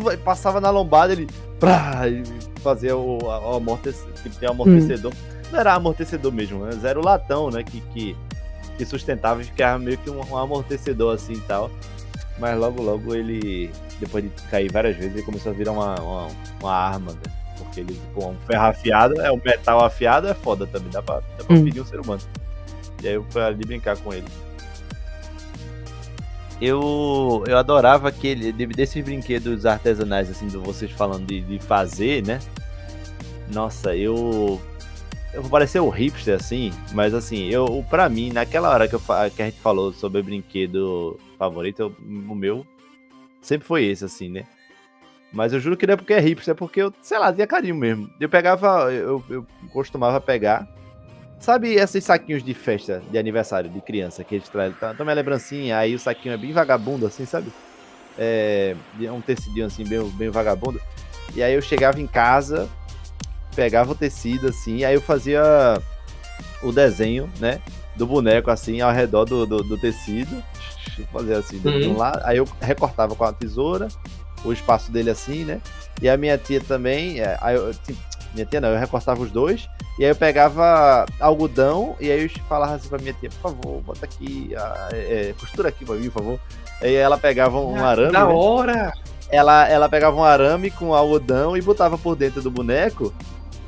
[0.08, 1.26] aí passava na lombada, ele
[1.58, 2.22] prá, e
[2.62, 5.12] fazia o, o amortecedor, tipo, tem um amortecedor.
[5.50, 6.78] Não era amortecedor mesmo, né?
[6.82, 7.62] era o latão, né?
[7.64, 8.16] Que, que,
[8.78, 11.70] que sustentava e ficava meio que um, um amortecedor assim e tal.
[12.38, 16.28] Mas logo, logo ele, depois de cair várias vezes, ele começou a virar uma, uma,
[16.60, 17.32] uma arma, né?
[17.58, 21.20] Porque ele, com um ferro afiado, é um metal afiado, é foda também, dá pra,
[21.36, 21.64] dá pra Hum.
[21.64, 22.22] ferir um ser humano.
[23.02, 24.26] E aí eu fui ali brincar com ele.
[26.60, 32.22] Eu, eu adorava aquele, de- desses brinquedos artesanais, assim, de vocês falando de, de fazer,
[32.26, 32.38] né?
[33.50, 34.60] Nossa, eu.
[35.32, 39.00] Eu vou parecer o hipster, assim, mas assim, eu, pra mim, naquela hora que, eu,
[39.34, 41.96] que a gente falou sobre brinquedo favorito, eu-
[42.28, 42.66] o meu
[43.40, 44.44] sempre foi esse, assim, né?
[45.32, 47.46] Mas eu juro que não é porque é hipster, é porque eu, sei lá, tinha
[47.46, 48.10] carinho mesmo.
[48.18, 50.66] Eu pegava, eu, eu costumava pegar.
[51.38, 54.76] Sabe esses saquinhos de festa de aniversário de criança que eles trazem?
[54.78, 57.52] Tá, toma lembrancinha, aí o saquinho é bem vagabundo, assim, sabe?
[58.18, 58.74] É,
[59.12, 60.80] um tecidinho assim, bem, bem vagabundo.
[61.34, 62.68] E aí eu chegava em casa,
[63.54, 65.42] pegava o tecido assim, aí eu fazia
[66.62, 67.60] o desenho, né?
[67.96, 70.42] Do boneco assim, ao redor do, do, do tecido.
[71.12, 71.96] Fazia assim, de um Uhum.
[71.96, 72.20] lado.
[72.24, 73.88] Aí eu recortava com a tesoura
[74.44, 75.60] o espaço dele assim, né?
[76.00, 77.74] E a minha tia também, é, aí eu,
[78.34, 79.68] minha tia não, eu recortava os dois,
[79.98, 83.82] e aí eu pegava algodão, e aí eu falava assim pra minha tia, por favor,
[83.82, 86.40] bota aqui, ah, é, costura aqui pra mim, por favor.
[86.80, 88.34] Aí ela pegava um Ah, arame, Da né?
[88.34, 88.92] hora!
[89.30, 93.12] ela, ela pegava um arame com algodão e botava por dentro do boneco,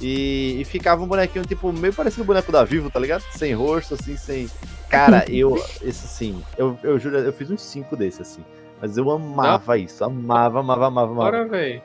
[0.03, 3.23] e, e ficava um bonequinho, tipo, meio parecido com o boneco da Vivo, tá ligado?
[3.31, 4.49] Sem rosto, assim, sem...
[4.89, 8.45] Cara, eu, esse assim, eu, eu juro, eu fiz uns cinco desses, assim.
[8.81, 11.31] Mas eu amava isso, amava, amava, amava, amava.
[11.31, 11.81] Bora, velho.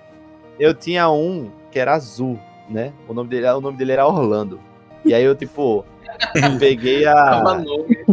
[0.60, 2.92] Eu tinha um que era azul, né?
[3.08, 4.60] O nome dele, o nome dele era Orlando.
[5.06, 5.86] E aí eu, tipo,
[6.60, 7.64] peguei a.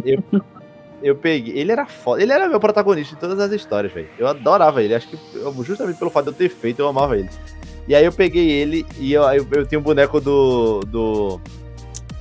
[0.04, 0.22] Eu,
[1.02, 1.58] eu peguei.
[1.58, 2.22] Ele era foda.
[2.22, 4.08] Ele era meu protagonista em todas as histórias, velho.
[4.18, 4.94] Eu adorava ele.
[4.94, 7.30] Acho que eu- justamente pelo fato de eu ter feito, eu amava ele.
[7.86, 10.80] E aí eu peguei ele e eu, eu, eu tinha um boneco do.
[10.80, 11.40] do.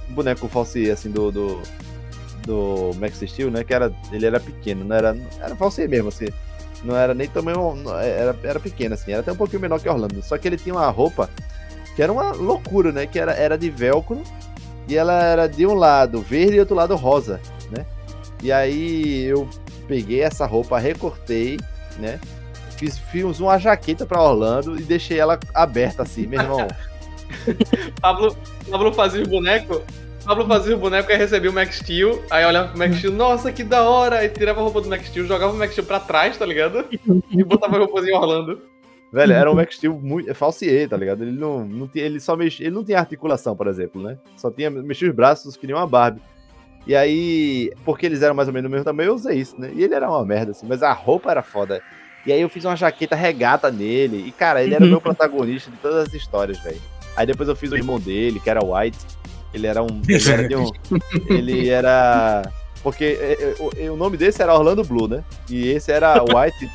[0.10, 1.32] Um boneco falsier, assim, do.
[1.32, 1.62] do
[2.46, 3.64] do Max Steel, né?
[3.64, 6.28] Que era, ele era pequeno, não era, era falsier mesmo, assim.
[6.84, 10.22] Não era nem tamanho, era, era pequeno, assim, era até um pouquinho menor que Orlando.
[10.22, 11.30] Só que ele tinha uma roupa
[11.96, 13.08] que era uma loucura, né?
[13.08, 14.22] Que era, era de velcro
[14.88, 17.40] e ela era de um lado verde e outro lado rosa,
[17.72, 17.86] né?
[18.42, 19.48] E aí eu
[19.88, 21.58] peguei essa roupa, recortei,
[21.98, 22.20] né?
[22.84, 26.68] Fiz, fiz uma jaqueta pra Orlando e deixei ela aberta assim, meu irmão.
[28.02, 28.36] Pablo,
[28.70, 29.82] Pablo fazia o boneco.
[30.26, 32.22] Pablo fazia o boneco e recebia o Max Steel.
[32.30, 34.18] Aí olhava pro Max Steel, nossa, que da hora!
[34.18, 36.86] Aí tirava a roupa do Max Steel, jogava o Max Steel pra trás, tá ligado?
[37.32, 38.62] E botava a roupazinha Orlando.
[39.14, 41.24] Velho, era um Max Steel muito falsier, tá ligado?
[41.24, 44.18] Ele não, não tinha, ele só mexia, ele não tinha articulação, por exemplo, né?
[44.36, 46.22] Só tinha mexia os braços que nem uma Barbie.
[46.86, 49.72] E aí, porque eles eram mais ou menos do mesmo tamanho, eu usei isso, né?
[49.74, 51.82] E ele era uma merda assim, mas a roupa era foda.
[52.26, 54.24] E aí eu fiz uma jaqueta regata nele.
[54.28, 56.82] E cara, ele era o meu protagonista de todas as histórias, velho.
[57.16, 58.98] Aí depois eu fiz o irmão dele, que era White.
[59.54, 60.72] Ele era um, ele era de um,
[61.30, 62.42] ele era
[62.82, 63.34] porque é,
[63.84, 65.24] é, o, o nome desse era Orlando Blue, né?
[65.50, 66.70] E esse era White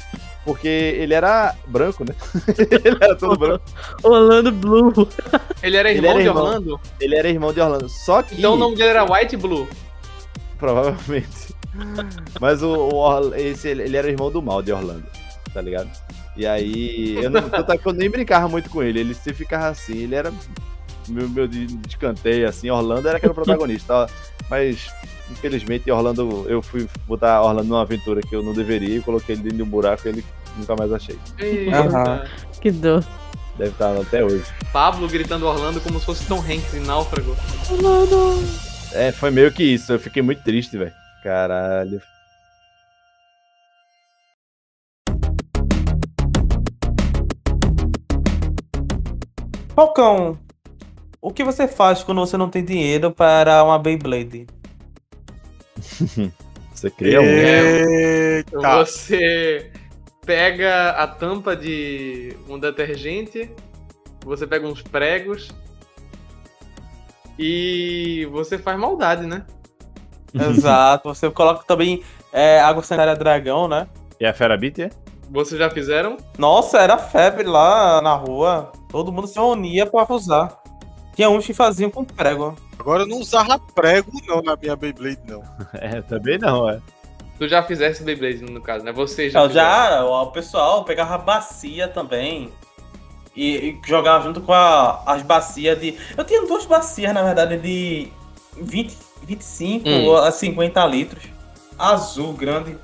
[0.44, 2.14] porque ele era branco, né?
[2.56, 3.64] ele era todo branco.
[4.02, 5.08] Orlando Blue.
[5.62, 6.44] Ele era Ele irmão era de irmão.
[6.44, 6.80] Orlando?
[7.00, 7.88] Ele era irmão de Orlando.
[7.88, 9.68] Só que Então o nome dele era White Blue.
[10.56, 11.54] provavelmente.
[12.40, 15.04] Mas o, o Orla- esse ele ele era irmão do mal de Orlando,
[15.52, 15.88] tá ligado?
[16.36, 19.32] E aí, eu não, tanto é que eu nem brincava muito com ele, ele se
[19.32, 20.32] ficava assim, ele era
[21.08, 24.08] meu, meu de de escanteio, assim, Orlando era que era o protagonista, ó.
[24.48, 24.90] mas
[25.30, 29.42] infelizmente Orlando, eu fui botar Orlando numa aventura que eu não deveria e coloquei ele
[29.42, 30.24] dentro de um buraco e ele
[30.56, 31.18] nunca mais achei.
[31.38, 32.28] Eita.
[32.60, 33.04] Que dor.
[33.56, 34.44] Deve estar até hoje.
[34.72, 37.36] Pablo gritando Orlando como se fosse Tom Hanks em Náufrago.
[38.92, 40.92] É, foi meio que isso, eu fiquei muito triste, velho.
[41.22, 42.00] Caralho.
[49.78, 50.36] Falcão,
[51.22, 54.48] o que você faz quando você não tem dinheiro para uma Beyblade?
[56.74, 57.24] Você cria um.
[57.24, 58.58] Eita!
[58.84, 59.70] Você
[60.26, 63.48] pega a tampa de um detergente,
[64.24, 65.48] você pega uns pregos
[67.38, 69.46] e você faz maldade, né?
[70.34, 72.02] Exato, você coloca também
[72.32, 73.88] é, água sanitária dragão, né?
[74.18, 74.90] E a Fera Beat é?
[75.30, 76.16] Vocês já fizeram?
[76.38, 78.72] Nossa, era febre lá na rua.
[78.90, 80.58] Todo mundo se unia pra usar.
[81.14, 82.54] Tinha uns que faziam com prego.
[82.78, 85.42] Agora eu não usava prego, não, na minha Beyblade, não.
[85.74, 86.80] É, também não, é.
[87.38, 88.92] Tu já fizesse Beyblade, no caso, né?
[88.92, 92.50] Você já Eu já, o pessoal pegava bacia também.
[93.36, 95.96] E, e jogava junto com a- as bacias de.
[96.16, 98.08] Eu tinha duas bacias, na verdade, de
[98.60, 100.16] 20, 25 Hum.
[100.16, 101.22] a 50 litros.
[101.78, 102.76] Azul, grande.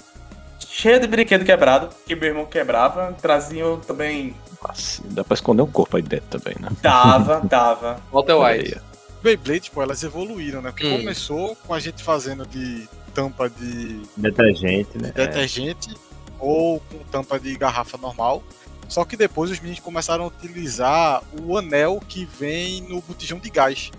[0.76, 3.12] Cheia de brinquedo quebrado, que meu irmão quebrava.
[3.22, 4.34] Traziam também.
[4.68, 6.68] Assim, dá pra esconder um corpo aí dentro também, né?
[6.82, 8.00] Dava, dava.
[8.12, 8.80] Walter White.
[9.22, 10.72] Beyblade, pô, elas evoluíram, né?
[10.72, 10.98] Porque Hum.
[10.98, 15.12] começou com a gente fazendo de tampa de Detergente, né?
[15.14, 15.94] detergente
[16.40, 18.42] ou com tampa de garrafa normal.
[18.88, 23.48] Só que depois os meninos começaram a utilizar o anel que vem no botijão de
[23.48, 23.92] gás.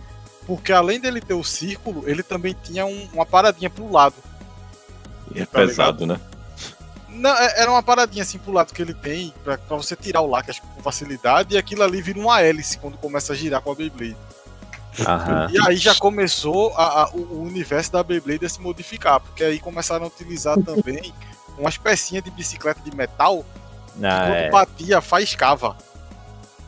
[0.46, 4.16] Porque além dele ter o círculo, ele também tinha um- uma paradinha pro lado.
[5.34, 6.20] E é Tá pesado, né?
[7.16, 10.22] Não, é- era uma paradinha assim pro lado que ele tem, pra, pra você tirar
[10.22, 13.72] o que com facilidade, e aquilo ali vira uma hélice quando começa a girar com
[13.72, 14.18] a Beyblade.
[15.06, 15.48] Aham.
[15.52, 19.60] E aí já começou a- a- o, universo da Beyblade a se modificar, porque aí
[19.60, 21.14] começaram a utilizar também
[21.58, 23.44] umas pecinhas de bicicleta de metal
[23.98, 24.50] que Ah, quando é.
[24.50, 25.76] batia, faiscava.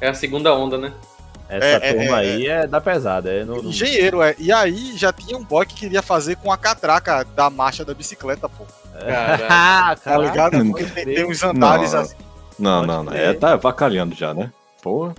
[0.01, 0.93] É a segunda onda, né?
[1.49, 3.31] Essa é, turma é, aí é da pesada.
[3.31, 4.35] É no, no- Engenheiro, é.
[4.37, 7.93] E aí já tinha um boy que queria fazer com a catraca da marcha da
[7.93, 8.65] bicicleta, pô.
[9.49, 10.51] Ah, Tá ligado?
[10.51, 10.65] Caraca.
[10.69, 11.99] Porque tem, tem uns andares Não.
[12.01, 12.15] assim.
[12.59, 13.13] Não, não, não.
[13.13, 14.51] É, tá avacalhando já, né?
[14.81, 15.13] Porra.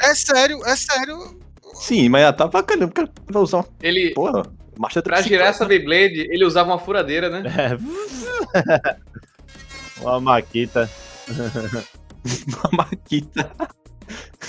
[0.00, 1.38] É sério, é sério.
[1.74, 2.92] Sim, mas já tá avacalhando.
[2.92, 3.66] porque vai usar uma.
[3.80, 4.42] Ele, Porra,
[4.76, 5.64] marcha da pra girar essa.
[5.64, 7.42] Beyblade, ele usava uma furadeira, né?
[7.56, 8.94] É.
[10.00, 10.90] Uma maquita.
[12.48, 13.50] Uma maquita.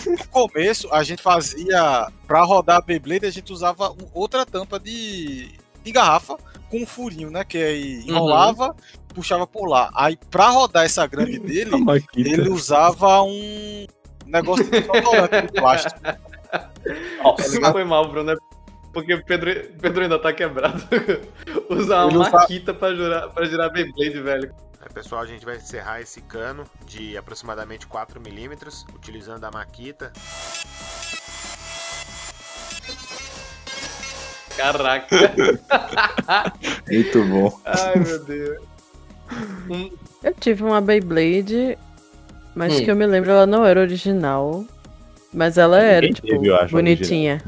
[0.05, 2.07] No começo, a gente fazia.
[2.27, 5.49] Pra rodar a Beyblade, a gente usava outra tampa de,
[5.83, 6.37] de garrafa
[6.69, 7.43] com um furinho, né?
[7.43, 8.75] Que aí enrolava,
[9.13, 9.91] puxava por lá.
[9.95, 11.71] Aí, pra rodar essa grande dele,
[12.15, 13.85] ele usava um
[14.25, 15.99] negócio de desodorante de plástico.
[17.61, 18.37] Não foi mal, Bruno, né?
[18.93, 19.51] Porque o Pedro,
[19.81, 20.81] Pedro ainda tá quebrado.
[21.69, 24.53] Usar uma usa- maquita pra girar, pra girar Beyblade, velho.
[24.85, 30.13] Aí, pessoal, a gente vai encerrar esse cano de aproximadamente 4 milímetros, utilizando a maquita.
[34.55, 35.07] Caraca.
[36.89, 37.59] Muito bom.
[37.65, 38.63] Ai, meu Deus.
[40.23, 41.77] Eu tive uma Beyblade,
[42.53, 42.85] mas Hum.
[42.85, 44.63] que eu me lembro, ela não era original.
[45.33, 47.43] Mas ela era, Ninguém tipo, teve, eu acho, bonitinha.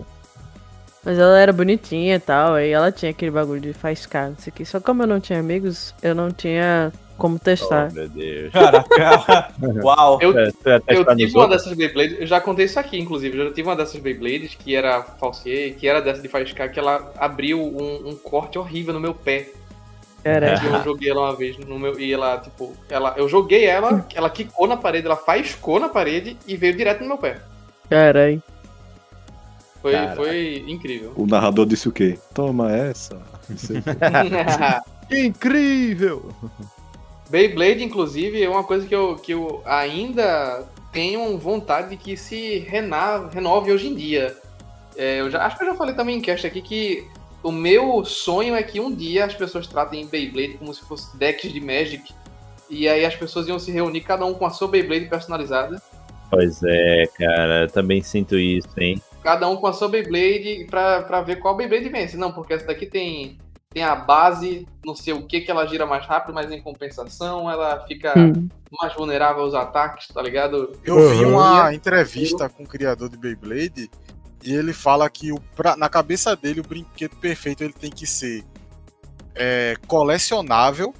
[1.06, 4.52] Mas ela era bonitinha e tal, aí ela tinha aquele bagulho de faiscar, não sei
[4.52, 4.66] o que.
[4.66, 7.90] Só como eu não tinha amigos, eu não tinha como testar.
[7.92, 8.52] Oh, meu Deus.
[8.54, 9.54] Caraca.
[9.84, 10.20] Uau.
[10.22, 13.38] Eu, É, ia eu tive uma dessas Beyblades, eu já contei isso aqui, inclusive.
[13.38, 16.80] Eu já tive uma dessas Beyblades que era falsier, que era dessa de faiscar, que
[16.80, 19.50] ela abriu um, um corte horrível no meu pé.
[20.24, 20.60] Caraca.
[20.60, 22.00] Que eu joguei ela uma vez no meu.
[22.00, 26.38] E ela, tipo, ela, eu joguei ela, ela quicou na parede, ela faiscou na parede
[26.48, 27.40] e veio direto no meu pé.
[27.90, 28.42] Caralho.
[29.82, 30.16] Foi, Caraca.
[30.16, 31.14] foi incrível.
[31.16, 32.18] O narrador disse o quê?
[32.34, 33.22] Toma essa.
[35.10, 36.30] Incrível!
[37.30, 42.60] Beyblade, inclusive, é uma coisa que eu, que eu ainda tenho vontade de que se
[42.60, 44.36] rena- renove hoje em dia.
[44.96, 47.08] É, eu já, acho que eu já falei também em cast aqui que
[47.44, 51.52] o meu sonho é que um dia as pessoas tratem Beyblade como se fosse decks
[51.52, 52.14] de Magic.
[52.70, 55.82] E aí as pessoas iam se reunir, cada um com a sua Beyblade personalizada.
[56.30, 59.02] Pois é, cara, eu também sinto isso, hein?
[59.24, 62.18] Cada um com a sua Beyblade pra, pra ver qual Beyblade vence.
[62.18, 63.38] Não, porque essa daqui tem,
[63.78, 67.48] tem a base, não sei o que, que ela gira mais rápido, mas em compensação
[67.50, 68.50] ela fica Hum.
[68.82, 70.76] mais vulnerável aos ataques, tá ligado?
[70.84, 71.34] Eu vi Uhum.
[71.34, 73.88] uma entrevista com o criador de Beyblade
[74.44, 78.08] e ele fala que o, pra- na cabeça dele o brinquedo perfeito ele tem que
[78.08, 78.44] ser
[79.36, 80.92] é, colecionável,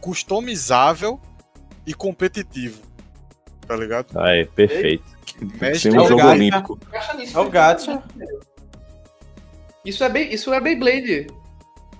[0.00, 1.20] customizável
[1.84, 2.80] e competitivo.
[3.66, 4.16] Tá ligado?
[4.16, 5.02] Ai, perfeito.
[5.60, 6.78] Mestre Tem um é o jogo olímpico.
[7.34, 8.00] É o gacha.
[9.84, 11.26] Isso é, Bey- isso é Beyblade.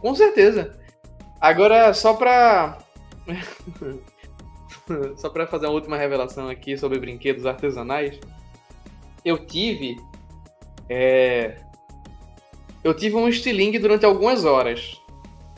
[0.02, 0.76] Com certeza.
[1.40, 2.78] Agora, só pra.
[5.16, 8.18] só pra fazer uma última revelação aqui sobre brinquedos artesanais.
[9.24, 9.96] Eu tive.
[10.88, 11.54] É...
[12.82, 15.00] Eu tive um estilingue durante algumas horas.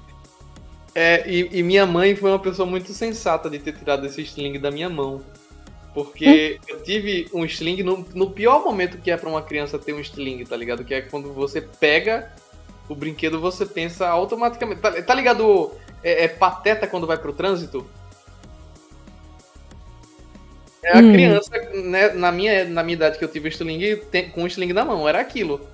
[0.99, 4.59] É, e, e minha mãe foi uma pessoa muito sensata de ter tirado esse sling
[4.59, 5.21] da minha mão.
[5.97, 9.93] Porque eu tive um sling no, no pior momento que é pra uma criança ter
[9.93, 10.85] um sling, tá ligado?
[10.85, 12.31] Que é quando você pega
[12.87, 14.79] o brinquedo, você pensa automaticamente.
[14.79, 15.71] Tá, tá ligado?
[16.03, 17.83] É, é pateta quando vai pro trânsito?
[20.83, 21.11] É a Hum.
[21.11, 24.47] criança, né, na, minha, na minha idade que eu tive o sling, tem- com o
[24.47, 25.67] sling na mão, era aquilo.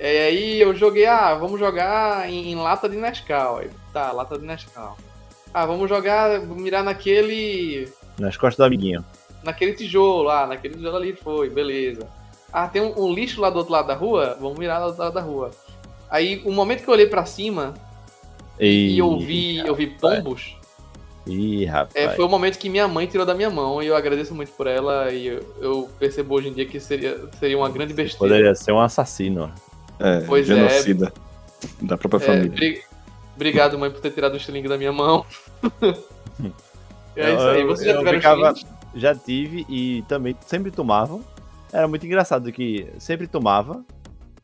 [0.00, 3.58] E aí eu joguei, ah, vamos jogar em, em lata de Nescau.
[3.58, 4.96] Aí, tá, lata de Nescau.
[5.52, 7.92] Ah, vamos jogar, mirar naquele.
[8.22, 9.04] Nas costas do amiguinho.
[9.42, 12.06] naquele tijolo lá, naquele tijolo ali foi, beleza.
[12.52, 14.36] Ah, tem um, um lixo lá do outro lado da rua?
[14.40, 15.50] Vamos mirar do outro lado da rua.
[16.10, 17.74] Aí, o momento que eu olhei pra cima
[18.60, 20.56] e eu vi, eu vi pombos,
[21.26, 21.94] Ih, rapaz.
[21.96, 24.52] é, foi o momento que minha mãe tirou da minha mão e eu agradeço muito
[24.52, 28.18] por ela e eu, eu percebo hoje em dia que seria, seria uma grande besteira.
[28.34, 29.52] Poderia ser um assassino.
[29.98, 30.54] É, Pois é.
[30.54, 31.12] genocida
[31.80, 32.50] da própria É, família.
[32.50, 32.82] bri-
[33.34, 35.24] Obrigado, mãe, por ter tirado o estilingue da minha mão.
[37.16, 37.60] é isso Eu- aí.
[37.62, 38.76] eu- Você já eu tiveram brincava- estilingue?
[38.94, 41.24] Já tive e também sempre tomavam.
[41.72, 43.82] Era muito engraçado que sempre tomava.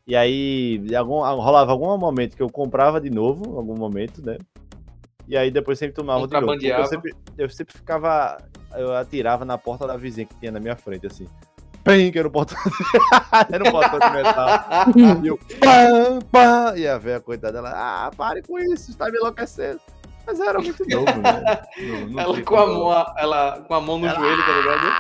[0.07, 4.39] E aí algum, rolava algum momento que eu comprava de novo, algum momento, né?
[5.29, 6.55] E aí depois sempre tomava de novo.
[6.55, 8.39] Eu sempre, eu sempre ficava.
[8.75, 11.27] Eu atirava na porta da vizinha que tinha na minha frente, assim.
[11.85, 12.57] Pem, que era o portão.
[13.53, 14.49] era um portão de metal.
[15.23, 15.39] e eu.
[15.61, 17.73] Pam, pam, e a velha coitada dela.
[17.75, 19.81] Ah, pare com isso, está me enlouquecendo.
[20.29, 21.63] Mas eu era muito novo, né?
[21.79, 24.93] Não- não Ela com a, como- mão, ela com a mão no joelho, tá ligado?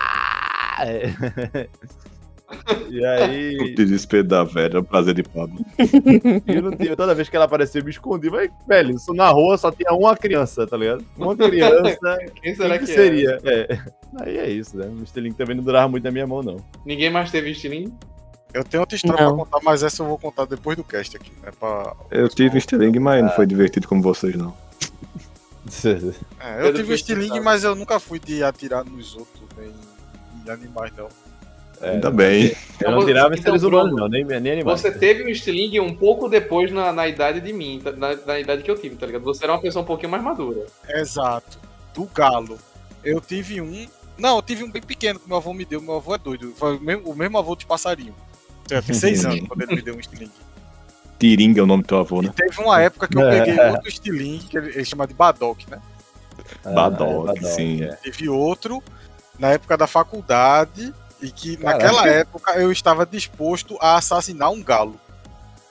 [0.80, 1.68] É.
[2.88, 3.56] E aí.
[3.58, 5.58] O desespero da velha, o prazer de Pablo.
[6.46, 8.30] Eu não tinha, toda vez que ela aparecia, eu me escondi.
[8.30, 11.04] Mas, velho, isso na rua só tinha uma criança, tá ligado?
[11.18, 12.16] Uma criança.
[12.42, 13.38] Quem será que, seria?
[13.44, 13.78] É.
[14.22, 14.86] Aí é isso, né?
[14.86, 15.20] O Mr.
[15.20, 16.56] Link também não durava muito na minha mão, não.
[16.86, 17.92] Ninguém mais teve estilingue?
[18.54, 19.36] Eu tenho outra história Não.
[19.36, 21.50] pra contar, mas essa eu vou contar depois do cast aqui, né?
[21.60, 21.92] Pra...
[22.10, 24.54] Eu tive estilingue, mas não foi divertido como vocês, não.
[26.40, 29.70] É, eu tive um estilingue, mas eu nunca fui de atirar nos outros, nem
[30.46, 31.08] em animais, não.
[31.80, 32.56] Ainda bem.
[32.80, 34.80] Eu não Então, tirava em então, seres humanos, não, nem, nem animais.
[34.80, 38.62] Você teve um estilingue um pouco depois na, na idade de mim, na, na idade
[38.62, 39.22] que eu tive, tá ligado?
[39.24, 40.66] Você era uma pessoa um pouquinho mais madura.
[40.88, 41.58] Exato.
[41.94, 42.58] Do galo.
[43.04, 43.86] Eu tive um.
[44.16, 45.80] Não, eu tive um bem pequeno que meu avô me deu.
[45.80, 46.52] Meu avô é doido.
[46.56, 48.14] Foi o mesmo, o mesmo avô de passarinho.
[48.68, 50.32] Eu tinha seis anos quando ele me deu um estilingue.
[51.18, 52.32] Tiringa é o nome do teu avô, né?
[52.34, 53.38] Teve uma época que eu É.
[53.44, 55.78] peguei outro estilingue, que ele, ele chama de Badoc, né?
[56.64, 57.80] Badoc, sim.
[58.02, 58.82] Tive outro
[59.38, 61.78] na época da faculdade e que Caraca.
[61.84, 64.94] naquela época eu estava disposto a assassinar um galo.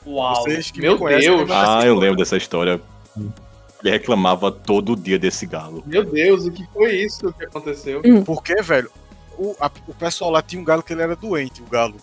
[0.05, 0.35] Uau!
[0.35, 1.49] Vocês que Meu me conhecem Deus!
[1.51, 2.79] Ah, eu lembro dessa história.
[3.83, 5.83] Ele reclamava todo dia desse galo.
[5.85, 8.01] Meu Deus, o que foi isso que aconteceu?
[8.25, 8.89] Porque, velho,
[9.37, 11.95] o, a- o pessoal lá tinha um galo que ele era doente, o galo.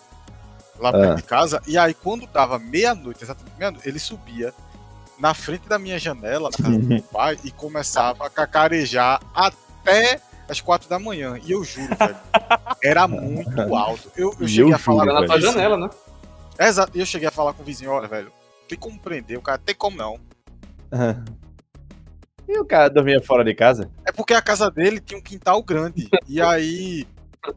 [0.79, 0.93] Lá Ah.
[0.93, 1.63] perto de casa.
[1.67, 4.53] E aí, quando dava meia-noite, exatamente meia-noite, ele subia
[5.19, 10.21] na frente da minha janela, na casa do meu pai, e começava a cacarejar até
[10.49, 11.39] as quatro da manhã.
[11.45, 12.17] E eu juro, velho,
[12.83, 14.11] era muito alto.
[14.17, 15.53] Eu, eu E cheguei eu a falar juro, com o Na tua vizinho.
[15.53, 15.91] janela, né?
[16.59, 16.99] Exato.
[16.99, 18.31] Eu cheguei a falar com o vizinho, olha, velho,
[18.69, 20.19] tem como prender, o cara tem como não.
[22.47, 23.91] E o cara dormia fora de casa?
[24.05, 26.09] É porque a casa dele tinha um quintal grande.
[26.29, 27.07] e aí,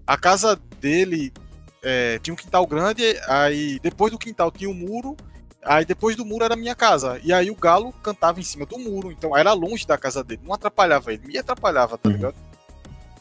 [0.06, 1.34] a casa dele
[1.84, 5.16] é, tinha um quintal grande, aí depois do quintal tinha um muro,
[5.64, 7.20] aí depois do muro era a minha casa.
[7.24, 10.42] E aí o galo cantava em cima do muro, então era longe da casa dele,
[10.44, 12.36] não atrapalhava ele, me atrapalhava, tá ligado?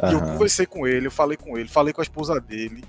[0.03, 2.85] E eu conversei com ele, eu falei com ele, falei com a esposa dele.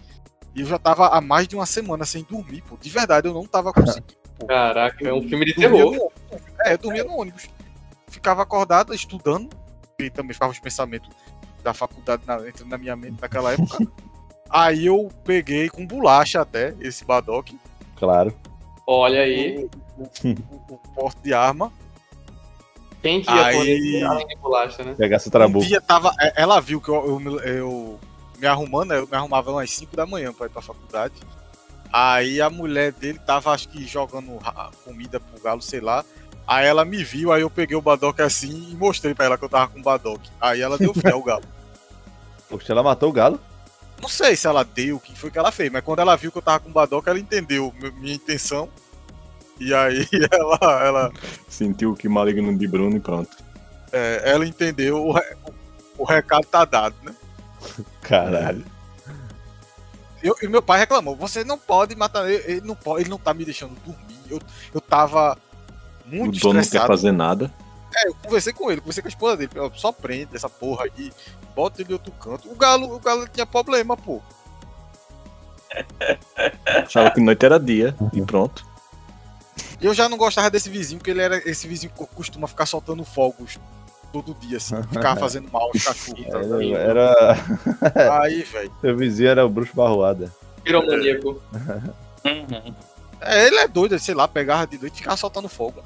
[0.53, 2.77] E eu já tava há mais de uma semana sem dormir, pô.
[2.77, 4.15] De verdade, eu não tava conseguindo.
[4.37, 4.47] pô.
[4.47, 5.95] Caraca, é um filme de terror.
[5.95, 6.11] no.
[6.65, 7.47] É, eu dormia no ônibus.
[8.07, 9.49] Ficava acordado, estudando.
[9.99, 11.09] E também ficava os pensamentos
[11.63, 13.87] da faculdade na, entrando na minha mente naquela época.
[14.49, 17.49] Aí eu peguei com bolacha até esse Badoc,
[17.95, 18.33] Claro.
[18.85, 19.67] Olha aí.
[20.69, 21.71] o porte de arma.
[23.01, 24.95] Quem que ia Aí- poder além de bolacha, né?
[24.97, 25.65] Pegasse o Um trabuco.
[25.65, 26.11] dia tava.
[26.19, 27.99] é, Ela viu que eu, eu, me- eu
[28.37, 31.15] me arrumando, né, eu me arrumava umas 5 da manhã pra ir pra faculdade.
[31.91, 34.37] Aí a mulher dele tava, acho que, jogando
[34.85, 36.03] comida pro galo, sei lá.
[36.45, 39.43] Aí ela me viu, aí eu peguei o Badoc assim e mostrei pra ela que
[39.45, 40.21] eu tava com o Badoc.
[40.39, 41.43] Aí ela deu fé ao galo.
[42.49, 43.39] Poxa, ela matou o galo?
[44.01, 46.31] Não sei se ela deu, o que foi que ela fez, mas quando ela viu
[46.31, 48.69] que eu tava com o Badoc, ela entendeu mi- minha intenção.
[49.59, 51.11] E aí ela, ela,
[51.49, 53.35] Sentiu que maligno de Bruno e pronto.
[53.91, 55.15] é, ela entendeu, o,
[55.97, 57.15] o recado tá dado, né?
[58.01, 58.63] Caralho.
[60.21, 63.17] Eu, e meu pai reclamou, você não pode matar ele, ele não pode, ele não
[63.19, 64.17] tá me deixando dormir.
[64.29, 64.39] Eu,
[64.73, 65.37] eu tava
[66.05, 66.87] muito o dono não quer estressado.
[66.93, 67.51] fazer nada.
[67.95, 71.11] É, eu conversei com ele, conversei com a esposa dele, só prende essa porra aí,
[71.55, 72.49] bota ele em outro canto.
[72.51, 74.21] O galo, o galo tinha problema, pô.
[76.65, 78.65] Achava que noite era dia e pronto.
[79.79, 82.65] E eu já não gostava desse vizinho, porque ele era esse vizinho que costuma ficar
[82.65, 83.59] soltando fogos
[84.11, 86.25] todo dia, assim, ficava fazendo mal aos cachorros.
[86.27, 86.39] tá?
[86.77, 87.37] Era.
[87.95, 88.21] era...
[88.21, 88.71] Aí, velho.
[88.81, 90.33] Seu vizinho era o bruxo barroada.
[90.63, 91.41] Piromaníaco.
[93.21, 95.81] É, ele é doido, sei lá, pegava de noite e ficava soltando fogo.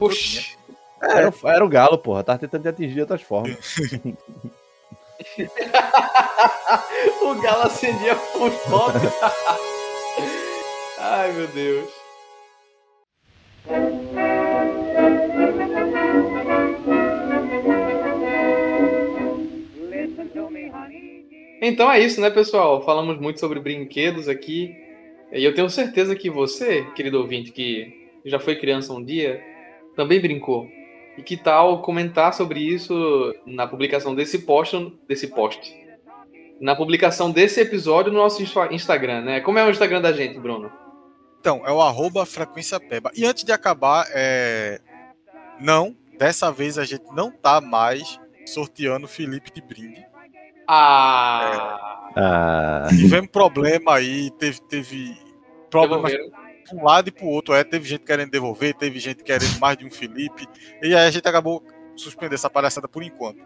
[0.00, 0.56] Oxi.
[1.02, 1.18] É.
[1.18, 2.24] Era, o, era o galo, porra.
[2.24, 3.58] Tava tentando te atingir de outras formas.
[7.22, 9.10] o galo acendia com os pobres.
[10.98, 11.90] Ai, meu Deus.
[21.62, 22.84] Então é isso, né, pessoal?
[22.84, 24.76] Falamos muito sobre brinquedos aqui.
[25.32, 29.42] E eu tenho certeza que você, querido ouvinte, que já foi criança um dia,
[29.96, 30.68] também brincou.
[31.16, 35.74] E que tal comentar sobre isso na publicação desse post, desse post?
[36.60, 39.40] Na publicação desse episódio no nosso insta- Instagram, né?
[39.40, 40.70] Como é o Instagram da gente, Bruno?
[41.40, 43.10] Então, é o arroba frequência peba.
[43.14, 44.80] E antes de acabar, é...
[45.60, 50.04] não, dessa vez a gente não tá mais sorteando o Felipe de brinde.
[50.66, 52.10] Ah!
[52.16, 55.16] Ah, Tivemos problema aí, teve, teve
[55.68, 56.12] problemas
[56.68, 57.54] Pra um lado e pro outro.
[57.54, 60.46] É, teve gente querendo devolver, teve gente querendo mais de um Felipe.
[60.82, 61.62] E aí a gente acabou
[61.96, 63.40] suspendendo essa palhaçada por enquanto.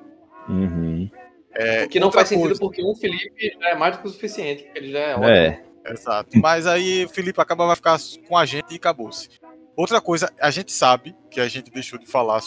[0.49, 1.11] uhum.
[1.55, 4.07] É, O que não faz sentido coisa- porque um Felipe já é mais do que
[4.07, 5.29] o suficiente, porque ele já é ótimo.
[5.29, 5.65] É.
[5.91, 6.39] Exato.
[6.39, 9.29] Mas aí o Felipe acaba vai ficar com a gente e acabou-se.
[9.75, 12.41] Outra coisa, a gente sabe que a gente deixou de falar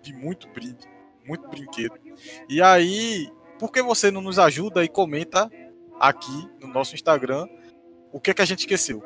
[0.00, 0.86] de muito brinde,
[1.26, 1.94] muito brinquedo.
[2.48, 3.28] E aí,
[3.58, 5.50] por que você não nos ajuda e comenta
[5.98, 7.46] aqui no nosso Instagram
[8.12, 9.02] o que, é que a gente esqueceu?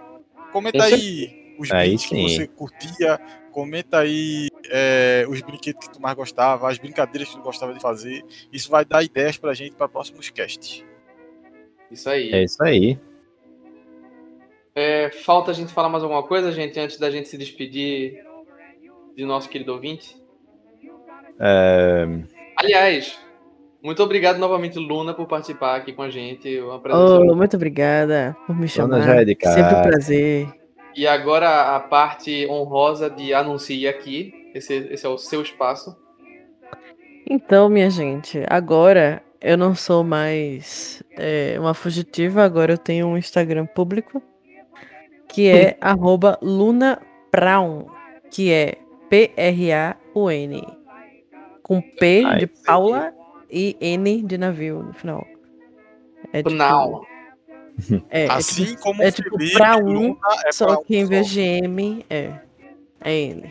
[0.52, 3.20] Comenta Com aí os Aí que você curtia,
[3.52, 7.80] comenta aí é, os brinquedos que tu mais gostava, as brincadeiras que tu gostava de
[7.80, 8.24] fazer.
[8.50, 10.82] Isso vai dar ideias pra gente para próximos casts.
[11.90, 12.32] Isso aí.
[12.32, 12.98] É isso aí.
[14.74, 18.24] É, falta a gente falar mais alguma coisa, gente, antes da gente se despedir
[19.14, 20.16] de nosso querido ouvinte?
[21.38, 22.06] É,
[22.56, 23.18] Aliás,
[23.82, 26.60] muito obrigado novamente, Luna, por participar aqui com a gente.
[26.60, 26.80] Uma.
[26.92, 29.00] Oh, muito obrigada por me chamar.
[29.02, 29.56] já é de casa.
[29.56, 30.48] Sempre um prazer.
[30.94, 34.50] E agora a parte honrosa de anuncie aqui.
[34.54, 35.96] Esse, esse é o seu espaço.
[37.28, 43.16] Então, minha gente, agora eu não sou mais é, uma fugitiva, agora eu tenho um
[43.16, 44.20] Instagram público
[45.28, 47.86] que é arroba lunapraun,
[48.30, 48.74] que é
[49.08, 50.62] P-R-A-U-N.
[51.62, 53.14] Com P Ah, de isso Paula
[53.50, 55.26] e N de navio no final.
[56.32, 57.02] É tipo, Não.
[58.10, 60.84] é, é assim tipo, como é tipo Felipe, pra um, Luna é só pra um
[60.84, 62.32] que em vez de M é,
[63.00, 63.50] é N.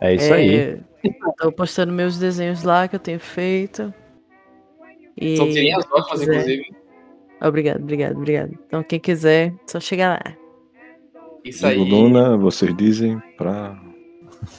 [0.00, 0.80] é isso aí.
[1.38, 3.92] Tô postando meus desenhos lá que eu tenho feito.
[5.16, 6.64] E São tirinhas ótimas, inclusive.
[7.42, 8.58] Obrigado, obrigado, obrigado.
[8.66, 10.36] Então, quem quiser, só chegar lá.
[11.42, 11.76] Isso aí.
[11.76, 13.78] Luna, vocês dizem pra.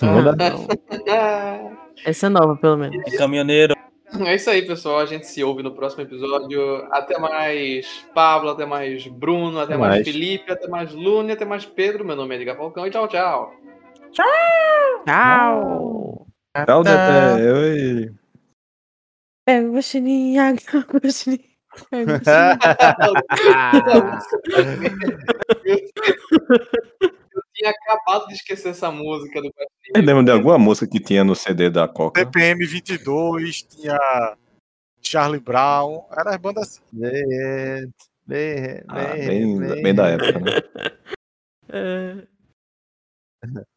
[0.02, 2.98] Ah, Essa é nova, pelo menos.
[3.08, 3.76] É caminhoneiro.
[4.26, 5.00] É isso aí, pessoal.
[5.00, 6.86] A gente se ouve no próximo episódio.
[6.92, 10.08] Até mais Pablo, até mais Bruno, até Até mais, mais.
[10.08, 12.06] Felipe, até mais Luna, até mais Pedro.
[12.06, 13.52] Meu nome é Edgar Falcão e tchau, tchau.
[14.12, 16.28] Tchau!
[16.66, 17.54] Tchau, Deté.
[17.54, 18.14] Oi.
[19.46, 20.60] Pega o guaxinim, água.
[21.90, 22.18] Pega o
[27.02, 27.21] Eu
[27.62, 29.52] tinha acabado de esquecer essa música do
[29.94, 32.26] Eu lembro de alguma música que tinha no CD da Coca.
[32.26, 34.36] TPM 22, tinha
[35.02, 36.82] Charlie Brown, era as bandas assim.
[36.92, 37.94] Bem,
[38.26, 40.52] bem, Ah, bem, bem da época, né?
[41.70, 42.28] guaxinim.